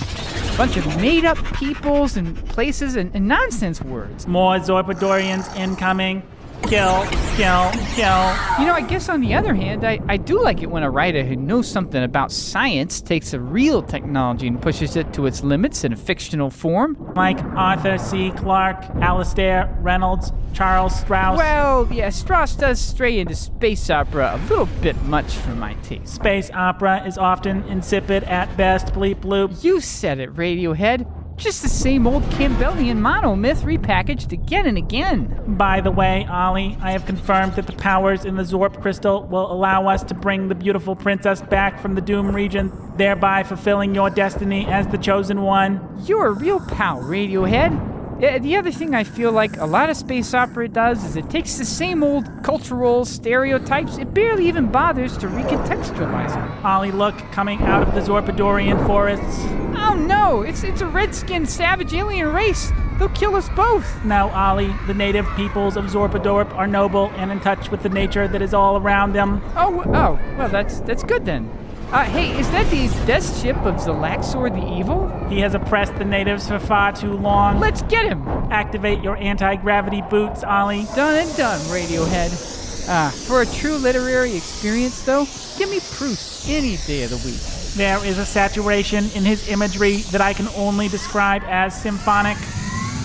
Bunch 0.57 0.77
of 0.77 0.87
made 1.01 1.25
up 1.25 1.39
peoples 1.55 2.16
and 2.16 2.37
places 2.47 2.95
and, 2.95 3.14
and 3.14 3.27
nonsense 3.27 3.83
words. 3.83 4.29
More 4.29 4.57
Zorpadorians 4.59 5.55
incoming. 5.57 6.22
Kill, 6.69 7.05
kill, 7.37 7.71
kill. 7.95 8.35
You 8.59 8.67
know, 8.67 8.73
I 8.73 8.85
guess 8.89 9.11
on 9.11 9.21
the 9.21 9.35
other 9.35 9.55
hand, 9.55 9.85
I, 9.87 10.01
I 10.09 10.17
do 10.17 10.43
like 10.43 10.62
it 10.62 10.71
when 10.71 10.83
a 10.83 10.91
writer 10.91 11.23
who 11.23 11.37
knows 11.37 11.69
something 11.69 12.03
about 12.03 12.33
science 12.33 13.03
takes 13.03 13.35
a 13.35 13.39
real 13.39 13.83
technology 13.83 14.49
and 14.49 14.61
pushes 14.61 14.97
it 14.97 15.12
to 15.12 15.27
its 15.27 15.45
limits 15.45 15.85
in 15.85 15.93
a 15.93 15.97
fictional 15.97 16.49
form. 16.49 17.12
Like 17.15 17.39
Arthur 17.55 17.99
C. 17.99 18.31
Clarke, 18.31 18.83
Alastair 18.97 19.77
Reynolds, 19.83 20.33
Charles 20.55 20.95
Stross. 20.95 21.37
Well, 21.37 21.87
yeah, 21.93 22.09
Stross 22.09 22.59
does 22.59 22.81
stray 22.81 23.21
into 23.21 23.35
space 23.35 23.91
opera 23.91 24.33
a 24.35 24.41
little 24.49 24.67
bit 24.81 25.01
much 25.03 25.33
for 25.35 25.51
my 25.51 25.75
taste. 25.75 26.15
Space 26.15 26.51
opera 26.53 27.07
is 27.07 27.19
often 27.19 27.62
insipid 27.65 28.25
at 28.25 28.57
best. 28.57 28.87
Bleep 28.87 29.17
bloop. 29.17 29.62
You 29.62 29.81
said 29.81 30.19
it, 30.19 30.35
Radiohead. 30.35 31.24
Just 31.37 31.62
the 31.62 31.68
same 31.68 32.07
old 32.07 32.22
Campbellian 32.24 32.99
monomyth 32.99 33.62
repackaged 33.62 34.32
again 34.32 34.66
and 34.66 34.78
again. 34.78 35.43
By 35.47 35.80
the 35.80 35.91
way, 35.91 36.26
Ollie, 36.30 36.78
I 36.80 36.93
have 36.93 37.07
confirmed 37.07 37.55
that 37.55 37.66
the 37.66 37.72
powers 37.72 38.24
in 38.24 38.37
the 38.37 38.45
Zorp 38.45 38.80
crystal 38.80 39.24
will 39.24 39.51
allow 39.51 39.89
us 39.89 40.05
to 40.05 40.14
bring 40.14 40.49
the 40.49 40.55
beautiful 40.55 40.95
princess 40.95 41.43
back 41.43 41.80
from 41.80 41.97
the 41.97 42.01
Doom 42.01 42.35
region, 42.35 42.72
thereby 42.97 43.43
fulfilling 43.43 43.95
your 43.95 44.11
destiny 44.11 44.64
as 44.66 44.87
the 44.87 44.99
chosen 44.99 45.43
one. 45.43 45.80
You're 46.07 46.26
a 46.26 46.32
real 46.32 46.61
pal, 46.61 47.01
Radiohead. 47.03 47.93
The 48.21 48.57
other 48.57 48.71
thing 48.71 48.95
I 48.95 49.05
feel 49.05 49.33
like 49.33 49.57
a 49.57 49.67
lot 49.67 49.91
of 49.91 49.97
space 49.97 50.33
opera 50.35 50.69
does 50.69 51.05
is 51.05 51.17
it 51.17 51.29
takes 51.31 51.59
the 51.59 51.65
same 51.65 52.03
old 52.03 52.25
cultural 52.43 53.05
stereotypes, 53.05 53.99
it 53.99 54.15
barely 54.15 54.47
even 54.47 54.71
bothers 54.71 55.17
to 55.19 55.27
recontextualize 55.27 56.33
them. 56.33 56.65
Ollie, 56.65 56.93
look, 56.93 57.17
coming 57.33 57.61
out 57.62 57.87
of 57.87 57.95
the 57.95 58.01
Zorpadorian 58.01 58.87
forests. 58.87 59.45
Oh 59.77 59.95
no, 59.95 60.43
it's, 60.43 60.62
it's 60.62 60.81
a 60.81 60.87
red 60.87 61.15
skinned 61.15 61.49
savage 61.49 61.93
alien 61.93 62.33
race. 62.33 62.73
They'll 62.99 63.09
kill 63.09 63.35
us 63.35 63.49
both. 63.51 64.05
No, 64.05 64.31
Ollie, 64.31 64.73
the 64.87 64.95
native 64.95 65.27
peoples 65.35 65.77
of 65.77 65.87
Zorpadorp 65.87 66.55
are 66.55 66.69
noble 66.69 67.11
and 67.17 67.33
in 67.33 67.41
touch 67.41 67.71
with 67.71 67.83
the 67.83 67.89
nature 67.89 68.29
that 68.29 68.41
is 68.41 68.55
all 68.55 68.77
around 68.77 69.12
them. 69.12 69.43
Oh, 69.57 69.83
oh, 69.87 70.21
well, 70.39 70.49
that's 70.49 70.81
that's 70.81 71.03
good 71.03 71.25
then. 71.25 71.51
Uh, 71.95 72.03
hey, 72.07 72.36
is 72.36 72.51
that 72.51 72.68
the 72.72 72.88
death 73.07 73.40
ship 73.40 73.55
of 73.59 73.76
Zalaxor 73.76 74.53
the 74.53 74.80
Evil? 74.80 75.09
He 75.28 75.38
has 75.38 75.55
oppressed 75.55 75.95
the 75.95 76.05
natives 76.05 76.49
for 76.49 76.59
far 76.59 76.90
too 76.90 77.12
long. 77.12 77.61
Let's 77.61 77.82
get 77.82 78.05
him! 78.05 78.26
Activate 78.51 79.01
your 79.01 79.16
anti 79.18 79.55
gravity 79.55 80.03
boots, 80.11 80.42
Ollie. 80.42 80.88
Done 80.97 81.14
and 81.14 81.36
done, 81.36 81.61
Radiohead. 81.66 82.88
Ah, 82.88 83.14
for 83.28 83.42
a 83.42 83.47
true 83.47 83.76
literary 83.76 84.34
experience, 84.34 85.03
though, 85.03 85.24
give 85.57 85.70
me 85.70 85.78
Proust 85.92 86.49
any 86.49 86.78
day 86.78 87.05
of 87.05 87.11
the 87.11 87.16
week. 87.18 87.38
There 87.76 88.05
is 88.05 88.18
a 88.18 88.26
saturation 88.26 89.05
in 89.14 89.22
his 89.22 89.49
imagery 89.49 89.99
that 90.11 90.20
I 90.20 90.32
can 90.32 90.49
only 90.57 90.88
describe 90.88 91.45
as 91.47 91.80
symphonic. 91.80 92.36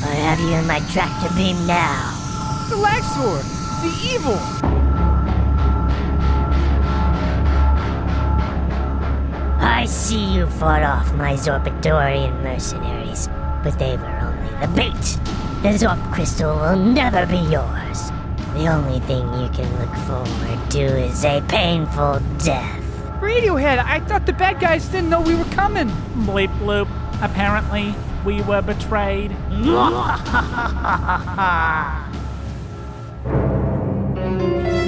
I 0.02 0.16
have 0.16 0.40
you 0.40 0.50
in 0.56 0.66
my 0.66 0.80
tractor 0.90 1.32
beam 1.36 1.68
now. 1.68 2.12
Zalaxor, 2.72 3.44
the 3.84 4.16
Evil! 4.16 4.89
I 9.60 9.86
see 9.86 10.24
you 10.24 10.48
fought 10.48 10.84
off 10.84 11.14
my 11.14 11.34
Zorpadorian 11.34 12.42
mercenaries, 12.44 13.28
but 13.64 13.78
they 13.78 13.98
were 13.98 14.20
only 14.22 14.50
the 14.62 14.68
bait. 14.74 15.20
The 15.62 15.70
Zorp 15.78 16.14
crystal 16.14 16.56
will 16.56 16.78
never 16.78 17.26
be 17.26 17.40
yours. 17.40 18.12
The 18.54 18.68
only 18.68 19.00
thing 19.02 19.26
you 19.42 19.50
can 19.50 19.70
look 19.80 19.94
forward 20.08 20.72
to 20.72 20.80
is 20.80 21.26
a 21.26 21.42
painful 21.50 22.22
death. 22.44 22.80
Radiohead, 23.20 23.84
I 23.84 24.00
thought 24.00 24.26
the 24.26 24.34
bad 24.34 24.62
guys 24.62 24.88
didn't 24.88 25.10
know 25.10 25.20
we 25.22 25.36
were 25.36 25.44
coming. 25.46 25.90
Bleep 26.26 26.58
bloop. 26.60 26.88
Apparently, 27.22 27.94
we 28.26 28.42
were 28.44 28.62
betrayed. 28.62 29.36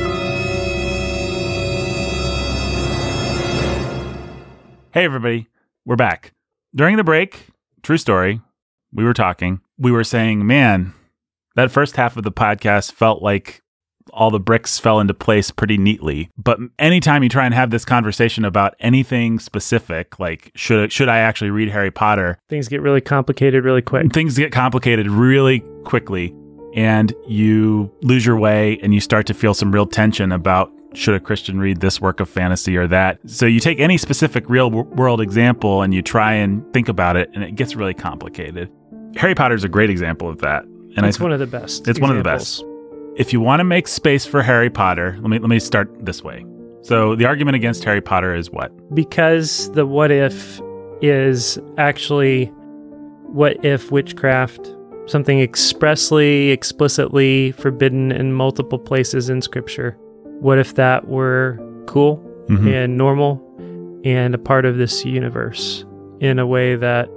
Hey, 4.93 5.05
everybody, 5.05 5.47
we're 5.85 5.95
back. 5.95 6.33
During 6.75 6.97
the 6.97 7.03
break, 7.05 7.47
true 7.81 7.97
story, 7.97 8.41
we 8.91 9.05
were 9.05 9.13
talking. 9.13 9.61
We 9.77 9.89
were 9.89 10.03
saying, 10.03 10.45
man, 10.45 10.93
that 11.55 11.71
first 11.71 11.95
half 11.95 12.17
of 12.17 12.25
the 12.25 12.31
podcast 12.31 12.91
felt 12.91 13.21
like 13.21 13.61
all 14.11 14.31
the 14.31 14.39
bricks 14.39 14.79
fell 14.79 14.99
into 14.99 15.13
place 15.13 15.49
pretty 15.49 15.77
neatly. 15.77 16.29
But 16.37 16.59
anytime 16.77 17.23
you 17.23 17.29
try 17.29 17.45
and 17.45 17.53
have 17.53 17.69
this 17.69 17.85
conversation 17.85 18.43
about 18.43 18.75
anything 18.81 19.39
specific, 19.39 20.19
like 20.19 20.51
should 20.55 20.91
should 20.91 21.07
I 21.07 21.19
actually 21.19 21.51
read 21.51 21.69
Harry 21.69 21.91
Potter, 21.91 22.37
Things 22.49 22.67
get 22.67 22.81
really 22.81 22.99
complicated 22.99 23.63
really 23.63 23.81
quick. 23.81 24.11
things 24.11 24.37
get 24.37 24.51
complicated 24.51 25.07
really 25.09 25.61
quickly 25.85 26.35
and 26.75 27.13
you 27.27 27.89
lose 28.01 28.25
your 28.25 28.37
way 28.37 28.77
and 28.83 28.93
you 28.93 28.99
start 28.99 29.25
to 29.27 29.33
feel 29.33 29.53
some 29.53 29.71
real 29.71 29.85
tension 29.85 30.33
about 30.33 30.69
should 30.93 31.15
a 31.15 31.19
Christian 31.19 31.59
read 31.59 31.79
this 31.79 32.01
work 32.01 32.19
of 32.19 32.29
fantasy 32.29 32.77
or 32.77 32.87
that. 32.87 33.19
So 33.25 33.45
you 33.45 33.59
take 33.59 33.79
any 33.79 33.97
specific 33.97 34.49
real 34.49 34.69
world 34.69 35.21
example 35.21 35.81
and 35.81 35.93
you 35.93 36.01
try 36.01 36.33
and 36.33 36.63
think 36.73 36.89
about 36.89 37.15
it 37.15 37.29
and 37.33 37.43
it 37.43 37.55
gets 37.55 37.75
really 37.75 37.93
complicated. 37.93 38.69
Harry 39.15 39.35
Potter 39.35 39.55
is 39.55 39.63
a 39.63 39.69
great 39.69 39.89
example 39.89 40.29
of 40.29 40.39
that. 40.39 40.63
And 40.97 41.05
it's 41.05 41.19
I, 41.19 41.23
one 41.23 41.31
of 41.31 41.39
the 41.39 41.47
best. 41.47 41.87
it's 41.87 41.99
one 41.99 42.11
of 42.11 42.17
the 42.17 42.23
best. 42.23 42.63
if 43.15 43.31
you 43.31 43.39
want 43.39 43.61
to 43.61 43.63
make 43.63 43.87
space 43.87 44.25
for 44.25 44.41
Harry 44.41 44.69
Potter, 44.69 45.17
let 45.21 45.29
me 45.29 45.39
let 45.39 45.49
me 45.49 45.59
start 45.59 45.89
this 46.05 46.23
way. 46.23 46.45
So 46.81 47.15
the 47.15 47.25
argument 47.25 47.55
against 47.55 47.83
Harry 47.83 48.01
Potter 48.01 48.33
is 48.33 48.49
what? 48.49 48.71
Because 48.93 49.71
the 49.71 49.85
what 49.85 50.11
if 50.11 50.59
is 51.01 51.57
actually 51.77 52.45
what 53.27 53.63
if 53.63 53.91
witchcraft, 53.91 54.75
something 55.05 55.39
expressly, 55.39 56.49
explicitly 56.49 57.53
forbidden 57.53 58.11
in 58.11 58.33
multiple 58.33 58.79
places 58.79 59.29
in 59.29 59.41
scripture. 59.41 59.97
What 60.41 60.57
if 60.59 60.75
that 60.75 61.07
were 61.07 61.57
cool 61.85 62.21
Mhm. 62.49 62.67
and 62.73 62.97
normal 62.97 63.41
and 64.03 64.33
a 64.35 64.37
part 64.37 64.65
of 64.65 64.77
this 64.77 65.05
universe 65.05 65.85
in 66.19 66.39
a 66.39 66.45
way 66.47 66.75
that 66.75 67.07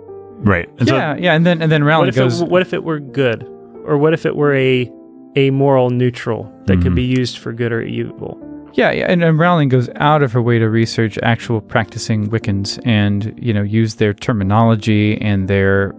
Right. 0.43 0.68
And 0.79 0.89
so- 0.89 0.97
yeah, 0.97 1.16
yeah, 1.16 1.33
and 1.35 1.47
then 1.47 1.62
and 1.62 1.70
then 1.72 1.83
what 1.85 1.89
Rowling 1.91 2.09
if, 2.11 2.16
goes. 2.16 2.43
it, 2.43 2.49
what 2.49 2.61
if 2.62 2.75
it 2.75 2.85
were 2.85 3.01
good? 3.01 3.47
Or 3.87 3.97
what 3.99 4.12
if 4.14 4.27
it 4.27 4.37
were 4.37 4.55
a 4.55 4.91
a 5.37 5.51
moral 5.51 5.91
neutral 5.91 6.51
that 6.66 6.81
could 6.83 6.93
Mhm. 6.93 6.97
be 6.97 7.03
used 7.03 7.39
for 7.39 7.53
good 7.53 7.72
or 7.72 7.81
evil? 7.83 8.39
Yeah, 8.75 8.91
yeah, 8.91 9.07
and, 9.09 9.22
and 9.22 9.39
Rowling 9.39 9.68
goes 9.68 9.89
out 9.97 10.22
of 10.22 10.33
her 10.33 10.43
way 10.43 10.59
to 10.59 10.68
research 10.68 11.18
actual 11.22 11.61
practicing 11.61 12.29
Wiccans 12.29 12.79
and 12.85 13.33
you 13.41 13.55
know 13.55 13.62
use 13.62 13.95
their 13.97 14.12
terminology 14.12 15.16
and 15.22 15.47
their 15.49 15.95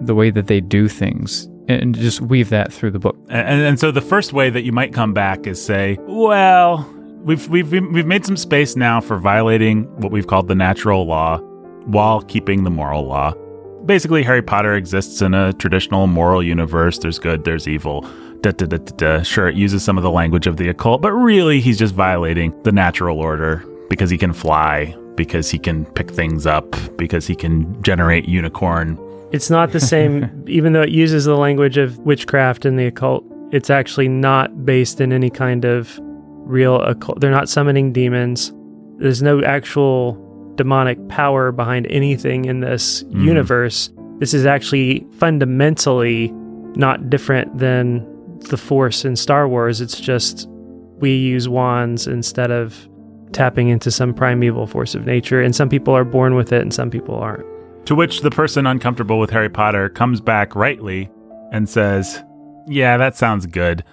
the 0.00 0.14
way 0.14 0.30
that 0.30 0.46
they 0.46 0.60
do 0.60 0.88
things 0.88 1.48
and 1.68 1.94
just 1.94 2.20
weave 2.20 2.48
that 2.50 2.72
through 2.72 2.90
the 2.90 2.98
book. 2.98 3.16
And, 3.28 3.62
and 3.62 3.80
so 3.80 3.90
the 3.90 4.00
first 4.00 4.32
way 4.32 4.50
that 4.50 4.62
you 4.62 4.72
might 4.72 4.92
come 4.92 5.12
back 5.12 5.46
is 5.46 5.62
say, 5.62 5.98
well, 6.02 6.88
we've 7.24 7.48
we've 7.48 7.70
we've 7.70 8.06
made 8.06 8.26
some 8.26 8.36
space 8.36 8.76
now 8.76 9.00
for 9.00 9.18
violating 9.18 9.84
what 10.00 10.10
we've 10.10 10.26
called 10.26 10.48
the 10.48 10.54
natural 10.54 11.06
law 11.06 11.38
while 11.86 12.22
keeping 12.22 12.64
the 12.64 12.70
moral 12.70 13.04
law. 13.06 13.32
Basically, 13.86 14.22
Harry 14.22 14.42
Potter 14.42 14.74
exists 14.74 15.22
in 15.22 15.32
a 15.32 15.52
traditional 15.54 16.06
moral 16.06 16.42
universe. 16.42 16.98
There's 16.98 17.18
good, 17.18 17.44
there's 17.44 17.66
evil. 17.66 18.02
Da, 18.42 18.52
da, 18.52 18.66
da. 18.66 19.22
Sure, 19.22 19.48
it 19.48 19.54
uses 19.54 19.82
some 19.82 19.96
of 19.96 20.02
the 20.02 20.10
language 20.10 20.46
of 20.46 20.56
the 20.56 20.68
occult, 20.68 21.02
but 21.02 21.12
really, 21.12 21.60
he's 21.60 21.78
just 21.78 21.94
violating 21.94 22.54
the 22.62 22.72
natural 22.72 23.18
order 23.18 23.64
because 23.88 24.10
he 24.10 24.18
can 24.18 24.32
fly, 24.32 24.94
because 25.14 25.50
he 25.50 25.58
can 25.58 25.84
pick 25.86 26.10
things 26.10 26.46
up, 26.46 26.76
because 26.96 27.26
he 27.26 27.34
can 27.34 27.82
generate 27.82 28.28
unicorn 28.28 28.98
It's 29.32 29.50
not 29.50 29.72
the 29.72 29.80
same, 29.80 30.44
even 30.48 30.72
though 30.72 30.82
it 30.82 30.90
uses 30.90 31.24
the 31.24 31.36
language 31.36 31.76
of 31.78 31.98
witchcraft 31.98 32.64
and 32.64 32.78
the 32.78 32.86
occult. 32.86 33.24
It's 33.52 33.70
actually 33.70 34.08
not 34.08 34.64
based 34.64 35.00
in 35.00 35.12
any 35.12 35.30
kind 35.30 35.64
of 35.64 35.98
real 36.02 36.80
occult. 36.82 37.20
They're 37.20 37.30
not 37.30 37.48
summoning 37.48 37.92
demons. 37.92 38.52
There's 38.98 39.22
no 39.22 39.42
actual 39.42 40.18
demonic 40.56 41.08
power 41.08 41.52
behind 41.52 41.86
anything 41.90 42.44
in 42.44 42.60
this 42.60 43.04
Mhm. 43.04 43.24
universe. 43.24 43.90
This 44.18 44.34
is 44.34 44.46
actually 44.46 45.06
fundamentally 45.12 46.32
not 46.76 47.08
different 47.10 47.58
than 47.58 48.04
the 48.50 48.56
Force 48.56 49.04
in 49.04 49.16
Star 49.16 49.48
Wars. 49.48 49.80
It's 49.80 49.98
just 50.00 50.48
we 51.00 51.14
use 51.14 51.48
wands 51.48 52.06
instead 52.06 52.50
of 52.50 52.88
tapping 53.32 53.68
into 53.68 53.90
some 53.90 54.12
primeval 54.12 54.66
force 54.66 54.94
of 54.94 55.06
nature. 55.06 55.40
And 55.40 55.54
some 55.54 55.68
people 55.68 55.94
are 55.96 56.04
born 56.04 56.34
with 56.34 56.52
it 56.52 56.60
and 56.62 56.72
some 56.74 56.90
people 56.90 57.14
aren't. 57.14 57.44
To 57.86 57.94
which 57.94 58.20
the 58.20 58.30
person 58.30 58.66
uncomfortable 58.66 59.18
with 59.18 59.30
Harry 59.30 59.48
Potter 59.48 59.88
comes 59.88 60.20
back 60.20 60.54
rightly 60.54 61.10
and 61.52 61.68
says, 61.68 62.22
Yeah, 62.66 62.96
that 62.96 63.16
sounds 63.16 63.46
good. 63.46 63.84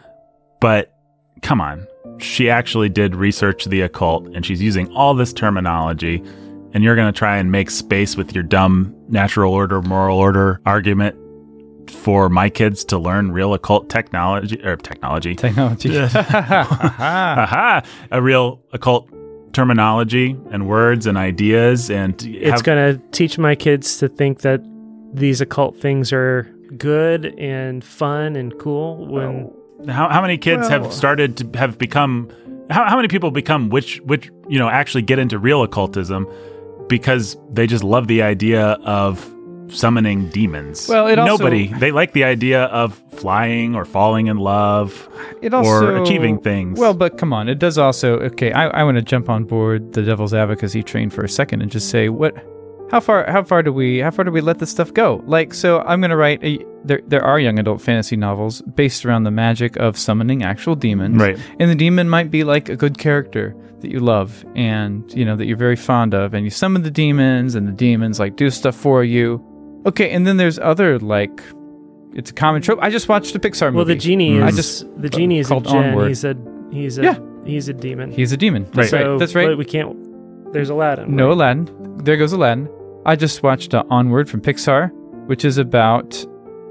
But 0.60 0.94
come 1.42 1.62
on. 1.62 1.88
She 2.20 2.50
actually 2.50 2.90
did 2.90 3.16
research 3.16 3.66
the 3.66 3.82
occult 3.82 4.28
and 4.28 4.46
she's 4.46 4.62
using 4.62 4.92
all 4.94 5.14
this 5.14 5.34
terminology. 5.34 6.24
And 6.74 6.84
you're 6.84 6.96
going 6.96 7.12
to 7.12 7.18
try 7.18 7.38
and 7.38 7.52
make 7.52 7.70
space 7.70 8.16
with 8.18 8.34
your 8.34 8.44
dumb 8.44 8.94
natural 9.08 9.54
order, 9.54 9.82
moral 9.82 10.20
order 10.20 10.62
argument 10.66 11.16
for 11.90 12.30
my 12.30 12.50
kids 12.50 12.84
to 12.86 12.98
learn 12.98 13.32
real 13.32 13.54
occult 13.54 13.90
technology 13.90 14.62
or 14.64 14.76
technology. 14.76 15.36
Technology. 15.36 15.98
Aha! 16.20 17.82
A 18.12 18.22
real 18.22 18.62
occult 18.74 19.10
terminology 19.54 20.36
and 20.52 20.68
words 20.68 21.06
and 21.08 21.18
ideas 21.18 21.90
and 21.90 22.24
it's 22.24 22.62
going 22.62 22.96
to 22.96 23.02
teach 23.12 23.38
my 23.38 23.56
kids 23.56 23.98
to 23.98 24.08
think 24.08 24.42
that 24.42 24.62
these 25.14 25.42
occult 25.42 25.76
things 25.80 26.14
are 26.14 26.44
good 26.78 27.26
and 27.40 27.84
fun 27.84 28.36
and 28.36 28.58
cool 28.60 29.08
when 29.08 29.52
How, 29.88 30.10
how 30.10 30.22
many 30.22 30.38
kids 30.38 30.70
Well- 30.70 30.84
have 30.84 30.94
started 30.94 31.38
to 31.38 31.58
have 31.58 31.78
become? 31.78 32.30
How, 32.70 32.90
how 32.90 32.96
many 32.98 33.08
people 33.08 33.32
become 33.32 33.70
which 33.70 34.02
which 34.02 34.30
you 34.50 34.60
know 34.60 34.68
actually 34.68 35.04
get 35.04 35.20
into 35.20 35.40
real 35.40 35.64
occultism 35.64 36.28
because 36.90 37.38
they 37.50 37.66
just 37.68 37.84
love 37.84 38.08
the 38.08 38.22
idea 38.22 38.72
of 38.84 39.34
summoning 39.70 40.30
demons. 40.30 40.88
Well, 40.88 41.08
it 41.08 41.20
also- 41.20 41.38
nobody 41.44 41.68
they 41.68 41.92
like 41.92 42.14
the 42.14 42.24
idea 42.24 42.64
of 42.66 42.96
flying 43.12 43.76
or 43.76 43.86
falling 43.86 44.28
in 44.28 44.38
love 44.38 45.10
It 45.42 45.54
also 45.54 45.70
or 45.88 46.02
achieving 46.02 46.40
things. 46.40 46.80
Well, 46.80 46.94
but 46.94 47.18
come 47.18 47.34
on, 47.34 47.50
it 47.50 47.60
does 47.60 47.78
also. 47.78 48.20
Okay, 48.20 48.52
I, 48.52 48.68
I 48.68 48.84
want 48.84 48.96
to 48.98 49.02
jump 49.02 49.30
on 49.30 49.44
board 49.44 49.94
the 49.94 50.04
devil's 50.04 50.34
advocacy 50.34 50.84
train 50.84 51.10
for 51.10 51.24
a 51.24 51.30
second 51.30 51.62
and 51.62 51.72
just 51.72 51.90
say 51.90 52.10
what 52.10 52.36
how 52.92 53.00
far 53.02 53.30
how 53.30 53.44
far 53.44 53.64
do 53.64 53.74
we 53.74 54.00
how 54.00 54.12
far 54.12 54.24
do 54.26 54.32
we 54.32 54.42
let 54.42 54.60
this 54.60 54.70
stuff 54.70 54.94
go? 54.94 55.22
Like 55.26 55.54
so 55.54 55.82
I'm 55.82 56.00
going 56.00 56.12
to 56.12 56.18
write 56.18 56.44
a, 56.44 56.64
there 56.86 57.02
there 57.08 57.24
are 57.24 57.40
young 57.40 57.60
adult 57.60 57.82
fantasy 57.82 58.16
novels 58.16 58.62
based 58.62 59.06
around 59.06 59.24
the 59.24 59.32
magic 59.32 59.76
of 59.78 59.98
summoning 59.98 60.44
actual 60.44 60.76
demons. 60.76 61.18
Right. 61.18 61.38
And 61.60 61.70
the 61.70 61.76
demon 61.76 62.10
might 62.10 62.32
be 62.32 62.44
like 62.44 62.70
a 62.70 62.76
good 62.76 62.98
character 62.98 63.56
that 63.82 63.92
you 63.92 64.00
love 64.00 64.46
and 64.56 65.12
you 65.14 65.26
know 65.26 65.36
that 65.36 65.46
you're 65.46 65.58
very 65.58 65.76
fond 65.76 66.14
of 66.14 66.34
and 66.34 66.44
you 66.46 66.50
summon 66.50 66.82
the 66.82 66.92
demons 66.92 67.56
and 67.56 67.68
the 67.68 67.72
demons 67.72 68.20
like 68.20 68.36
do 68.36 68.50
stuff 68.50 68.76
for 68.76 69.04
you. 69.04 69.44
Okay, 69.86 70.12
and 70.12 70.26
then 70.28 70.38
there's 70.38 70.60
other 70.60 71.00
like 71.00 71.42
it's 72.14 72.32
a 72.32 72.34
common 72.34 72.62
trope. 72.62 72.80
I 72.82 72.90
just 72.90 73.08
watched 73.08 73.36
a 73.36 73.40
Pixar 73.40 73.68
movie. 73.68 73.76
Well, 73.76 73.86
the 73.86 73.96
genie 73.96 74.42
I 74.42 74.48
is 74.48 74.56
just 74.56 75.02
the 75.02 75.10
genie 75.10 75.40
is 75.40 75.48
a 75.48 75.50
called 75.50 75.66
djinn. 75.66 75.86
Onward. 75.86 76.08
He's 76.08 76.24
a 76.24 76.36
he's 76.72 76.98
a 76.98 77.04
Yeah. 77.04 77.20
he's 77.46 77.70
a 77.70 77.74
demon. 77.74 78.12
He's 78.12 78.32
a 78.32 78.38
demon. 78.38 78.68
That's 78.74 78.90
so, 78.90 79.12
right. 79.12 79.20
That's 79.20 79.36
right. 79.36 79.48
But 79.48 79.58
we 79.58 79.66
can't. 79.66 80.52
There's 80.54 80.70
Aladdin. 80.70 81.16
No 81.16 81.28
right? 81.28 81.34
Aladdin. 81.34 81.98
There 82.04 82.18
goes 82.18 82.34
Aladdin. 82.34 82.70
I 83.06 83.16
just 83.16 83.44
watched 83.44 83.74
uh, 83.74 83.84
Onward 83.90 84.30
from 84.30 84.42
Pixar, 84.42 84.92
which 85.28 85.46
is 85.46 85.58
about. 85.58 86.26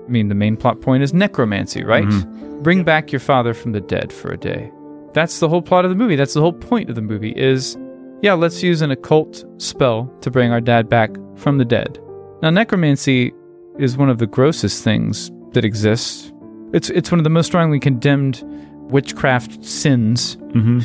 I 0.04 0.08
mean, 0.08 0.28
the 0.28 0.34
main 0.36 0.56
plot 0.56 0.80
point 0.80 1.02
is 1.02 1.12
necromancy, 1.12 1.82
right? 1.82 2.04
Mm-hmm. 2.04 2.62
Bring 2.62 2.84
back 2.84 3.10
your 3.10 3.18
father 3.20 3.54
from 3.54 3.72
the 3.72 3.80
dead 3.80 4.12
for 4.12 4.30
a 4.30 4.36
day. 4.36 4.70
That's 5.14 5.40
the 5.40 5.48
whole 5.48 5.62
plot 5.62 5.84
of 5.84 5.90
the 5.90 5.96
movie. 5.96 6.14
That's 6.14 6.34
the 6.34 6.40
whole 6.40 6.52
point 6.52 6.88
of 6.88 6.94
the 6.94 7.02
movie. 7.02 7.32
Is 7.36 7.76
yeah, 8.22 8.34
let's 8.34 8.62
use 8.62 8.82
an 8.82 8.90
occult 8.90 9.44
spell 9.58 10.12
to 10.22 10.30
bring 10.30 10.52
our 10.52 10.60
dad 10.60 10.88
back 10.88 11.10
from 11.36 11.58
the 11.58 11.64
dead. 11.64 11.98
Now, 12.42 12.50
necromancy 12.50 13.32
is 13.78 13.96
one 13.96 14.08
of 14.08 14.18
the 14.18 14.26
grossest 14.26 14.84
things 14.84 15.30
that 15.52 15.64
exists. 15.64 16.32
It's 16.72 16.90
it's 16.90 17.10
one 17.10 17.20
of 17.20 17.24
the 17.24 17.30
most 17.30 17.46
strongly 17.46 17.80
condemned 17.80 18.42
witchcraft 18.90 19.64
sins 19.64 20.34
hmm 20.52 20.80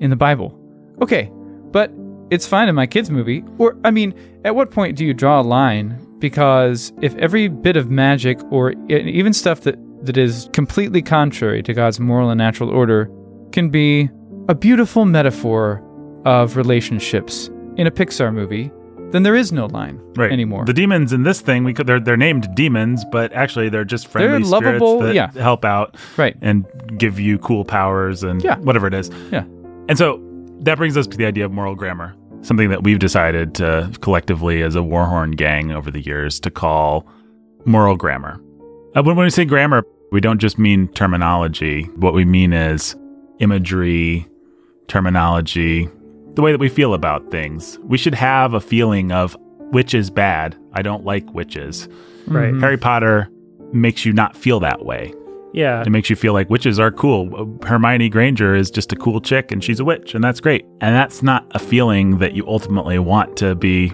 in 0.00 0.10
the 0.10 0.16
Bible. 0.16 0.58
Okay, 1.00 1.30
but 1.70 1.92
it's 2.30 2.46
fine 2.46 2.68
in 2.68 2.74
my 2.74 2.86
kids' 2.86 3.08
movie. 3.08 3.44
Or, 3.58 3.76
I 3.84 3.92
mean, 3.92 4.14
at 4.44 4.56
what 4.56 4.70
point 4.70 4.96
do 4.96 5.04
you 5.04 5.14
draw 5.14 5.40
a 5.40 5.42
line? 5.42 5.96
Because 6.18 6.92
if 7.00 7.14
every 7.16 7.46
bit 7.46 7.76
of 7.76 7.88
magic 7.90 8.40
or 8.50 8.72
even 8.88 9.32
stuff 9.32 9.60
that, 9.60 9.76
that 10.04 10.16
is 10.16 10.48
completely 10.52 11.02
contrary 11.02 11.62
to 11.62 11.72
God's 11.72 12.00
moral 12.00 12.30
and 12.30 12.38
natural 12.38 12.70
order 12.70 13.08
can 13.52 13.68
be 13.70 14.08
a 14.48 14.54
beautiful 14.54 15.04
metaphor 15.04 15.80
of 16.24 16.56
relationships 16.56 17.48
in 17.76 17.86
a 17.86 17.90
Pixar 17.90 18.32
movie, 18.32 18.72
then 19.12 19.22
there 19.22 19.34
is 19.36 19.52
no 19.52 19.66
line 19.66 20.00
Right. 20.16 20.32
anymore. 20.32 20.64
The 20.64 20.72
demons 20.72 21.12
in 21.12 21.22
this 21.22 21.40
thing, 21.40 21.64
we 21.64 21.72
could 21.74 21.86
they're 21.86 22.00
they're 22.00 22.16
named 22.16 22.48
demons, 22.54 23.04
but 23.12 23.32
actually 23.32 23.68
they're 23.68 23.84
just 23.84 24.08
friendly 24.08 24.38
They're 24.38 24.44
spirits 24.60 24.80
lovable, 24.82 25.00
that 25.00 25.14
yeah. 25.14 25.30
help 25.32 25.64
out 25.64 25.96
right. 26.16 26.36
and 26.42 26.64
give 26.98 27.20
you 27.20 27.38
cool 27.38 27.64
powers 27.64 28.22
and 28.22 28.42
Yeah. 28.42 28.56
whatever 28.58 28.86
it 28.86 28.94
is. 28.94 29.10
Yeah. 29.30 29.44
And 29.88 29.96
so 29.98 30.20
that 30.60 30.78
brings 30.78 30.96
us 30.96 31.06
to 31.08 31.16
the 31.16 31.26
idea 31.26 31.44
of 31.44 31.52
moral 31.52 31.74
grammar, 31.74 32.14
something 32.42 32.70
that 32.70 32.82
we've 32.84 32.98
decided 32.98 33.54
to 33.56 33.90
collectively 34.00 34.62
as 34.62 34.76
a 34.76 34.80
Warhorn 34.80 35.36
gang 35.36 35.72
over 35.72 35.90
the 35.90 36.00
years 36.00 36.38
to 36.40 36.50
call 36.50 37.06
moral 37.64 37.96
grammar. 37.96 38.40
Uh, 38.94 39.02
when, 39.02 39.16
when 39.16 39.24
we 39.24 39.30
say 39.30 39.44
grammar, 39.44 39.84
we 40.12 40.20
don't 40.20 40.38
just 40.38 40.58
mean 40.58 40.88
terminology. 40.88 41.84
What 41.96 42.12
we 42.14 42.24
mean 42.24 42.52
is 42.52 42.94
imagery, 43.40 44.26
terminology, 44.88 45.88
the 46.34 46.42
way 46.42 46.52
that 46.52 46.60
we 46.60 46.68
feel 46.68 46.94
about 46.94 47.30
things. 47.30 47.78
We 47.84 47.98
should 47.98 48.14
have 48.14 48.54
a 48.54 48.60
feeling 48.60 49.12
of 49.12 49.36
which 49.70 49.94
is 49.94 50.10
bad. 50.10 50.56
I 50.72 50.82
don't 50.82 51.04
like 51.04 51.32
witches. 51.34 51.88
Right. 52.26 52.52
Mhm. 52.52 52.60
Harry 52.60 52.76
Potter 52.78 53.28
makes 53.72 54.04
you 54.04 54.12
not 54.12 54.36
feel 54.36 54.60
that 54.60 54.84
way. 54.84 55.12
Yeah. 55.54 55.82
It 55.82 55.90
makes 55.90 56.08
you 56.08 56.16
feel 56.16 56.32
like 56.32 56.48
witches 56.48 56.78
are 56.78 56.90
cool. 56.90 57.58
Hermione 57.64 58.08
Granger 58.08 58.54
is 58.54 58.70
just 58.70 58.92
a 58.92 58.96
cool 58.96 59.20
chick 59.20 59.52
and 59.52 59.62
she's 59.62 59.80
a 59.80 59.84
witch, 59.84 60.14
and 60.14 60.22
that's 60.24 60.40
great. 60.40 60.64
And 60.80 60.94
that's 60.94 61.22
not 61.22 61.44
a 61.52 61.58
feeling 61.58 62.18
that 62.18 62.32
you 62.34 62.46
ultimately 62.46 62.98
want 62.98 63.36
to 63.38 63.54
be 63.54 63.92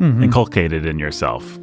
Mhm. 0.00 0.24
inculcated 0.24 0.86
in 0.86 0.98
yourself. 0.98 1.58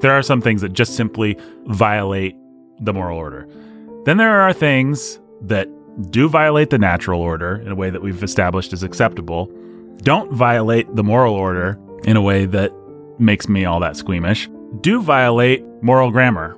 There 0.00 0.12
are 0.12 0.22
some 0.22 0.40
things 0.40 0.62
that 0.62 0.72
just 0.72 0.94
simply 0.94 1.36
violate 1.66 2.34
the 2.80 2.92
moral 2.94 3.18
order. 3.18 3.46
Then 4.06 4.16
there 4.16 4.40
are 4.40 4.52
things 4.54 5.20
that 5.42 5.68
do 6.10 6.28
violate 6.28 6.70
the 6.70 6.78
natural 6.78 7.20
order 7.20 7.56
in 7.56 7.72
a 7.72 7.74
way 7.74 7.90
that 7.90 8.02
we've 8.02 8.22
established 8.22 8.72
is 8.72 8.82
acceptable, 8.82 9.46
don't 10.02 10.32
violate 10.32 10.94
the 10.96 11.04
moral 11.04 11.34
order 11.34 11.78
in 12.04 12.16
a 12.16 12.22
way 12.22 12.46
that 12.46 12.72
makes 13.18 13.48
me 13.48 13.64
all 13.64 13.80
that 13.80 13.96
squeamish, 13.96 14.48
do 14.80 15.02
violate 15.02 15.64
moral 15.82 16.10
grammar. 16.10 16.56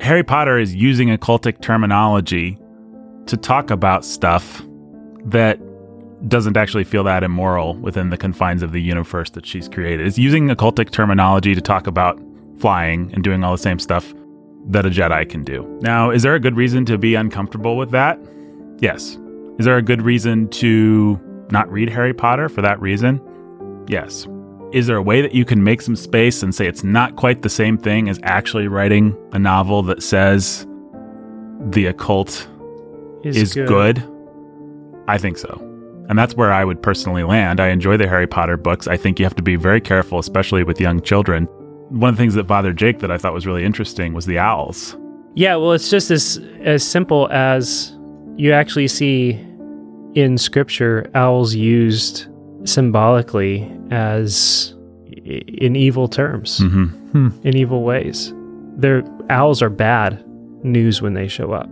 Harry 0.00 0.24
Potter 0.24 0.58
is 0.58 0.74
using 0.74 1.08
occultic 1.08 1.60
terminology 1.60 2.58
to 3.26 3.36
talk 3.36 3.70
about 3.70 4.04
stuff 4.04 4.62
that 5.24 5.60
doesn't 6.28 6.56
actually 6.56 6.84
feel 6.84 7.04
that 7.04 7.22
immoral 7.22 7.74
within 7.74 8.10
the 8.10 8.16
confines 8.16 8.62
of 8.62 8.72
the 8.72 8.80
universe 8.80 9.30
that 9.30 9.44
she's 9.44 9.68
created. 9.68 10.06
It's 10.06 10.18
using 10.18 10.48
occultic 10.48 10.90
terminology 10.90 11.54
to 11.54 11.60
talk 11.60 11.86
about 11.86 12.20
flying 12.58 13.12
and 13.12 13.24
doing 13.24 13.42
all 13.44 13.52
the 13.52 13.62
same 13.62 13.78
stuff 13.78 14.14
that 14.66 14.86
a 14.86 14.90
Jedi 14.90 15.28
can 15.28 15.42
do. 15.42 15.66
Now, 15.82 16.10
is 16.10 16.22
there 16.22 16.34
a 16.34 16.40
good 16.40 16.56
reason 16.56 16.84
to 16.86 16.98
be 16.98 17.14
uncomfortable 17.14 17.76
with 17.76 17.90
that? 17.90 18.18
Yes. 18.82 19.16
Is 19.58 19.64
there 19.64 19.76
a 19.76 19.82
good 19.82 20.02
reason 20.02 20.48
to 20.48 21.18
not 21.50 21.70
read 21.70 21.88
Harry 21.88 22.12
Potter 22.12 22.48
for 22.48 22.62
that 22.62 22.80
reason? 22.80 23.20
Yes. 23.86 24.26
Is 24.72 24.88
there 24.88 24.96
a 24.96 25.02
way 25.02 25.22
that 25.22 25.34
you 25.34 25.44
can 25.44 25.62
make 25.62 25.80
some 25.82 25.94
space 25.94 26.42
and 26.42 26.52
say 26.52 26.66
it's 26.66 26.82
not 26.82 27.14
quite 27.14 27.42
the 27.42 27.48
same 27.48 27.78
thing 27.78 28.08
as 28.08 28.18
actually 28.24 28.66
writing 28.66 29.16
a 29.32 29.38
novel 29.38 29.84
that 29.84 30.02
says 30.02 30.66
the 31.70 31.86
occult 31.86 32.48
is, 33.22 33.54
good. 33.54 34.02
I 35.06 35.16
think 35.16 35.38
so. 35.38 35.58
And 36.08 36.18
that's 36.18 36.34
where 36.34 36.52
I 36.52 36.64
would 36.64 36.82
personally 36.82 37.22
land. 37.22 37.60
I 37.60 37.68
enjoy 37.68 37.96
the 37.96 38.08
Harry 38.08 38.26
Potter 38.26 38.56
books. 38.56 38.88
I 38.88 38.96
think 38.96 39.20
you 39.20 39.24
have 39.24 39.36
to 39.36 39.42
be 39.42 39.54
very 39.54 39.80
careful, 39.80 40.18
especially 40.18 40.64
with 40.64 40.80
young 40.80 41.00
children. 41.00 41.44
One 41.90 42.10
of 42.10 42.16
the 42.16 42.22
things 42.22 42.34
that 42.34 42.44
bothered 42.44 42.78
Jake 42.78 42.98
that 42.98 43.12
I 43.12 43.18
thought 43.18 43.32
was 43.32 43.46
really 43.46 43.64
interesting 43.64 44.12
was 44.12 44.26
the 44.26 44.38
owls. 44.38 44.96
Yeah, 45.34 45.54
well, 45.54 45.72
it's 45.72 45.88
just 45.88 46.10
as 46.10 46.38
as 46.62 46.84
simple 46.84 47.28
as 47.30 47.91
you 48.36 48.52
actually 48.52 48.88
see 48.88 49.32
in 50.14 50.36
scripture 50.38 51.10
owls 51.14 51.54
used 51.54 52.26
symbolically 52.64 53.70
as 53.90 54.74
in 55.24 55.76
evil 55.76 56.08
terms, 56.08 56.60
Mm-hmm. 56.60 57.28
in 57.46 57.56
evil 57.56 57.82
ways. 57.82 58.32
Their 58.76 59.02
owls 59.30 59.60
are 59.62 59.68
bad 59.70 60.24
news 60.64 61.02
when 61.02 61.14
they 61.14 61.28
show 61.28 61.52
up 61.52 61.68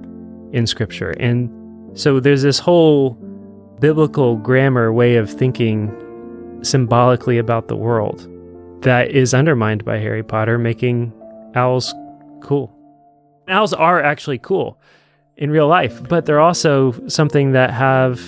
in 0.52 0.66
scripture. 0.66 1.10
And 1.20 1.48
so 1.98 2.20
there's 2.20 2.42
this 2.42 2.58
whole 2.58 3.10
biblical 3.80 4.36
grammar 4.36 4.92
way 4.92 5.16
of 5.16 5.30
thinking 5.30 5.90
symbolically 6.62 7.38
about 7.38 7.68
the 7.68 7.76
world 7.76 8.28
that 8.82 9.10
is 9.10 9.32
undermined 9.34 9.84
by 9.84 9.98
Harry 9.98 10.22
Potter, 10.22 10.58
making 10.58 11.12
owls 11.54 11.94
cool. 12.42 12.74
Owls 13.48 13.72
are 13.72 14.02
actually 14.02 14.38
cool 14.38 14.78
in 15.40 15.50
real 15.50 15.66
life, 15.66 16.00
but 16.08 16.26
they're 16.26 16.40
also 16.40 16.92
something 17.08 17.52
that 17.52 17.70
have 17.70 18.20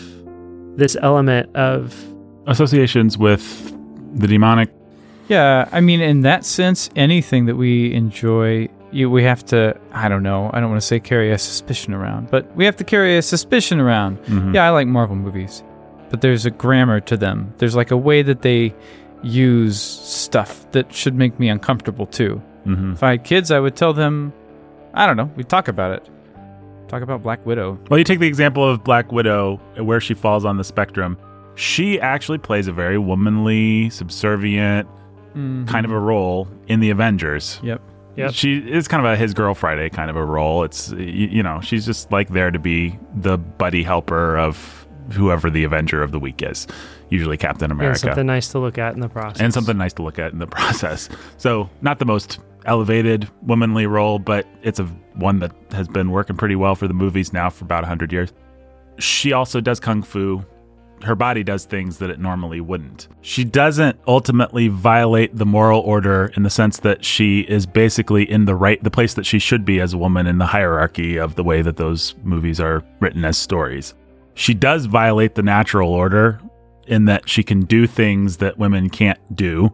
this 0.77 0.97
element 1.01 1.55
of 1.55 1.95
Associations 2.47 3.17
with 3.17 3.73
the 4.19 4.27
demonic. 4.27 4.69
Yeah, 5.29 5.69
I 5.71 5.81
mean, 5.81 6.01
in 6.01 6.23
that 6.23 6.45
sense, 6.45 6.91
anything 6.97 7.47
that 7.47 7.55
we 7.55 7.95
enjoy, 7.95 8.69
you, 8.91 9.09
we 9.09 9.23
have 9.23 9.45
to, 9.47 9.77
I 9.93 10.09
don't 10.09 10.25
know, 10.25 10.51
I 10.53 10.59
don't 10.61 10.69
want 10.69 10.81
to 10.83 10.87
say 10.87 10.99
carry 10.99 11.31
a 11.31 11.39
suspicion 11.39 11.95
around, 11.95 12.31
but 12.33 12.53
we 12.57 12.65
have 12.65 12.75
to 12.77 12.85
carry 12.85 13.17
a 13.17 13.23
suspicion 13.23 13.79
around. 13.79 14.19
Mhm. 14.25 14.55
Yeah, 14.55 14.67
I 14.67 14.71
like 14.71 14.89
Marvel 14.89 15.15
movies, 15.15 15.63
but 16.11 16.21
there's 16.21 16.45
a 16.47 16.51
grammar 16.51 16.99
to 17.03 17.17
them. 17.17 17.55
There's 17.59 17.77
like 17.77 17.93
a 17.93 17.97
way 17.97 18.23
that 18.23 18.43
they 18.43 18.75
use 19.23 19.81
stuff 19.81 20.67
that 20.73 20.93
should 20.93 21.15
make 21.15 21.39
me 21.39 21.49
uncomfortable 21.49 22.07
too. 22.07 22.43
Mhm. 22.67 22.95
If 22.95 23.03
I 23.05 23.11
had 23.13 23.23
kids, 23.25 23.53
I 23.53 23.61
would 23.61 23.77
tell 23.77 23.93
them, 23.93 24.33
I 24.95 25.07
don't 25.07 25.17
know, 25.17 25.31
we'd 25.37 25.49
talk 25.49 25.69
about 25.69 25.93
it. 25.93 26.09
Talk 26.93 27.01
about 27.01 27.23
Black 27.23 27.47
Widow. 27.47 27.79
Well, 27.89 27.97
you 27.97 28.05
take 28.05 28.19
the 28.19 28.27
example 28.27 28.69
of 28.69 28.85
Black 28.85 29.13
Widow, 29.13 29.57
where 29.79 29.99
she 29.99 30.13
falls 30.13 30.45
on 30.45 30.59
the 30.59 30.65
spectrum. 30.65 31.17
She 31.55 31.99
actually 31.99 32.37
plays 32.37 32.67
a 32.67 32.73
very 32.73 32.99
womanly, 32.99 33.89
subservient 33.89 34.87
mm-hmm. 35.31 35.65
kind 35.65 35.87
of 35.87 35.91
a 35.91 35.99
role 35.99 36.49
in 36.69 36.81
the 36.81 36.91
Avengers. 36.91 37.59
Yep. 37.63 37.81
Yep. 38.17 38.35
She 38.35 38.59
is 38.59 38.89
kind 38.89 39.07
of 39.07 39.11
a 39.11 39.17
his 39.17 39.33
girl 39.33 39.55
Friday 39.55 39.89
kind 39.89 40.11
of 40.11 40.17
a 40.17 40.25
role. 40.25 40.65
It's 40.65 40.93
y- 40.93 40.99
you 40.99 41.43
know 41.43 41.63
she's 41.63 41.87
just 41.87 42.13
like 42.13 42.29
there 42.29 42.51
to 42.51 42.59
be 42.59 42.99
the 43.15 43.39
buddy 43.39 43.83
helper 43.83 44.37
of 44.37 44.87
whoever 45.13 45.49
the 45.49 45.65
Avenger 45.65 46.03
of 46.03 46.13
the 46.13 46.19
week 46.19 46.43
is, 46.43 46.67
usually 47.09 47.39
Captain 47.39 47.71
America. 47.71 48.01
and 48.01 48.03
America, 48.03 48.17
something 48.17 48.27
nice 48.27 48.49
to 48.49 48.59
look 48.59 48.77
at 48.77 48.93
in 48.93 49.01
the 49.01 49.09
process. 49.09 49.41
and 49.41 49.55
something 49.55 49.79
nice 49.79 49.95
to 49.95 50.03
look 50.03 50.19
at 50.19 50.33
in 50.35 50.41
the 50.41 50.47
process. 50.59 51.09
So 51.39 51.71
not 51.81 52.01
the 52.01 52.05
most 52.05 52.39
elevated 52.67 53.29
womanly 53.43 53.87
role, 53.87 54.19
but 54.19 54.47
it's 54.63 54.79
a 54.81 54.85
one 55.15 55.39
that 55.41 55.53
has 55.73 55.89
been 55.89 56.11
working 56.11 56.37
pretty 56.37 56.57
well 56.57 56.75
for 56.75 56.89
the 56.89 56.95
movies 56.95 57.33
now 57.33 57.51
for 57.51 57.65
about 57.65 57.85
hundred 57.85 58.13
years. 58.13 58.33
She 58.99 59.33
also 59.33 59.61
does 59.61 59.81
kung 59.81 60.03
fu. 60.03 60.45
Her 61.03 61.17
body 61.17 61.43
does 61.43 61.65
things 61.65 61.99
that 61.99 62.11
it 62.11 62.21
normally 62.21 62.61
wouldn't. 62.61 63.09
She 63.23 63.43
doesn't 63.43 63.99
ultimately 64.07 64.69
violate 64.69 65.37
the 65.37 65.45
moral 65.45 65.81
order 65.81 66.31
in 66.37 66.45
the 66.45 66.51
sense 66.51 66.79
that 66.79 67.05
she 67.05 67.41
is 67.41 67.67
basically 67.67 68.31
in 68.31 68.45
the 68.45 68.55
right, 68.55 68.81
the 68.85 68.91
place 68.91 69.15
that 69.15 69.27
she 69.27 69.41
should 69.41 69.65
be 69.65 69.81
as 69.81 69.95
a 69.95 69.99
woman 69.99 70.29
in 70.29 70.39
the 70.39 70.47
hierarchy 70.47 71.17
of 71.17 71.35
the 71.35 71.43
way 71.43 71.61
that 71.61 71.77
those 71.77 72.15
movies 72.23 72.61
are 72.61 72.85
written 73.01 73.25
as 73.25 73.37
stories. 73.37 73.95
She 74.35 74.55
does 74.55 74.87
violate 74.87 75.35
the 75.35 75.43
natural 75.43 75.93
order 75.93 76.41
in 76.87 77.07
that 77.07 77.29
she 77.29 77.43
can 77.43 77.63
do 77.63 77.89
things 77.89 78.37
that 78.37 78.59
women 78.59 78.89
can't 78.89 79.19
do. 79.35 79.73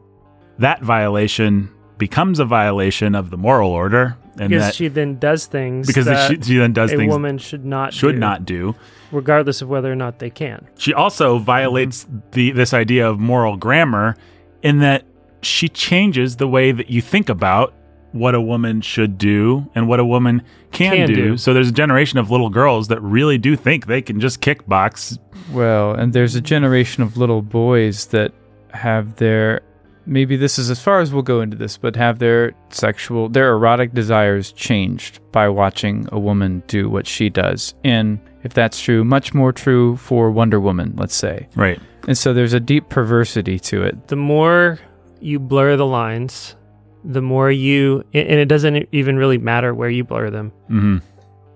that 0.58 0.82
violation 0.82 1.70
becomes 1.98 2.38
a 2.38 2.44
violation 2.44 3.14
of 3.14 3.30
the 3.30 3.36
moral 3.36 3.70
order, 3.70 4.16
and 4.38 4.48
because 4.48 4.62
that 4.62 4.74
she 4.74 4.88
then 4.88 5.18
does 5.18 5.46
things 5.46 5.86
because 5.86 6.06
that 6.06 6.30
she, 6.30 6.40
she 6.40 6.56
then 6.58 6.72
does 6.72 6.92
a 6.92 6.96
things 6.96 7.12
woman 7.12 7.38
should 7.38 7.64
not 7.64 7.92
should 7.92 8.12
do, 8.14 8.18
not 8.18 8.44
do. 8.44 8.74
regardless 9.10 9.60
of 9.62 9.68
whether 9.68 9.90
or 9.90 9.96
not 9.96 10.18
they 10.20 10.30
can. 10.30 10.66
She 10.78 10.94
also 10.94 11.38
violates 11.38 12.06
the 12.32 12.52
this 12.52 12.72
idea 12.72 13.08
of 13.08 13.18
moral 13.18 13.56
grammar 13.56 14.16
in 14.62 14.78
that 14.80 15.04
she 15.42 15.68
changes 15.68 16.36
the 16.36 16.48
way 16.48 16.72
that 16.72 16.90
you 16.90 17.00
think 17.00 17.28
about 17.28 17.74
what 18.12 18.34
a 18.34 18.40
woman 18.40 18.80
should 18.80 19.18
do 19.18 19.70
and 19.74 19.86
what 19.86 20.00
a 20.00 20.04
woman 20.04 20.42
can, 20.72 20.96
Can 20.96 21.08
do. 21.08 21.14
do. 21.14 21.36
So 21.36 21.52
there's 21.52 21.68
a 21.68 21.72
generation 21.72 22.18
of 22.18 22.30
little 22.30 22.48
girls 22.48 22.88
that 22.88 23.02
really 23.02 23.36
do 23.38 23.54
think 23.54 23.86
they 23.86 24.00
can 24.00 24.18
just 24.18 24.40
kickbox. 24.40 25.18
Well, 25.52 25.92
and 25.94 26.12
there's 26.12 26.34
a 26.34 26.40
generation 26.40 27.02
of 27.02 27.16
little 27.18 27.42
boys 27.42 28.06
that 28.06 28.32
have 28.72 29.16
their 29.16 29.60
maybe 30.08 30.36
this 30.36 30.58
is 30.58 30.70
as 30.70 30.80
far 30.80 31.00
as 31.00 31.12
we'll 31.12 31.22
go 31.22 31.40
into 31.40 31.56
this, 31.56 31.76
but 31.76 31.94
have 31.96 32.18
their 32.18 32.52
sexual 32.70 33.28
their 33.28 33.52
erotic 33.52 33.92
desires 33.94 34.52
changed 34.52 35.20
by 35.32 35.48
watching 35.48 36.08
a 36.10 36.18
woman 36.18 36.62
do 36.66 36.88
what 36.88 37.06
she 37.06 37.28
does. 37.28 37.74
And 37.84 38.18
if 38.42 38.54
that's 38.54 38.80
true, 38.80 39.04
much 39.04 39.34
more 39.34 39.52
true 39.52 39.96
for 39.96 40.30
Wonder 40.30 40.58
Woman, 40.60 40.94
let's 40.96 41.14
say. 41.14 41.48
Right. 41.54 41.80
And 42.06 42.16
so 42.16 42.32
there's 42.32 42.54
a 42.54 42.60
deep 42.60 42.88
perversity 42.88 43.58
to 43.60 43.82
it. 43.82 44.08
The 44.08 44.16
more 44.16 44.78
you 45.20 45.38
blur 45.38 45.76
the 45.76 45.86
lines, 45.86 46.56
the 47.04 47.22
more 47.22 47.50
you, 47.50 48.04
and 48.14 48.40
it 48.40 48.46
doesn't 48.48 48.88
even 48.92 49.16
really 49.16 49.38
matter 49.38 49.74
where 49.74 49.90
you 49.90 50.04
blur 50.04 50.30
them. 50.30 50.50
hmm 50.68 50.98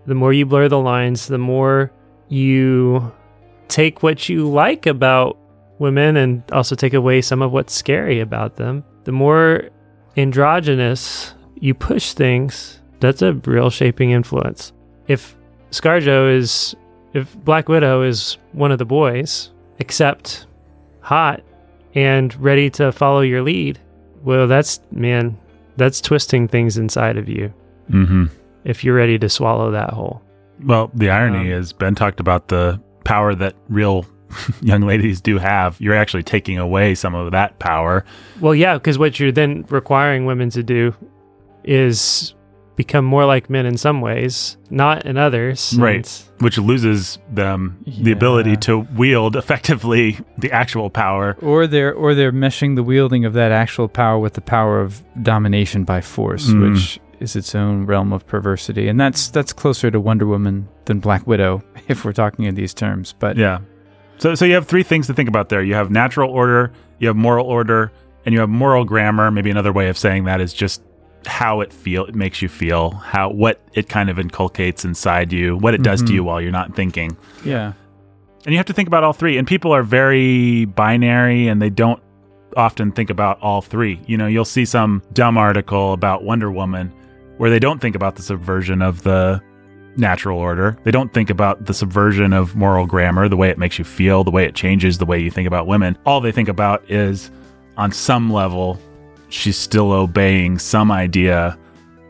The 0.07 0.15
more 0.15 0.33
you 0.33 0.45
blur 0.47 0.69
the 0.69 0.79
lines, 0.79 1.27
the 1.29 1.39
more 1.39 1.93
you 2.29 3.13
take 3.69 4.03
what 4.03 4.29
you 4.29 4.49
like 4.49 4.87
about 4.87 5.39
women 5.83 6.17
and 6.17 6.43
also 6.53 6.75
take 6.75 6.95
away 6.95 7.21
some 7.21 7.43
of 7.43 7.53
what's 7.53 7.75
scary 7.75 8.21
about 8.21 8.57
them. 8.57 8.85
The 9.05 9.13
more 9.13 9.69
androgynous 10.17 11.35
you 11.61 11.75
push 11.75 12.13
things, 12.15 12.81
that's 13.01 13.21
a 13.21 13.35
real 13.35 13.69
shaping 13.69 14.13
influence. 14.13 14.73
If 15.09 15.37
Scarjo 15.71 16.35
is, 16.35 16.75
if 17.13 17.37
Black 17.45 17.69
Widow 17.69 18.03
is 18.03 18.39
one 18.53 18.73
of 18.73 18.79
the 18.79 18.85
boys, 18.85 19.51
except 19.79 20.47
hot 21.01 21.43
and 21.95 22.35
ready 22.41 22.71
to 22.71 22.93
follow 22.93 23.21
your 23.21 23.43
lead, 23.43 23.79
well, 24.23 24.47
that's, 24.47 24.81
man, 24.93 25.37
that's 25.77 26.01
twisting 26.01 26.49
things 26.49 26.79
inside 26.79 27.17
of 27.17 27.29
you 27.29 27.53
hmm 27.89 28.27
if 28.65 28.85
you're 28.85 28.95
ready 28.95 29.19
to 29.19 29.29
swallow 29.29 29.73
that 29.73 29.91
whole. 29.91 30.23
Well, 30.65 30.89
the 30.95 31.11
irony 31.11 31.53
Um, 31.53 31.59
is 31.61 31.73
Ben 31.73 31.97
talked 31.97 32.21
about 32.21 32.47
the 32.47 32.81
power 33.05 33.35
that 33.35 33.55
real 33.69 34.07
young 34.63 34.83
ladies 34.83 35.21
do 35.21 35.39
have. 35.39 35.81
You're 35.81 35.95
actually 35.95 36.23
taking 36.23 36.59
away 36.59 36.95
some 36.95 37.15
of 37.15 37.33
that 37.33 37.59
power. 37.59 38.05
Well, 38.41 38.55
yeah, 38.55 38.75
because 38.75 38.99
what 38.99 39.19
you're 39.21 39.33
then 39.33 39.65
requiring 39.69 40.27
women 40.27 40.51
to 40.51 40.63
do 40.63 40.95
is 41.65 42.35
become 42.75 43.05
more 43.05 43.27
like 43.27 43.51
men 43.51 43.67
in 43.67 43.77
some 43.77 44.01
ways, 44.01 44.57
not 44.71 45.05
in 45.05 45.17
others. 45.19 45.75
Right. 45.79 45.97
And- 45.97 46.43
which 46.43 46.59
loses 46.59 47.19
them 47.31 47.79
the 47.87 48.11
ability 48.11 48.57
to 48.57 48.79
wield 48.97 49.37
effectively 49.37 50.19
the 50.39 50.51
actual 50.51 50.91
power. 50.91 51.37
Or 51.41 51.67
they're 51.69 51.93
or 51.95 52.15
they're 52.17 52.33
meshing 52.33 52.75
the 52.75 52.83
wielding 52.83 53.25
of 53.25 53.33
that 53.35 53.53
actual 53.53 53.87
power 53.89 54.19
with 54.19 54.33
the 54.35 54.41
power 54.41 54.81
of 54.81 55.03
domination 55.23 55.85
by 55.85 56.01
force, 56.01 56.49
Mm. 56.49 56.73
which 56.73 56.99
is 57.21 57.37
its 57.37 57.55
own 57.55 57.87
realm 57.87 58.13
of 58.13 58.27
perversity. 58.27 58.89
And 58.89 58.99
that's 58.99 59.29
that's 59.29 59.53
closer 59.53 59.89
to 59.93 60.01
Wonder 60.01 60.27
Woman 60.27 60.67
than 60.87 60.99
Black 60.99 61.25
Widow, 61.29 61.63
if 61.89 62.05
we're 62.05 62.13
talking 62.13 62.45
in 62.47 62.57
these 62.57 62.75
terms. 62.75 63.15
But 63.17 63.37
Yeah. 63.37 63.59
So 64.23 64.37
so 64.37 64.45
you 64.45 64.55
have 64.55 64.69
three 64.69 64.85
things 64.85 65.09
to 65.09 65.15
think 65.15 65.29
about 65.29 65.49
there. 65.49 65.63
You 65.63 65.75
have 65.75 65.91
natural 65.91 66.31
order, 66.31 66.73
you 67.01 67.09
have 67.09 67.17
moral 67.17 67.45
order, 67.45 67.91
and 68.25 68.33
you 68.33 68.39
have 68.39 68.49
moral 68.49 68.85
grammar. 68.85 69.33
Maybe 69.33 69.51
another 69.51 69.73
way 69.73 69.89
of 69.89 69.99
saying 69.99 70.25
that 70.27 70.41
is 70.41 70.53
just 70.55 70.81
how 71.27 71.61
it 71.61 71.73
feel 71.73 72.05
it 72.05 72.15
makes 72.15 72.41
you 72.41 72.49
feel, 72.49 72.93
how 72.93 73.31
what 73.31 73.61
it 73.75 73.89
kind 73.89 74.09
of 74.11 74.21
inculcates 74.21 74.85
inside 74.85 75.33
you, 75.33 75.57
what 75.57 75.75
it 75.75 75.83
does 75.83 76.03
to 76.03 76.13
Mhm. 76.13 76.15
you 76.15 76.25
while 76.25 76.41
you're 76.41 76.53
not 76.53 76.77
thinking. 76.77 77.17
yeah. 77.45 77.73
And 78.45 78.53
you 78.53 78.59
have 78.59 78.67
to 78.67 78.73
think 78.73 78.87
about 78.89 79.03
all 79.05 79.13
three. 79.13 79.39
And 79.39 79.47
people 79.47 79.73
are 79.73 79.83
very 79.85 80.67
binary 80.67 81.49
and 81.49 81.61
they 81.61 81.71
don't 81.71 82.01
often 82.57 82.93
think 82.93 83.11
about 83.11 83.39
all 83.41 83.61
three. 83.61 84.01
You 84.07 84.17
know, 84.19 84.27
you'll 84.29 84.45
see 84.45 84.65
some 84.65 85.03
dumb 85.13 85.37
article 85.37 85.93
about 85.95 86.23
Wonder 86.25 86.51
Woman 86.51 86.93
where 87.39 87.51
they 87.51 87.59
don't 87.61 87.81
think 87.81 87.95
about 87.97 88.15
the 88.17 88.23
subversion 88.23 88.83
of 88.83 89.03
the 89.03 89.41
natural 89.97 90.39
order. 90.39 90.77
They 90.85 90.91
don't 90.91 91.13
think 91.13 91.31
about 91.31 91.67
the 91.67 91.75
subversion 91.75 92.33
of 92.33 92.57
moral 92.57 92.87
grammar, 92.87 93.29
the 93.29 93.37
way 93.37 93.51
it 93.51 93.59
makes 93.59 93.79
you 93.79 93.85
feel, 93.85 94.25
the 94.25 94.31
way 94.31 94.45
it 94.45 94.55
changes 94.55 94.99
the 94.99 95.07
way 95.07 95.19
you 95.21 95.31
think 95.31 95.47
about 95.47 95.67
women. 95.67 95.97
All 96.07 96.21
they 96.21 96.33
think 96.33 96.49
about 96.49 96.83
is 96.91 97.31
on 97.77 97.93
some 97.93 98.33
level, 98.33 98.81
she's 99.29 99.57
still 99.57 99.93
obeying 99.93 100.59
some 100.59 100.91
idea 100.91 101.59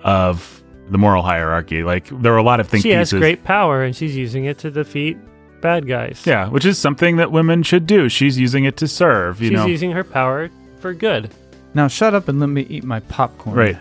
of 0.05 0.63
the 0.91 0.99
moral 0.99 1.23
hierarchy. 1.23 1.83
Like 1.83 2.09
there 2.21 2.33
are 2.33 2.39
a 2.39 2.43
lot 2.43 2.61
of 2.61 2.69
things. 2.69 2.83
she 2.83 2.91
has 2.91 3.13
great 3.13 3.45
power 3.45 3.83
and 3.83 3.95
she's 3.95 4.17
using 4.17 4.45
it 4.45 4.59
to 4.59 4.71
defeat 4.71 5.17
bad 5.61 5.87
guys. 5.87 6.23
Yeah, 6.27 6.49
which 6.49 6.65
is 6.65 6.79
something 6.79 7.17
that 7.17 7.31
women 7.33 7.63
should 7.63 7.87
do. 7.87 8.09
She's 8.09 8.39
using 8.39 8.65
it 8.65 8.77
to 8.79 8.89
serve, 8.89 9.41
you 9.41 9.51
she's 9.51 9.57
know. 9.57 9.67
using 9.67 9.93
her 9.93 10.05
power 10.05 10.51
for 10.81 10.93
good. 10.93 11.31
Now 11.75 11.89
shut 11.89 12.15
up 12.15 12.29
and 12.29 12.39
let 12.41 12.49
me 12.49 12.63
eat 12.69 12.85
my 12.85 13.01
popcorn. 13.01 13.57
right. 13.57 13.79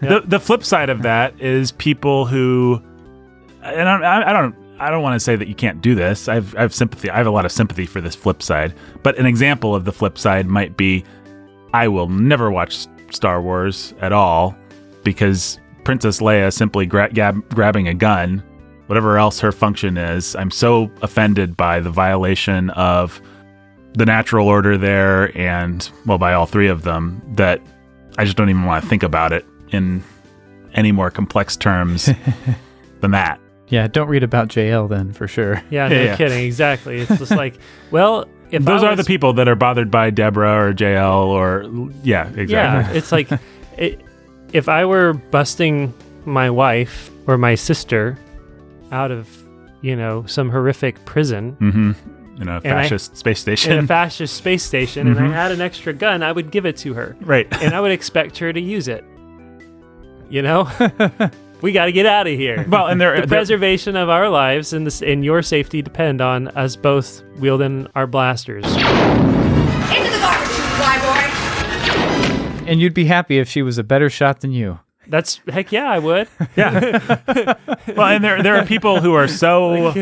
Yeah. 0.00 0.08
The 0.18 0.20
the 0.22 0.40
flip 0.40 0.64
side 0.64 0.90
of 0.90 1.02
that 1.02 1.40
is 1.40 1.72
people 1.72 2.26
who 2.26 2.82
and 3.62 3.88
I, 3.88 4.30
I 4.30 4.32
don't 4.32 4.54
I 4.78 4.90
don't 4.90 5.02
want 5.02 5.14
to 5.14 5.20
say 5.20 5.36
that 5.36 5.48
you 5.48 5.54
can't 5.54 5.80
do 5.80 5.94
this. 5.94 6.28
I've 6.28 6.56
I've 6.56 6.74
sympathy. 6.74 7.10
I 7.10 7.16
have 7.16 7.26
a 7.26 7.30
lot 7.30 7.44
of 7.44 7.52
sympathy 7.52 7.86
for 7.86 8.00
this 8.00 8.14
flip 8.14 8.42
side. 8.42 8.74
But 9.02 9.18
an 9.18 9.26
example 9.26 9.74
of 9.74 9.84
the 9.84 9.92
flip 9.92 10.18
side 10.18 10.46
might 10.46 10.76
be 10.76 11.04
I 11.74 11.88
will 11.88 12.08
never 12.08 12.50
watch 12.50 12.86
Star 13.10 13.40
Wars 13.40 13.94
at 14.00 14.12
all 14.12 14.56
because 15.04 15.58
Princess 15.84 16.20
Leia 16.20 16.52
simply 16.52 16.86
gra- 16.86 17.10
gab- 17.10 17.48
grabbing 17.50 17.88
a 17.88 17.94
gun, 17.94 18.42
whatever 18.86 19.18
else 19.18 19.40
her 19.40 19.52
function 19.52 19.96
is, 19.96 20.36
I'm 20.36 20.50
so 20.50 20.90
offended 21.02 21.56
by 21.56 21.80
the 21.80 21.90
violation 21.90 22.70
of 22.70 23.20
the 23.94 24.06
natural 24.06 24.48
order 24.48 24.78
there 24.78 25.36
and 25.36 25.88
well 26.06 26.18
by 26.18 26.32
all 26.32 26.46
three 26.46 26.68
of 26.68 26.82
them 26.82 27.20
that 27.34 27.60
I 28.16 28.24
just 28.24 28.36
don't 28.36 28.48
even 28.48 28.64
want 28.64 28.82
to 28.82 28.88
think 28.88 29.02
about 29.02 29.32
it 29.32 29.44
in 29.70 30.02
any 30.74 30.92
more 30.92 31.10
complex 31.10 31.56
terms 31.56 32.08
than 33.00 33.10
that. 33.10 33.38
Yeah, 33.72 33.86
don't 33.88 34.08
read 34.08 34.22
about 34.22 34.54
Jael 34.54 34.86
then 34.86 35.12
for 35.12 35.26
sure. 35.26 35.54
Yeah, 35.70 35.88
Yeah, 35.88 35.88
no 35.88 36.02
yeah. 36.04 36.16
kidding. 36.16 36.44
Exactly. 36.44 37.00
It's 37.00 37.18
just 37.18 37.30
like, 37.32 37.58
well, 37.90 38.26
if 38.50 38.62
Those 38.64 38.82
I 38.84 38.88
are 38.88 38.96
the 38.96 39.04
people 39.04 39.32
that 39.34 39.48
are 39.48 39.54
bothered 39.56 39.90
by 39.90 40.10
Deborah 40.10 40.66
or 40.68 40.70
Jael 40.72 41.22
or 41.30 41.64
yeah, 42.04 42.28
exactly. 42.28 42.52
Yeah, 42.52 42.90
it's 42.92 43.10
like 43.10 43.28
it, 43.78 44.00
if 44.52 44.68
I 44.68 44.84
were 44.84 45.14
busting 45.14 45.94
my 46.26 46.50
wife 46.50 47.10
or 47.26 47.38
my 47.38 47.54
sister 47.54 48.18
out 48.90 49.10
of, 49.10 49.26
you 49.80 49.96
know, 49.96 50.24
some 50.26 50.50
horrific 50.50 51.02
prison 51.06 51.56
Mm-hmm. 51.60 52.42
In 52.42 52.48
a 52.48 52.56
And 52.64 52.66
I- 52.78 52.82
fascist 52.88 53.16
space 53.16 53.46
in 53.66 53.78
a 53.78 53.86
fascist 53.86 54.34
space 54.36 54.62
station 54.64 55.06
and 55.08 55.18
I 55.18 55.22
Mhm. 55.22 55.32
had 55.32 55.50
an 55.52 55.60
extra 55.62 55.92
gun, 55.92 56.22
I 56.22 56.32
would 56.32 56.50
give 56.50 56.66
it 56.66 56.76
to 56.78 56.92
her 56.94 57.16
right. 57.22 57.46
and 57.62 57.72
I 57.74 57.80
would 57.80 57.92
expect 57.92 58.36
her 58.38 58.52
to 58.52 58.60
use 58.60 58.86
it. 58.88 59.02
You 60.30 60.42
know? 60.42 60.68
We 61.62 61.72
got 61.72 61.86
to 61.86 61.92
get 61.92 62.04
out 62.06 62.26
of 62.26 62.34
here. 62.34 62.66
Well, 62.72 62.86
and 62.88 63.00
there, 63.00 63.20
the 63.20 63.26
preservation 63.26 63.96
of 63.96 64.08
our 64.08 64.28
lives 64.28 64.72
and, 64.72 64.86
this, 64.86 65.02
and 65.02 65.24
your 65.24 65.42
safety 65.42 65.82
depend 65.82 66.20
on 66.20 66.48
us 66.48 66.74
both 66.74 67.22
wielding 67.36 67.86
our 67.94 68.06
blasters. 68.06 68.64
Into 68.64 68.80
the 68.80 70.18
garbage, 70.20 70.48
you 70.48 70.64
flyboy! 70.78 72.68
And 72.68 72.80
you'd 72.80 72.94
be 72.94 73.04
happy 73.04 73.38
if 73.38 73.48
she 73.48 73.62
was 73.62 73.76
a 73.78 73.84
better 73.84 74.08
shot 74.08 74.40
than 74.40 74.52
you. 74.52 74.80
That's 75.06 75.40
heck 75.48 75.72
yeah, 75.72 75.90
I 75.90 75.98
would. 75.98 76.28
Yeah. 76.56 77.18
well, 77.96 78.06
and 78.06 78.24
there 78.24 78.42
there 78.42 78.56
are 78.56 78.64
people 78.64 79.00
who 79.00 79.14
are 79.14 79.28
so 79.28 79.92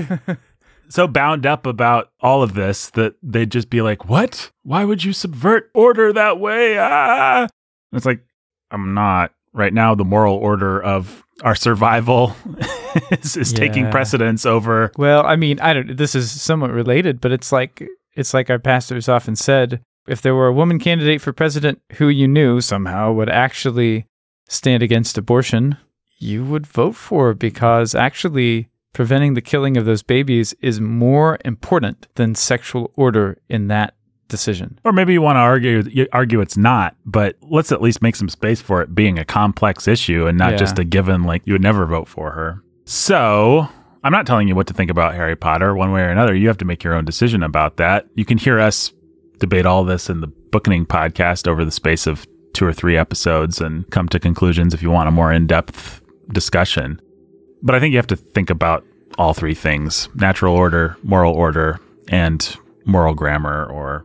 so 0.88 1.08
bound 1.08 1.46
up 1.46 1.66
about 1.66 2.10
all 2.20 2.42
of 2.42 2.54
this 2.54 2.90
that 2.90 3.14
they'd 3.22 3.50
just 3.50 3.70
be 3.70 3.82
like, 3.82 4.08
"What? 4.08 4.50
Why 4.62 4.84
would 4.84 5.02
you 5.02 5.12
subvert 5.12 5.70
order 5.74 6.12
that 6.12 6.38
way?" 6.38 6.76
Ah! 6.78 7.42
And 7.42 7.50
it's 7.92 8.06
like, 8.06 8.24
I'm 8.70 8.94
not. 8.94 9.32
Right 9.52 9.72
now, 9.72 9.94
the 9.94 10.04
moral 10.04 10.36
order 10.36 10.80
of 10.80 11.24
our 11.42 11.54
survival 11.54 12.36
is, 13.10 13.36
is 13.36 13.52
taking 13.52 13.90
precedence 13.90 14.46
over. 14.46 14.92
Well, 14.96 15.26
I 15.26 15.36
mean, 15.36 15.58
I 15.60 15.72
don't. 15.72 15.96
This 15.96 16.14
is 16.14 16.30
somewhat 16.30 16.70
related, 16.70 17.20
but 17.20 17.32
it's 17.32 17.50
like 17.50 17.82
it's 18.14 18.32
like 18.32 18.48
our 18.48 18.58
pastors 18.58 19.08
often 19.08 19.34
said: 19.34 19.82
if 20.06 20.22
there 20.22 20.34
were 20.34 20.46
a 20.46 20.52
woman 20.52 20.78
candidate 20.78 21.20
for 21.20 21.32
president 21.32 21.80
who 21.94 22.08
you 22.08 22.28
knew 22.28 22.60
somehow 22.60 23.12
would 23.12 23.30
actually 23.30 24.06
stand 24.48 24.82
against 24.82 25.18
abortion, 25.18 25.76
you 26.18 26.44
would 26.44 26.66
vote 26.66 26.94
for 26.94 27.34
because 27.34 27.94
actually 27.94 28.68
preventing 28.92 29.34
the 29.34 29.40
killing 29.40 29.76
of 29.76 29.84
those 29.84 30.02
babies 30.02 30.54
is 30.60 30.80
more 30.80 31.38
important 31.44 32.08
than 32.16 32.34
sexual 32.34 32.92
order 32.96 33.38
in 33.48 33.68
that 33.68 33.94
decision. 34.30 34.78
Or 34.84 34.92
maybe 34.92 35.12
you 35.12 35.20
want 35.20 35.36
to 35.36 35.40
argue 35.40 35.82
you 35.90 36.06
argue 36.12 36.40
it's 36.40 36.56
not, 36.56 36.96
but 37.04 37.36
let's 37.42 37.70
at 37.72 37.82
least 37.82 38.00
make 38.00 38.16
some 38.16 38.28
space 38.30 38.60
for 38.62 38.80
it 38.80 38.94
being 38.94 39.18
a 39.18 39.24
complex 39.24 39.86
issue 39.86 40.26
and 40.26 40.38
not 40.38 40.52
Yeah. 40.52 40.56
just 40.58 40.78
a 40.78 40.84
given 40.84 41.24
like 41.24 41.42
you 41.44 41.52
would 41.52 41.62
never 41.62 41.84
vote 41.86 42.08
for 42.08 42.30
her. 42.32 42.62
So, 42.86 43.68
I'm 44.02 44.12
not 44.12 44.26
telling 44.26 44.48
you 44.48 44.54
what 44.54 44.66
to 44.68 44.74
think 44.74 44.90
about 44.90 45.14
Harry 45.14 45.36
Potter 45.36 45.74
one 45.76 45.92
way 45.92 46.00
or 46.00 46.08
another. 46.08 46.34
You 46.34 46.48
have 46.48 46.58
to 46.58 46.64
make 46.64 46.82
your 46.82 46.94
own 46.94 47.04
decision 47.04 47.42
about 47.42 47.76
that. 47.76 48.06
You 48.14 48.24
can 48.24 48.38
hear 48.38 48.58
us 48.58 48.92
debate 49.38 49.66
all 49.66 49.84
this 49.84 50.08
in 50.08 50.20
the 50.20 50.26
Bookening 50.26 50.86
podcast 50.86 51.46
over 51.46 51.64
the 51.64 51.70
space 51.70 52.06
of 52.06 52.26
two 52.54 52.66
or 52.66 52.72
three 52.72 52.96
episodes 52.96 53.60
and 53.60 53.88
come 53.90 54.08
to 54.08 54.18
conclusions 54.18 54.74
if 54.74 54.82
you 54.82 54.90
want 54.90 55.08
a 55.08 55.12
more 55.12 55.32
in 55.32 55.46
depth 55.46 56.00
discussion. 56.32 57.00
But 57.62 57.74
I 57.74 57.80
think 57.80 57.92
you 57.92 57.98
have 57.98 58.06
to 58.08 58.16
think 58.16 58.50
about 58.50 58.84
all 59.18 59.34
three 59.34 59.54
things 59.54 60.08
natural 60.14 60.54
order, 60.54 60.96
moral 61.02 61.34
order, 61.34 61.78
and 62.08 62.56
moral 62.86 63.14
grammar 63.14 63.66
or 63.66 64.04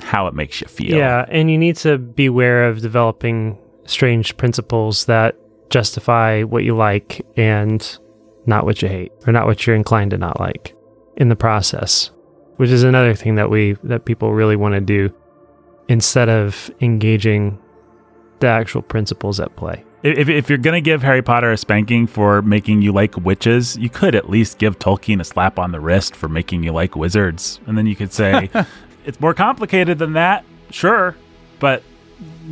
how 0.00 0.26
it 0.26 0.34
makes 0.34 0.60
you 0.60 0.66
feel. 0.68 0.96
Yeah, 0.96 1.24
and 1.28 1.50
you 1.50 1.58
need 1.58 1.76
to 1.76 1.98
beware 1.98 2.68
of 2.68 2.80
developing 2.80 3.58
strange 3.86 4.36
principles 4.36 5.06
that 5.06 5.36
justify 5.70 6.42
what 6.42 6.64
you 6.64 6.76
like 6.76 7.24
and 7.36 7.98
not 8.46 8.64
what 8.64 8.82
you 8.82 8.88
hate 8.88 9.12
or 9.26 9.32
not 9.32 9.46
what 9.46 9.66
you're 9.66 9.76
inclined 9.76 10.10
to 10.12 10.18
not 10.18 10.38
like 10.40 10.74
in 11.16 11.28
the 11.28 11.36
process, 11.36 12.10
which 12.56 12.70
is 12.70 12.82
another 12.82 13.14
thing 13.14 13.36
that 13.36 13.50
we 13.50 13.72
that 13.84 14.04
people 14.04 14.32
really 14.32 14.56
want 14.56 14.74
to 14.74 14.80
do 14.80 15.12
instead 15.88 16.28
of 16.28 16.70
engaging 16.80 17.58
the 18.40 18.46
actual 18.46 18.82
principles 18.82 19.40
at 19.40 19.54
play. 19.56 19.84
If, 20.02 20.28
if 20.28 20.50
you're 20.50 20.58
going 20.58 20.74
to 20.74 20.82
give 20.82 21.02
Harry 21.02 21.22
Potter 21.22 21.50
a 21.50 21.56
spanking 21.56 22.06
for 22.06 22.42
making 22.42 22.82
you 22.82 22.92
like 22.92 23.16
witches, 23.16 23.78
you 23.78 23.88
could 23.88 24.14
at 24.14 24.28
least 24.28 24.58
give 24.58 24.78
Tolkien 24.78 25.18
a 25.18 25.24
slap 25.24 25.58
on 25.58 25.72
the 25.72 25.80
wrist 25.80 26.14
for 26.14 26.28
making 26.28 26.62
you 26.62 26.72
like 26.72 26.94
wizards. 26.94 27.58
And 27.66 27.78
then 27.78 27.86
you 27.86 27.96
could 27.96 28.12
say, 28.12 28.50
it's 29.04 29.20
more 29.20 29.34
complicated 29.34 29.98
than 29.98 30.14
that, 30.14 30.44
sure, 30.70 31.16
but 31.60 31.82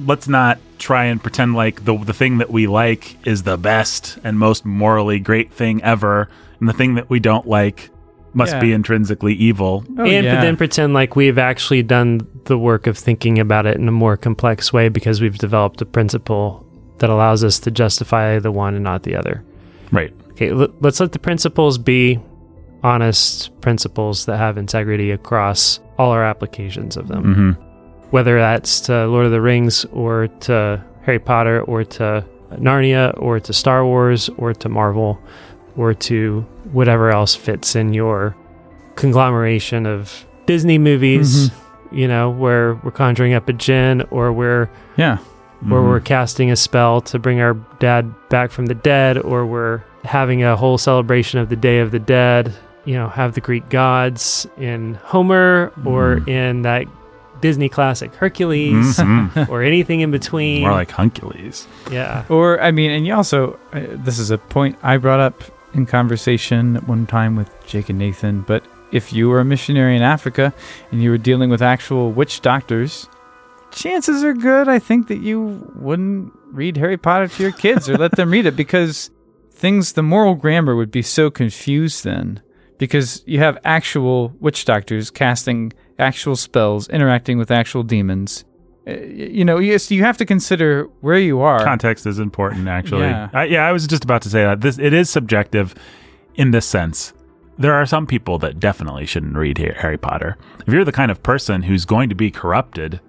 let's 0.07 0.29
not 0.29 0.59
try 0.79 1.05
and 1.05 1.23
pretend 1.23 1.55
like 1.55 1.85
the, 1.85 1.97
the 1.97 2.13
thing 2.15 2.39
that 2.39 2.51
we 2.51 2.67
like 2.67 3.25
is 3.27 3.45
the 3.45 3.57
best 3.57 4.19
and 4.25 4.39
most 4.39 4.65
morally 4.65 5.19
great 5.21 5.53
thing 5.53 5.83
ever. 5.83 6.29
And 6.59 6.69
the 6.69 6.73
thing 6.73 6.95
that 6.97 7.09
we 7.09 7.21
don't 7.21 7.47
like 7.47 7.91
must 8.35 8.55
Yeah. 8.55 8.61
be 8.61 8.73
intrinsically 8.73 9.35
evil. 9.35 9.85
Oh, 9.99 10.03
and 10.05 10.25
yeah. 10.25 10.41
then 10.41 10.57
pretend 10.57 10.95
like 10.95 11.15
we've 11.17 11.39
actually 11.39 11.83
done 11.83 12.27
the 12.47 12.59
work 12.59 12.87
of 12.87 12.97
thinking 12.99 13.39
about 13.39 13.67
it 13.67 13.77
in 13.77 13.87
a 13.87 13.93
more 13.93 14.17
complex 14.17 14.73
way 14.73 14.89
because 14.89 15.21
we've 15.21 15.39
developed 15.39 15.81
a 15.83 15.87
principle 15.87 16.67
that 16.99 17.11
allows 17.11 17.45
us 17.45 17.59
to 17.61 17.71
justify 17.71 18.39
the 18.39 18.51
one 18.51 18.75
and 18.75 18.83
not 18.85 19.03
the 19.05 19.15
other. 19.15 19.45
Right. 19.93 20.13
Okay, 20.33 20.51
l- 20.51 20.73
let's 20.81 20.99
let 20.99 21.13
the 21.13 21.19
principles 21.19 21.79
be 21.79 22.19
honest 22.83 23.59
principles 23.61 24.27
that 24.27 24.39
have 24.39 24.59
integrity 24.59 25.11
across 25.13 25.79
all 26.03 26.11
our 26.11 26.25
applications 26.25 26.97
of 26.97 27.07
them. 27.09 27.23
hmm 27.35 27.51
Whether 28.11 28.39
that's 28.39 28.81
to 28.83 29.07
Lord 29.07 29.27
of 29.27 29.33
the 29.33 29.41
Rings 29.41 29.85
or 29.93 30.29
to 30.47 30.83
Harry 31.05 31.19
Potter 31.19 31.63
or 31.63 31.85
to 31.85 32.25
Narnia 32.53 33.15
or 33.19 33.41
to 33.41 33.53
Star 33.53 33.85
Wars 33.87 34.29
or 34.37 34.53
to 34.53 34.69
Marvel 34.69 35.19
or 35.77 35.95
to 35.95 36.41
whatever 36.73 37.11
else 37.11 37.35
fits 37.35 37.75
in 37.77 37.95
your 37.95 38.37
conglomeration 38.97 39.87
of 39.87 40.27
Disney 40.47 40.79
movies, 40.79 41.51
you 41.91 42.07
know, 42.07 42.31
where 42.31 42.75
we're 42.83 42.91
conjuring 42.91 43.33
up 43.35 43.49
a 43.49 43.53
djinn 43.53 44.03
or 44.11 44.33
we're 44.33 44.69
Yeah. 44.97 45.19
where 45.69 45.81
Mhm. 45.81 45.89
we're 45.89 46.01
casting 46.01 46.51
a 46.51 46.57
spell 46.57 47.01
to 47.03 47.19
bring 47.19 47.41
our 47.41 47.55
dad 47.79 48.13
back 48.29 48.51
from 48.51 48.67
the 48.67 48.75
dead, 48.75 49.17
or 49.17 49.47
we're 49.47 49.81
having 50.05 50.43
a 50.43 50.57
whole 50.57 50.77
celebration 50.77 51.39
of 51.39 51.49
the 51.49 51.57
Day 51.57 51.79
of 51.79 51.93
the 51.93 52.01
Dead, 52.01 52.53
you 52.85 52.95
know, 52.95 53.09
have 53.09 53.35
the 53.35 53.41
Greek 53.41 53.69
gods 53.69 54.47
in 54.59 54.95
Homer 55.05 55.73
or 55.85 56.17
Mm. 56.17 56.29
in 56.29 56.63
that 56.63 56.87
Disney 57.41 57.69
classic 57.69 58.15
Hercules 58.15 58.99
Mhm. 58.99 59.49
or 59.51 59.63
anything 59.63 60.01
in 60.01 60.11
between. 60.11 60.63
More 60.63 60.73
like 60.73 60.91
Huncules. 60.91 61.67
yeah. 61.91 62.25
Or, 62.29 62.61
I 62.61 62.71
mean, 62.71 62.91
and 62.91 63.07
you 63.07 63.15
also, 63.15 63.59
uh, 63.73 63.81
this 63.95 64.19
is 64.19 64.31
a 64.31 64.39
point 64.39 64.77
I 64.83 64.97
brought 64.97 65.21
up 65.21 65.43
in 65.75 65.87
conversation 65.87 66.77
at 66.77 66.87
one 66.87 67.07
time 67.07 67.35
with 67.37 67.51
Jake 67.67 67.89
and 67.89 67.99
Nathan, 67.99 68.43
but 68.47 68.63
if 68.93 69.13
you 69.13 69.29
were 69.29 69.41
a 69.41 69.45
missionary 69.45 69.97
in 69.97 70.03
Africa 70.03 70.53
and 70.93 71.03
you 71.03 71.11
were 71.11 71.19
dealing 71.19 71.51
with 71.51 71.63
actual 71.63 72.13
witch 72.13 72.43
doctors, 72.43 73.09
chances 73.71 74.23
are 74.23 74.35
good, 74.35 74.69
I 74.69 74.79
think, 74.79 75.09
that 75.09 75.19
you 75.21 75.67
wouldn't 75.77 76.33
read 76.53 76.77
Harry 76.77 76.99
Potter 76.99 77.27
to 77.29 77.43
your 77.43 77.53
kids 77.53 77.89
or 77.89 77.97
let 77.97 78.13
them 78.17 78.31
read 78.31 78.45
it 78.47 78.55
because 78.55 79.11
things, 79.51 79.95
the 79.95 80.03
moral 80.03 80.35
grammar 80.35 80.77
would 80.77 80.91
be 80.91 81.03
so 81.03 81.31
confused 81.31 82.05
then 82.05 82.41
because 82.83 83.23
you 83.27 83.39
have 83.39 83.57
actual 83.65 84.35
witch 84.41 84.65
doctors 84.65 85.09
casting 85.09 85.73
actual 86.01 86.35
spells, 86.35 86.89
interacting 86.89 87.39
with 87.39 87.49
actual 87.49 87.85
demons. 87.85 88.45
Uh, 88.89 88.95
You 88.95 89.45
know, 89.45 89.61
yes, 89.61 89.89
you 89.93 90.03
have 90.03 90.17
to 90.17 90.27
consider 90.27 90.89
where 91.01 91.17
you 91.17 91.41
are. 91.43 91.63
Context 91.63 92.07
is 92.07 92.19
important, 92.19 92.67
actually. 92.67 93.03
Yeah. 93.03 93.29
I, 93.33 93.45
yeah, 93.45 93.69
I 93.69 93.71
was 93.71 93.87
just 93.87 94.03
about 94.03 94.21
to 94.23 94.29
say 94.31 94.43
that 94.43 94.63
this 94.63 94.79
it 94.81 94.93
is 94.93 95.09
subjective 95.09 95.77
in 96.35 96.51
this 96.51 96.67
sense. 96.67 97.13
There 97.57 97.73
are 97.73 97.87
some 97.87 98.05
people 98.05 98.37
that 98.39 98.59
definitely 98.59 99.07
shouldn't 99.07 99.37
read 99.37 99.59
Harry 99.59 99.97
Potter. 99.97 100.37
If 100.67 100.75
you're 100.75 100.85
the 100.85 100.91
kind 100.91 101.13
of 101.13 101.23
person 101.23 101.63
who's 101.63 101.85
going 101.85 102.09
to 102.09 102.17
be 102.17 102.33
corrupted 102.33 103.01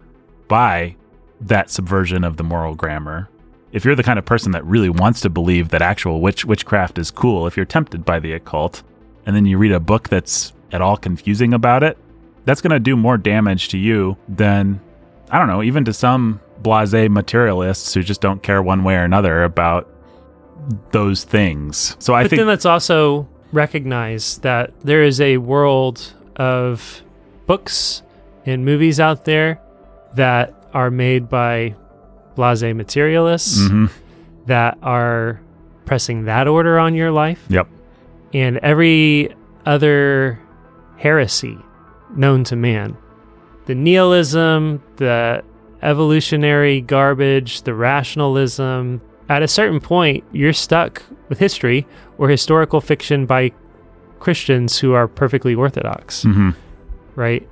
by 0.48 0.98
that 1.42 1.72
subversion 1.72 2.24
of 2.24 2.38
the 2.38 2.44
moral 2.44 2.76
grammar, 2.76 3.28
if 3.72 3.84
you're 3.84 3.96
the 3.96 4.04
kind 4.04 4.20
of 4.20 4.26
person 4.26 4.52
that 4.52 4.64
really 4.66 4.90
wants 4.90 5.20
to 5.22 5.32
believe 5.32 5.70
that 5.70 5.82
actual 5.82 6.22
witch 6.22 6.46
witchcraft 6.46 7.00
is 7.00 7.10
cool, 7.10 7.48
if 7.48 7.58
you're 7.58 7.66
tempted 7.66 8.06
by 8.06 8.20
the 8.20 8.34
occult, 8.34 8.84
and 9.26 9.36
then 9.36 9.46
you 9.46 9.58
read 9.58 9.72
a 9.72 9.80
book 9.80 10.10
that's 10.10 10.54
at 10.72 10.82
all 10.82 10.98
confusing 10.98 11.54
about 11.54 11.84
it, 11.84 11.98
that's 12.46 12.62
going 12.62 12.72
to 12.72 12.80
do 12.80 12.96
more 12.98 13.18
damage 13.18 13.70
to 13.70 13.78
you 13.78 14.18
than 14.28 14.82
I 15.32 15.40
don't 15.40 15.48
know, 15.48 15.64
even 15.64 15.86
to 15.86 15.94
some 15.94 16.40
blase 16.62 17.10
materialists 17.10 17.94
who 17.94 18.04
just 18.04 18.22
don't 18.22 18.44
care 18.44 18.62
one 18.62 18.84
way 18.84 18.96
or 18.96 19.04
another 19.04 19.44
about 19.44 19.88
those 20.92 21.24
things. 21.24 21.96
So 22.00 22.14
I 22.14 22.22
think 22.22 22.24
but 22.24 22.30
think 22.30 22.40
then 22.42 22.48
let's 22.48 22.66
also 22.66 23.28
recognize 23.52 24.38
that 24.40 24.72
there 24.82 25.04
is 25.04 25.20
a 25.20 25.38
world 25.38 26.14
of 26.36 27.02
books 27.48 28.02
and 28.46 28.64
movies 28.66 29.00
out 29.00 29.26
there 29.26 29.60
that 30.16 30.54
are 30.74 30.90
made 30.92 31.30
by 31.30 31.76
blase 32.36 32.64
materialists 32.64 33.60
Mhm. 33.60 33.90
that 34.48 34.78
are 34.82 35.40
pressing 35.86 36.26
that 36.26 36.48
order 36.48 36.80
on 36.80 36.96
your 36.96 37.12
life. 37.12 37.44
Yep. 37.50 37.68
And 38.34 38.58
every 38.60 39.34
other 39.66 40.40
heresy 40.98 41.58
known 42.16 42.44
to 42.46 42.56
man 42.56 42.98
the 43.66 43.76
nihilism, 43.76 44.82
the 44.98 45.42
evolutionary 45.82 46.82
garbage, 46.82 47.62
the 47.62 47.74
rationalism. 47.74 49.02
At 49.30 49.42
a 49.42 49.48
certain 49.48 49.80
point, 49.80 50.24
you're 50.34 50.52
stuck 50.54 51.02
with 51.30 51.40
history 51.40 51.88
or 52.18 52.28
historical 52.28 52.82
fiction 52.82 53.26
by 53.26 53.52
Christians 54.20 54.80
who 54.80 54.94
are 54.94 55.08
perfectly 55.08 55.56
orthodox, 55.56 56.24
Mhm. 56.26 56.56
right? 57.16 57.48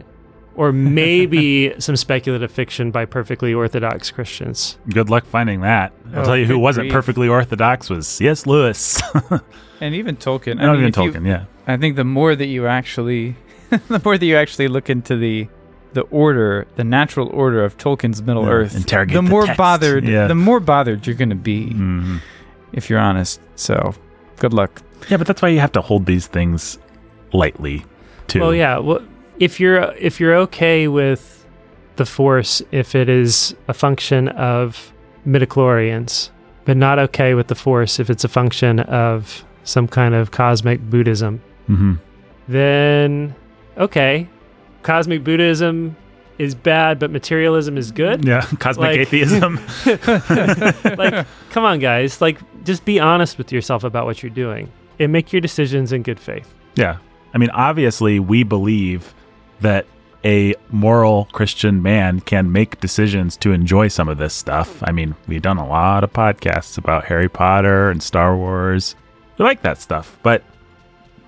Or 0.61 0.71
maybe 0.71 1.73
some 1.79 1.95
speculative 1.95 2.51
fiction 2.51 2.91
by 2.91 3.05
perfectly 3.05 3.53
orthodox 3.53 4.11
Christians. 4.11 4.77
good 4.89 5.09
luck 5.09 5.25
finding 5.25 5.61
that. 5.61 5.91
I'll 6.13 6.21
Oh, 6.21 6.25
tell 6.25 6.37
you 6.37 6.45
who 6.45 6.53
good 6.53 6.59
wasn't 6.59 6.83
grief. 6.85 6.93
perfectly 6.93 7.27
orthodox 7.27 7.89
was 7.89 8.07
C.S. 8.07 8.45
Lewis. 8.45 9.01
And 9.81 9.95
even 9.95 10.15
Tolkien. 10.15 10.57
Not 10.57 10.75
even 10.75 10.85
if 10.89 10.95
you- 10.97 11.11
Tolkien, 11.11 11.25
yeah. 11.25 11.45
I 11.65 11.75
think 11.77 11.95
the 11.95 12.03
more 12.03 12.35
that 12.35 12.45
you 12.45 12.67
actually, 12.67 13.35
the 13.69 13.99
more 14.05 14.15
that 14.15 14.23
you 14.25 14.35
actually 14.37 14.67
look 14.67 14.89
into 14.91 15.15
the 15.17 15.47
the 15.93 16.01
order, 16.11 16.67
the 16.75 16.83
natural 16.83 17.27
order 17.29 17.65
of 17.65 17.77
Tolkien's 17.79 18.21
Middle 18.21 18.43
Yeah, 18.45 18.51
Earth, 18.51 18.75
interrogate 18.75 19.15
the 19.15 19.21
the 19.23 19.29
more 19.29 19.45
text. 19.47 19.57
bothered, 19.57 20.03
Yeah. 20.07 20.27
the 20.27 20.35
more 20.35 20.59
bothered 20.59 21.05
you're 21.07 21.15
going 21.15 21.31
to 21.31 21.35
be, 21.51 21.71
Mhm. 21.73 22.19
if 22.71 22.89
you're 22.89 22.99
honest. 22.99 23.41
So, 23.55 23.95
good 24.37 24.53
luck. 24.53 24.81
Yeah, 25.09 25.17
but 25.17 25.25
that's 25.27 25.41
why 25.41 25.49
you 25.49 25.59
have 25.59 25.71
to 25.73 25.81
hold 25.81 26.05
these 26.05 26.27
things 26.27 26.77
lightly 27.33 27.83
too. 28.27 28.39
Well, 28.41 28.53
yeah. 28.53 28.77
Well, 28.77 29.01
if 29.41 29.59
you're 29.59 29.81
if 29.99 30.19
you're 30.19 30.35
okay 30.35 30.87
with 30.87 31.45
the 31.95 32.05
Force, 32.05 32.61
if 32.71 32.95
it 32.95 33.09
is 33.09 33.55
a 33.67 33.73
function 33.73 34.29
of 34.29 34.93
midichlorians, 35.27 36.29
but 36.65 36.77
not 36.77 36.99
okay 36.99 37.33
with 37.33 37.47
the 37.47 37.55
Force 37.55 37.99
if 37.99 38.09
it's 38.09 38.23
a 38.23 38.29
function 38.29 38.79
of 38.81 39.43
some 39.63 39.87
kind 39.87 40.13
of 40.15 40.31
cosmic 40.31 40.79
Buddhism, 40.89 41.41
hmm 41.67 41.95
then 42.47 43.35
okay, 43.77 44.27
cosmic 44.83 45.23
Buddhism 45.23 45.95
is 46.37 46.53
bad, 46.55 46.99
but 46.99 47.09
materialism 47.11 47.77
is 47.77 47.91
good. 47.91 48.25
Yeah, 48.25 48.41
cosmic 48.59 48.87
Like- 48.87 48.99
atheism. 48.99 49.59
like, 50.97 51.25
come 51.51 51.63
on, 51.65 51.79
guys. 51.79 52.19
Like, 52.21 52.37
just 52.63 52.83
be 52.85 52.99
honest 52.99 53.37
with 53.37 53.51
yourself 53.51 53.83
about 53.83 54.05
what 54.05 54.21
you're 54.21 54.29
doing 54.31 54.71
and 54.99 55.11
make 55.11 55.31
your 55.33 55.39
decisions 55.41 55.91
in 55.91 56.03
good 56.03 56.19
faith. 56.19 56.53
Yeah. 56.75 56.97
I 57.33 57.37
mean, 57.37 57.51
obviously, 57.51 58.19
we 58.19 58.43
believe 58.43 59.13
that 59.61 59.85
a 60.23 60.53
moral 60.69 61.25
Christian 61.31 61.81
man 61.81 62.19
can 62.19 62.51
make 62.51 62.79
decisions 62.79 63.35
to 63.37 63.51
enjoy 63.51 63.87
some 63.87 64.07
of 64.07 64.17
this 64.17 64.33
stuff. 64.33 64.83
I 64.83 64.91
mean, 64.91 65.15
we've 65.27 65.41
done 65.41 65.57
a 65.57 65.67
lot 65.67 66.03
of 66.03 66.13
podcasts 66.13 66.77
about 66.77 67.05
Harry 67.05 67.29
Potter 67.29 67.89
and 67.89 68.03
Star 68.03 68.35
Wars. 68.35 68.95
We 69.37 69.45
like 69.45 69.61
that 69.63 69.79
stuff, 69.79 70.19
but 70.21 70.43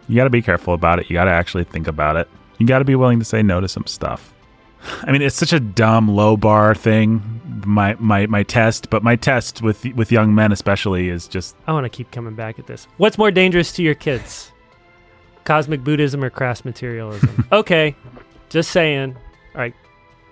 you 0.07 0.15
got 0.15 0.25
to 0.25 0.29
be 0.29 0.41
careful 0.41 0.73
about 0.73 0.99
it. 0.99 1.09
You 1.09 1.15
got 1.15 1.25
to 1.25 1.31
actually 1.31 1.63
think 1.63 1.87
about 1.87 2.17
it. 2.17 2.29
You 2.59 2.67
got 2.67 2.79
to 2.79 2.85
be 2.85 2.95
willing 2.95 3.19
to 3.19 3.25
say 3.25 3.41
no 3.41 3.61
to 3.61 3.67
some 3.67 3.87
stuff. 3.87 4.33
I 5.03 5.11
mean, 5.11 5.21
it's 5.21 5.35
such 5.35 5.53
a 5.53 5.59
dumb 5.59 6.09
low 6.09 6.37
bar 6.37 6.75
thing. 6.75 7.41
My 7.65 7.95
my 7.99 8.27
my 8.27 8.43
test, 8.43 8.89
but 8.89 9.01
my 9.01 9.15
test 9.15 9.61
with 9.61 9.85
with 9.95 10.11
young 10.11 10.35
men 10.35 10.51
especially 10.51 11.07
is 11.09 11.27
just 11.27 11.55
I 11.65 11.71
want 11.71 11.85
to 11.85 11.89
keep 11.89 12.11
coming 12.11 12.35
back 12.35 12.59
at 12.59 12.67
this. 12.67 12.87
What's 12.97 13.17
more 13.17 13.31
dangerous 13.31 13.71
to 13.73 13.83
your 13.83 13.95
kids? 13.95 14.51
Cosmic 15.45 15.83
Buddhism 15.83 16.23
or 16.23 16.29
crass 16.29 16.65
materialism? 16.65 17.47
okay, 17.51 17.95
just 18.53 18.71
saying. 18.71 19.15
All 19.55 19.61
right, 19.61 19.73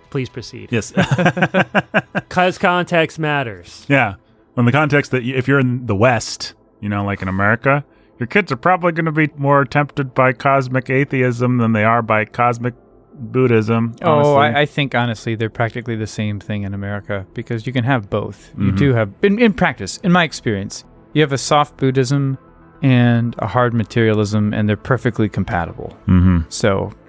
Please 0.09 0.29
proceed. 0.29 0.69
Yes. 0.71 0.93
Because 2.13 2.57
context 2.57 3.19
matters. 3.19 3.85
yeah. 3.89 4.15
In 4.57 4.65
the 4.65 4.71
context 4.71 5.11
that 5.11 5.23
you, 5.23 5.35
if 5.35 5.47
you're 5.47 5.59
in 5.59 5.85
the 5.85 5.95
West, 5.95 6.53
you 6.81 6.89
know, 6.89 7.03
like 7.05 7.21
in 7.21 7.27
America, 7.27 7.83
your 8.19 8.27
kids 8.27 8.51
are 8.51 8.57
probably 8.57 8.91
going 8.91 9.05
to 9.05 9.11
be 9.11 9.29
more 9.37 9.63
tempted 9.65 10.13
by 10.13 10.33
cosmic 10.33 10.89
atheism 10.89 11.57
than 11.57 11.71
they 11.73 11.83
are 11.83 12.01
by 12.01 12.25
cosmic 12.25 12.73
Buddhism. 13.13 13.95
Oh. 14.01 14.35
I, 14.35 14.61
I 14.61 14.65
think 14.65 14.95
honestly 14.95 15.35
they're 15.35 15.49
practically 15.49 15.95
the 15.95 16.07
same 16.07 16.39
thing 16.39 16.63
in 16.63 16.73
America 16.73 17.25
because 17.33 17.65
you 17.67 17.73
can 17.73 17.83
have 17.83 18.09
both. 18.09 18.51
You 18.57 18.71
Mhm. 18.71 18.77
do 18.77 18.93
have, 18.93 19.11
in, 19.21 19.39
in 19.39 19.53
practice, 19.53 19.97
in 19.97 20.11
my 20.11 20.23
experience, 20.23 20.83
you 21.13 21.21
have 21.21 21.31
a 21.33 21.37
soft 21.37 21.77
Buddhism 21.77 22.37
and 22.81 23.35
a 23.39 23.47
hard 23.47 23.73
materialism, 23.73 24.53
and 24.53 24.67
they're 24.67 24.75
perfectly 24.77 25.29
compatible. 25.29 25.95
Mhm. 26.07 26.45
So, 26.51 26.67
I 26.77 26.79
don't 26.79 26.89
know. 26.89 27.00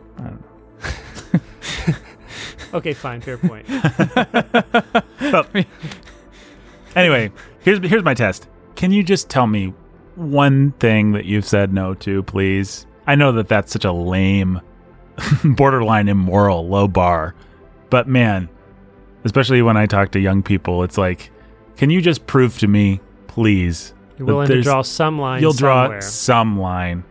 Okay, 2.74 2.94
fine, 2.94 3.20
fair 3.20 3.36
point. 3.38 3.66
Well, 5.20 5.46
anyway, 6.96 7.32
here's 7.60 7.78
here's 7.88 8.02
my 8.02 8.12
test. 8.12 8.48
Can 8.74 8.92
you 8.92 9.02
just 9.02 9.30
tell 9.30 9.46
me 9.46 9.72
one 10.14 10.72
thing 10.72 11.12
that 11.12 11.24
you've 11.24 11.46
said 11.46 11.72
no 11.72 11.94
to, 11.94 12.22
please? 12.24 12.86
I 13.06 13.14
know 13.14 13.32
that 13.32 13.48
that's 13.48 13.72
such 13.72 13.84
a 13.86 13.92
lame, 13.92 14.60
borderline 15.44 16.08
immoral 16.08 16.68
low 16.68 16.86
bar, 16.86 17.34
but 17.88 18.08
man, 18.08 18.50
especially 19.24 19.62
when 19.62 19.76
I 19.78 19.86
talk 19.86 20.10
to 20.12 20.20
young 20.20 20.42
people, 20.42 20.82
it's 20.82 20.98
like, 20.98 21.30
can 21.76 21.88
you 21.88 22.02
just 22.02 22.26
prove 22.26 22.58
to 22.58 22.66
me, 22.66 23.00
please? 23.26 23.94
You're 24.18 24.26
willing 24.26 24.48
to 24.48 24.60
draw 24.60 24.82
some 24.82 25.18
line. 25.18 25.40
You'll 25.40 25.54
draw 25.54 25.98
some 26.00 26.58
line, 26.58 27.04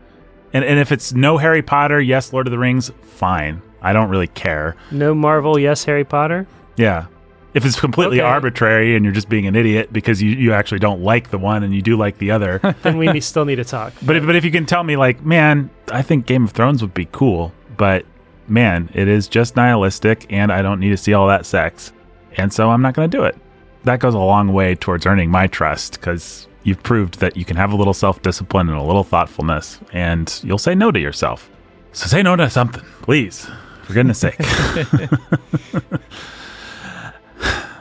and 0.53 0.63
and 0.63 0.79
if 0.79 0.91
it's 0.91 1.13
no 1.13 1.37
Harry 1.37 1.61
Potter, 1.61 1.99
yes, 2.01 2.33
Lord 2.33 2.47
of 2.47 2.51
the 2.51 2.59
Rings, 2.59 2.91
fine. 3.03 3.61
I 3.81 3.93
don't 3.93 4.09
really 4.09 4.27
care. 4.27 4.75
No 4.91 5.13
Marvel, 5.15 5.57
yes, 5.57 5.83
Harry 5.85 6.03
Potter. 6.03 6.45
Yeah. 6.77 7.05
If 7.53 7.65
it's 7.65 7.77
completely 7.79 8.21
Okay. 8.21 8.27
arbitrary 8.29 8.95
and 8.95 9.03
you're 9.03 9.13
just 9.13 9.27
being 9.27 9.45
an 9.45 9.55
idiot 9.57 9.91
because 9.91 10.21
you, 10.21 10.29
you 10.29 10.53
actually 10.53 10.79
don't 10.79 11.01
like 11.01 11.31
the 11.31 11.37
one 11.37 11.63
and 11.63 11.75
you 11.75 11.81
do 11.81 11.97
like 11.97 12.17
the 12.17 12.31
other. 12.31 12.59
Then 12.83 12.97
we 12.97 13.19
still 13.19 13.43
need 13.43 13.57
to 13.57 13.65
talk. 13.65 13.91
but 14.01 14.15
if, 14.15 14.25
but 14.25 14.35
if 14.37 14.45
you 14.45 14.51
can 14.51 14.65
tell 14.65 14.83
me 14.83 14.95
like, 14.95 15.25
man, 15.25 15.69
I 15.91 16.01
think 16.01 16.27
Game 16.27 16.45
of 16.45 16.51
Thrones 16.51 16.81
would 16.81 16.93
be 16.93 17.09
cool, 17.11 17.51
but 17.75 18.05
man, 18.47 18.89
it 18.93 19.07
is 19.09 19.27
just 19.27 19.55
nihilistic 19.57 20.25
and 20.31 20.49
I 20.51 20.61
don't 20.61 20.79
need 20.79 20.91
to 20.91 20.97
see 20.97 21.13
all 21.13 21.27
that 21.27 21.45
sex. 21.45 21.91
And 22.37 22.53
so 22.53 22.69
I'm 22.71 22.81
not 22.81 22.93
going 22.93 23.09
to 23.11 23.17
do 23.17 23.23
it. 23.25 23.35
That 23.83 23.99
goes 23.99 24.13
a 24.13 24.19
long 24.19 24.53
way 24.53 24.75
towards 24.75 25.05
earning 25.05 25.29
my 25.29 25.47
trust 25.47 25.99
cuz 26.01 26.47
you've 26.63 26.81
proved 26.83 27.19
that 27.19 27.35
you 27.35 27.45
can 27.45 27.57
have 27.57 27.71
a 27.71 27.75
little 27.75 27.93
self-discipline 27.93 28.69
and 28.69 28.77
a 28.77 28.83
little 28.83 29.03
thoughtfulness 29.03 29.79
and 29.91 30.39
you'll 30.43 30.57
say 30.57 30.75
no 30.75 30.91
to 30.91 30.99
yourself. 30.99 31.49
So 31.93 32.07
say 32.07 32.23
no 32.23 32.35
to 32.35 32.49
something, 32.49 32.83
please. 33.01 33.49
For 33.83 33.93
goodness 33.93 34.19
sake. 34.19 34.39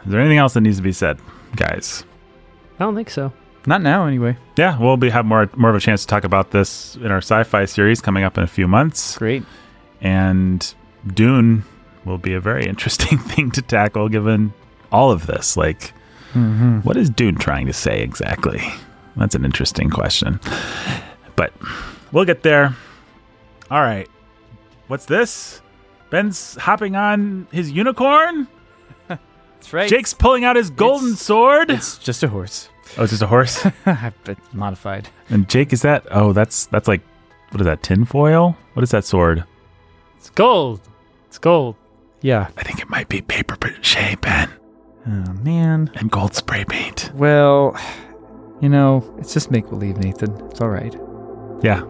Is 0.05 0.11
there 0.13 0.21
anything 0.21 0.39
else 0.39 0.55
that 0.55 0.63
needs 0.63 0.79
to 0.79 0.83
be 0.83 0.93
said, 0.93 1.21
guys? 1.57 2.05
I 2.79 2.85
don't 2.85 2.95
think 2.95 3.11
so. 3.11 3.33
Not 3.67 3.83
now, 3.83 4.07
anyway. 4.07 4.39
Yeah, 4.57 4.79
we'll 4.79 4.97
be 4.97 5.11
have 5.11 5.27
more 5.27 5.51
more 5.55 5.71
of 5.71 5.77
a 5.77 5.81
chance 5.81 6.01
to 6.03 6.07
talk 6.07 6.25
about 6.25 6.51
this 6.51 6.97
in 6.97 7.11
our 7.11 7.19
sci-fi 7.19 7.67
series 7.67 8.01
coming 8.01 8.25
up 8.25 8.39
in 8.39 8.45
a 8.45 8.47
few 8.47 8.67
months. 8.67 9.19
Great. 9.19 9.45
And 10.01 10.75
Dune 11.07 11.65
will 12.07 12.19
be 12.19 12.33
a 12.33 12.41
very 12.41 12.67
interesting 12.69 13.19
thing 13.19 13.51
to 13.53 13.63
tackle 13.63 14.09
given 14.09 14.55
all 14.91 15.11
of 15.11 15.27
this. 15.27 15.57
Like 15.57 15.93
Mhm. 16.35 16.85
what 16.85 16.97
is 16.97 17.11
Dune 17.11 17.37
trying 17.37 17.67
to 17.67 17.73
say 17.73 18.03
exactly? 18.03 18.63
That's 19.17 19.35
an 19.35 19.45
interesting 19.45 19.91
question. 19.91 20.41
But 21.37 21.53
we'll 22.13 22.25
get 22.25 22.43
there. 22.43 22.75
All 23.71 23.81
right. 23.83 24.09
What's 24.89 25.07
this? 25.07 25.61
Ben's 26.11 26.57
hopping 26.57 26.97
on 26.97 27.47
his 27.53 27.71
unicorn? 27.71 28.49
That's 29.09 29.73
right. 29.75 29.89
Jake's 29.91 30.15
pulling 30.15 30.45
out 30.45 30.57
his 30.57 30.71
golden 30.71 31.17
sword. 31.17 31.71
It's 31.71 31.99
just 31.99 32.23
a 32.23 32.29
horse. 32.29 32.71
Oh, 32.97 33.03
it's 33.03 33.11
just 33.13 33.23
a 33.23 33.27
horse. 33.27 33.63
but 33.85 34.39
modified. 34.55 35.09
and 35.29 35.49
Jake, 35.49 35.73
is 35.73 35.83
that? 35.83 36.07
Oh, 36.11 36.33
that's 36.33 36.67
that's 36.67 36.89
like, 36.89 37.03
what 37.51 37.61
is 37.61 37.67
that? 37.67 37.83
Tinfoil? 37.83 38.57
What 38.73 38.83
is 38.83 38.91
that 38.93 39.05
sword? 39.05 39.45
It's 40.17 40.31
gold. 40.31 40.81
It's 41.27 41.39
gold. 41.39 41.77
Yeah. 42.23 42.49
I 42.57 42.63
think 42.63 42.81
it 42.81 42.89
might 42.89 43.09
be 43.09 43.21
paper 43.21 43.57
mache 43.63 44.17
pen 44.21 44.49
Oh, 45.07 45.33
man. 45.43 45.91
and 45.95 46.11
gold 46.11 46.35
spray 46.35 46.65
paint. 46.65 47.11
Well, 47.15 47.77
you 48.61 48.69
know, 48.69 49.03
it's 49.19 49.33
just 49.33 49.51
make 49.51 49.69
believe, 49.69 49.97
Nathan. 49.97 50.35
It's 50.51 50.61
all 50.61 50.69
right. 50.69 50.95
Yeah, 51.63 51.85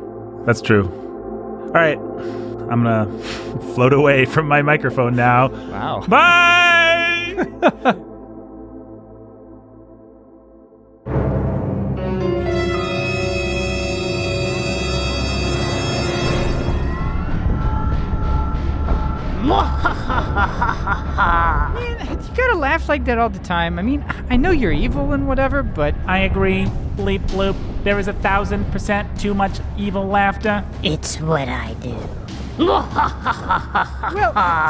that's 0.46 0.60
true. 0.62 0.84
All 0.88 1.72
right, 1.72 1.98
I'm 1.98 2.82
gonna 2.84 3.06
float 3.74 3.92
away 3.92 4.24
from 4.24 4.46
my 4.46 4.62
microphone 4.62 5.14
now. 5.16 5.48
Wow. 5.48 6.00
Bye. 6.08 7.96
Man, 22.70 22.78
laugh 22.78 22.88
like 22.88 23.04
that 23.06 23.18
all 23.18 23.28
the 23.28 23.40
time. 23.40 23.80
I 23.80 23.82
mean, 23.82 24.04
I 24.28 24.36
know 24.36 24.52
you're 24.52 24.70
evil 24.70 25.12
and 25.12 25.26
whatever, 25.26 25.64
but 25.64 25.92
I 26.06 26.18
agree. 26.18 26.66
Bleep 26.94 27.18
bloop. 27.30 27.56
There 27.82 27.98
is 27.98 28.06
a 28.06 28.12
thousand 28.12 28.64
percent 28.70 29.18
too 29.18 29.34
much 29.34 29.58
evil 29.76 30.06
laughter. 30.06 30.64
It's 30.84 31.20
what 31.20 31.48
I 31.48 31.74
do. 31.82 31.96
well, 32.60 32.84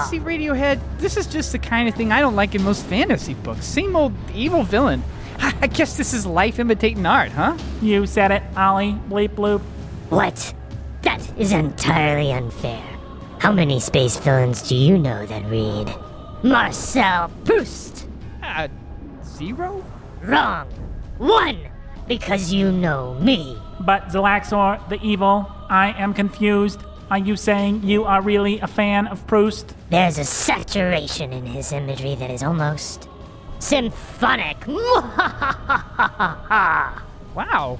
see, 0.08 0.18
Radiohead, 0.18 0.80
this 0.96 1.18
is 1.18 1.26
just 1.26 1.52
the 1.52 1.58
kind 1.58 1.90
of 1.90 1.94
thing 1.94 2.10
I 2.10 2.20
don't 2.20 2.36
like 2.36 2.54
in 2.54 2.62
most 2.62 2.86
fantasy 2.86 3.34
books. 3.34 3.66
Same 3.66 3.94
old 3.94 4.14
evil 4.34 4.62
villain. 4.62 5.02
I 5.38 5.66
guess 5.66 5.98
this 5.98 6.14
is 6.14 6.24
life 6.24 6.58
imitating 6.58 7.04
art, 7.04 7.32
huh? 7.32 7.58
You 7.82 8.06
said 8.06 8.30
it, 8.30 8.42
Ollie. 8.56 8.96
Bleep 9.10 9.34
bloop. 9.34 9.60
What? 10.08 10.54
That 11.02 11.20
is 11.38 11.52
entirely 11.52 12.32
unfair. 12.32 12.82
How 13.40 13.52
many 13.52 13.78
space 13.78 14.16
villains 14.16 14.66
do 14.66 14.74
you 14.74 14.96
know 14.96 15.26
that 15.26 15.44
read? 15.50 15.94
Marcel 16.42 17.30
Proust! 17.44 18.06
Uh, 18.42 18.68
zero? 19.24 19.84
Wrong! 20.22 20.66
One! 21.18 21.58
Because 22.08 22.52
you 22.52 22.72
know 22.72 23.14
me. 23.14 23.60
But 23.80 24.08
Zalaxor, 24.08 24.86
the 24.88 25.00
evil, 25.02 25.46
I 25.68 25.92
am 25.98 26.14
confused. 26.14 26.80
Are 27.10 27.18
you 27.18 27.36
saying 27.36 27.82
you 27.84 28.04
are 28.04 28.22
really 28.22 28.58
a 28.60 28.66
fan 28.66 29.06
of 29.08 29.26
Proust? 29.26 29.74
There's 29.90 30.18
a 30.18 30.24
saturation 30.24 31.32
in 31.32 31.44
his 31.46 31.72
imagery 31.72 32.14
that 32.16 32.30
is 32.30 32.42
almost 32.42 33.08
symphonic. 33.58 34.56
Wow. 37.32 37.78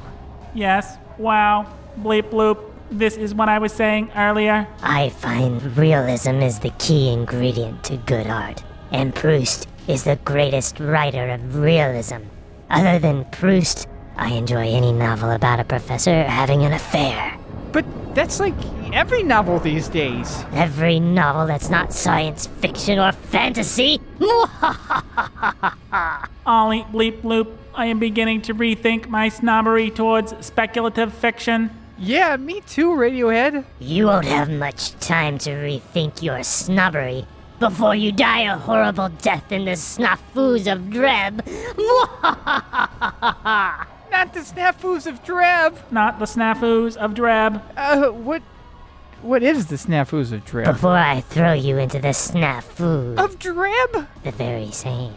Yes. 0.54 0.96
Wow. 1.18 1.66
Bleep 1.98 2.30
bloop. 2.30 2.70
This 2.91 3.16
is 3.16 3.34
what 3.34 3.49
I 3.49 3.61
was 3.61 3.72
saying 3.72 4.11
earlier. 4.16 4.66
I 4.82 5.11
find 5.11 5.76
realism 5.76 6.41
is 6.41 6.59
the 6.59 6.70
key 6.78 7.12
ingredient 7.12 7.84
to 7.84 7.97
good 7.99 8.26
art, 8.26 8.64
and 8.91 9.14
Proust 9.14 9.68
is 9.86 10.03
the 10.03 10.16
greatest 10.24 10.80
writer 10.80 11.28
of 11.28 11.57
realism. 11.57 12.22
Other 12.68 12.99
than 12.99 13.26
Proust, 13.26 13.86
I 14.16 14.32
enjoy 14.32 14.68
any 14.68 14.93
novel 14.93 15.30
about 15.30 15.61
a 15.61 15.64
professor 15.64 16.24
having 16.24 16.64
an 16.64 16.72
affair. 16.72 17.38
But 17.70 17.84
that's 18.16 18.41
like 18.41 18.55
every 18.93 19.22
novel 19.22 19.61
these 19.61 19.86
days. 19.86 20.45
Every 20.53 20.99
novel 20.99 21.47
that's 21.47 21.70
not 21.70 21.93
science 21.93 22.49
fiction 22.49 22.99
or 22.99 23.12
fantasy. 23.12 24.01
Ollie, 26.45 26.84
bleep 26.91 27.22
loop, 27.22 27.57
I 27.72 27.86
am 27.86 28.01
beginning 28.01 28.43
to 28.43 28.55
rethink 28.55 29.09
my 29.09 29.28
snobbery 29.28 29.91
towards 29.91 30.34
speculative 30.45 31.14
fiction. 31.14 31.70
Yeah, 32.03 32.36
me 32.38 32.62
too, 32.62 32.90
Radiohead. 32.92 33.62
You 33.78 34.07
won't 34.07 34.24
have 34.24 34.48
much 34.48 34.98
time 35.01 35.36
to 35.38 35.51
rethink 35.51 36.22
your 36.22 36.42
snobbery 36.42 37.26
before 37.59 37.94
you 37.94 38.11
die 38.11 38.51
a 38.51 38.57
horrible 38.57 39.11
death 39.20 39.53
in 39.53 39.66
the 39.66 39.72
snafus 39.72 40.66
of 40.72 40.80
Dreb. 40.84 41.46
Not 44.11 44.32
the 44.34 44.40
snafus 44.40 45.07
of 45.07 45.22
Dreb. 45.24 45.76
Not 45.92 46.18
the 46.18 46.24
snafus 46.24 46.96
of 46.96 47.12
Dreb. 47.12 47.61
Uh, 47.76 48.11
what? 48.12 48.42
What 49.20 49.42
is 49.42 49.66
the 49.66 49.76
snafus 49.76 50.32
of 50.32 50.46
Dreb? 50.46 50.64
Before 50.64 50.96
I 50.96 51.20
throw 51.20 51.53
you 51.53 51.76
into 51.76 51.98
the 51.98 52.09
snafu 52.09 53.18
Of 53.18 53.38
Dreb? 53.38 54.07
the 54.24 54.30
very 54.30 54.70
same. 54.70 55.12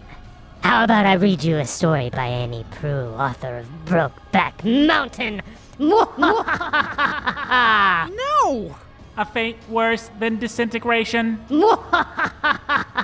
How 0.62 0.84
about 0.84 1.06
I 1.06 1.14
read 1.14 1.44
you 1.44 1.58
a 1.58 1.66
story 1.66 2.10
by 2.10 2.26
Annie 2.26 2.66
Proulx, 2.72 3.18
author 3.18 3.60
of 3.60 3.68
Brokeback 3.86 4.64
Mountain? 4.88 5.42
No. 5.80 6.04
A 9.16 9.26
fate 9.26 9.58
worse 9.70 10.10
than 10.20 10.40
disintegration. 10.40 11.40
I, 11.52 12.96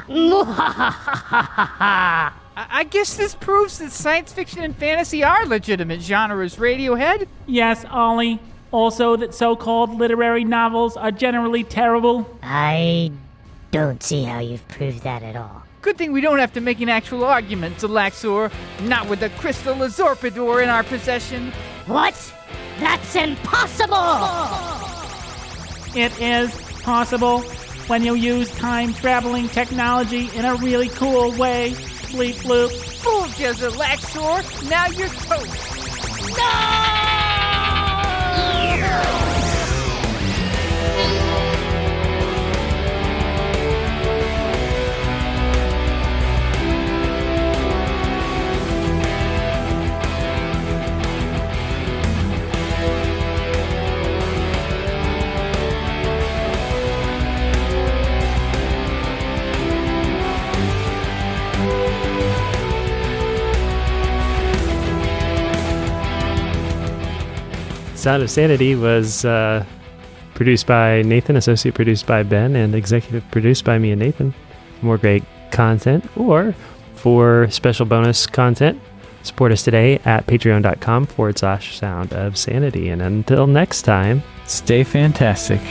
I 2.55 2.83
guess 2.89 3.15
this 3.15 3.35
proves 3.35 3.77
that 3.77 3.91
science 3.91 4.33
fiction 4.33 4.63
and 4.63 4.75
fantasy 4.75 5.23
are 5.23 5.45
legitimate 5.45 6.01
genres, 6.01 6.55
Radiohead. 6.55 7.27
Yes, 7.45 7.85
Ollie. 7.85 8.39
Also, 8.71 9.15
that 9.15 9.33
so 9.33 9.55
called 9.55 9.95
literary 9.95 10.43
novels 10.43 10.97
are 10.97 11.11
generally 11.11 11.63
terrible. 11.63 12.29
I 12.43 13.11
don't 13.71 14.03
see 14.03 14.23
how 14.23 14.39
you've 14.39 14.67
proved 14.67 15.03
that 15.03 15.23
at 15.23 15.35
all. 15.35 15.63
Good 15.81 15.97
thing 15.97 16.11
we 16.11 16.21
don't 16.21 16.39
have 16.39 16.53
to 16.53 16.61
make 16.61 16.81
an 16.81 16.89
actual 16.89 17.23
argument, 17.23 17.77
Zalaxor. 17.77 18.51
Not 18.81 19.07
with 19.07 19.21
the 19.21 19.29
crystal 19.31 19.75
Azorpidor 19.75 20.61
in 20.61 20.69
our 20.69 20.83
possession. 20.83 21.51
What? 21.85 22.33
That's 22.79 23.15
impossible! 23.15 23.99
It 25.95 26.17
is 26.21 26.55
possible 26.81 27.41
when 27.87 28.03
you 28.03 28.13
use 28.13 28.49
time 28.51 28.93
traveling 28.93 29.49
technology 29.49 30.29
in 30.35 30.45
a 30.45 30.55
really 30.55 30.89
cool 30.89 31.31
way. 31.31 31.71
Bleep 32.11 32.35
bloop. 32.43 32.71
Fooled 33.03 33.37
you, 33.39 33.47
Zalaxor. 33.47 34.69
Now 34.69 34.87
you're 34.87 35.09
toast. 35.09 35.69
Sound 67.99 68.23
of 68.23 68.31
Sanity 68.31 68.75
was 68.75 69.25
uh, 69.25 69.65
produced 70.33 70.65
by 70.65 71.01
Nathan, 71.01 71.35
associate 71.35 71.75
produced 71.75 72.07
by 72.07 72.23
Ben, 72.23 72.55
and 72.55 72.73
executive 72.73 73.23
produced 73.31 73.65
by 73.65 73.77
me 73.77 73.91
and 73.91 73.99
Nathan. 73.99 74.33
For 74.79 74.85
more 74.85 74.97
great 74.97 75.23
content 75.51 76.05
or 76.17 76.55
for 76.95 77.49
special 77.51 77.85
bonus 77.85 78.25
content, 78.25 78.81
support 79.23 79.51
us 79.51 79.63
today 79.63 79.99
at 80.05 80.25
patreon.com 80.27 81.05
forward 81.07 81.37
slash 81.37 81.77
sound 81.77 82.13
of 82.13 82.37
sanity. 82.37 82.89
And 82.89 83.01
until 83.01 83.47
next 83.47 83.81
time, 83.83 84.23
Stay 84.49 84.83
fantastic. 84.83 85.61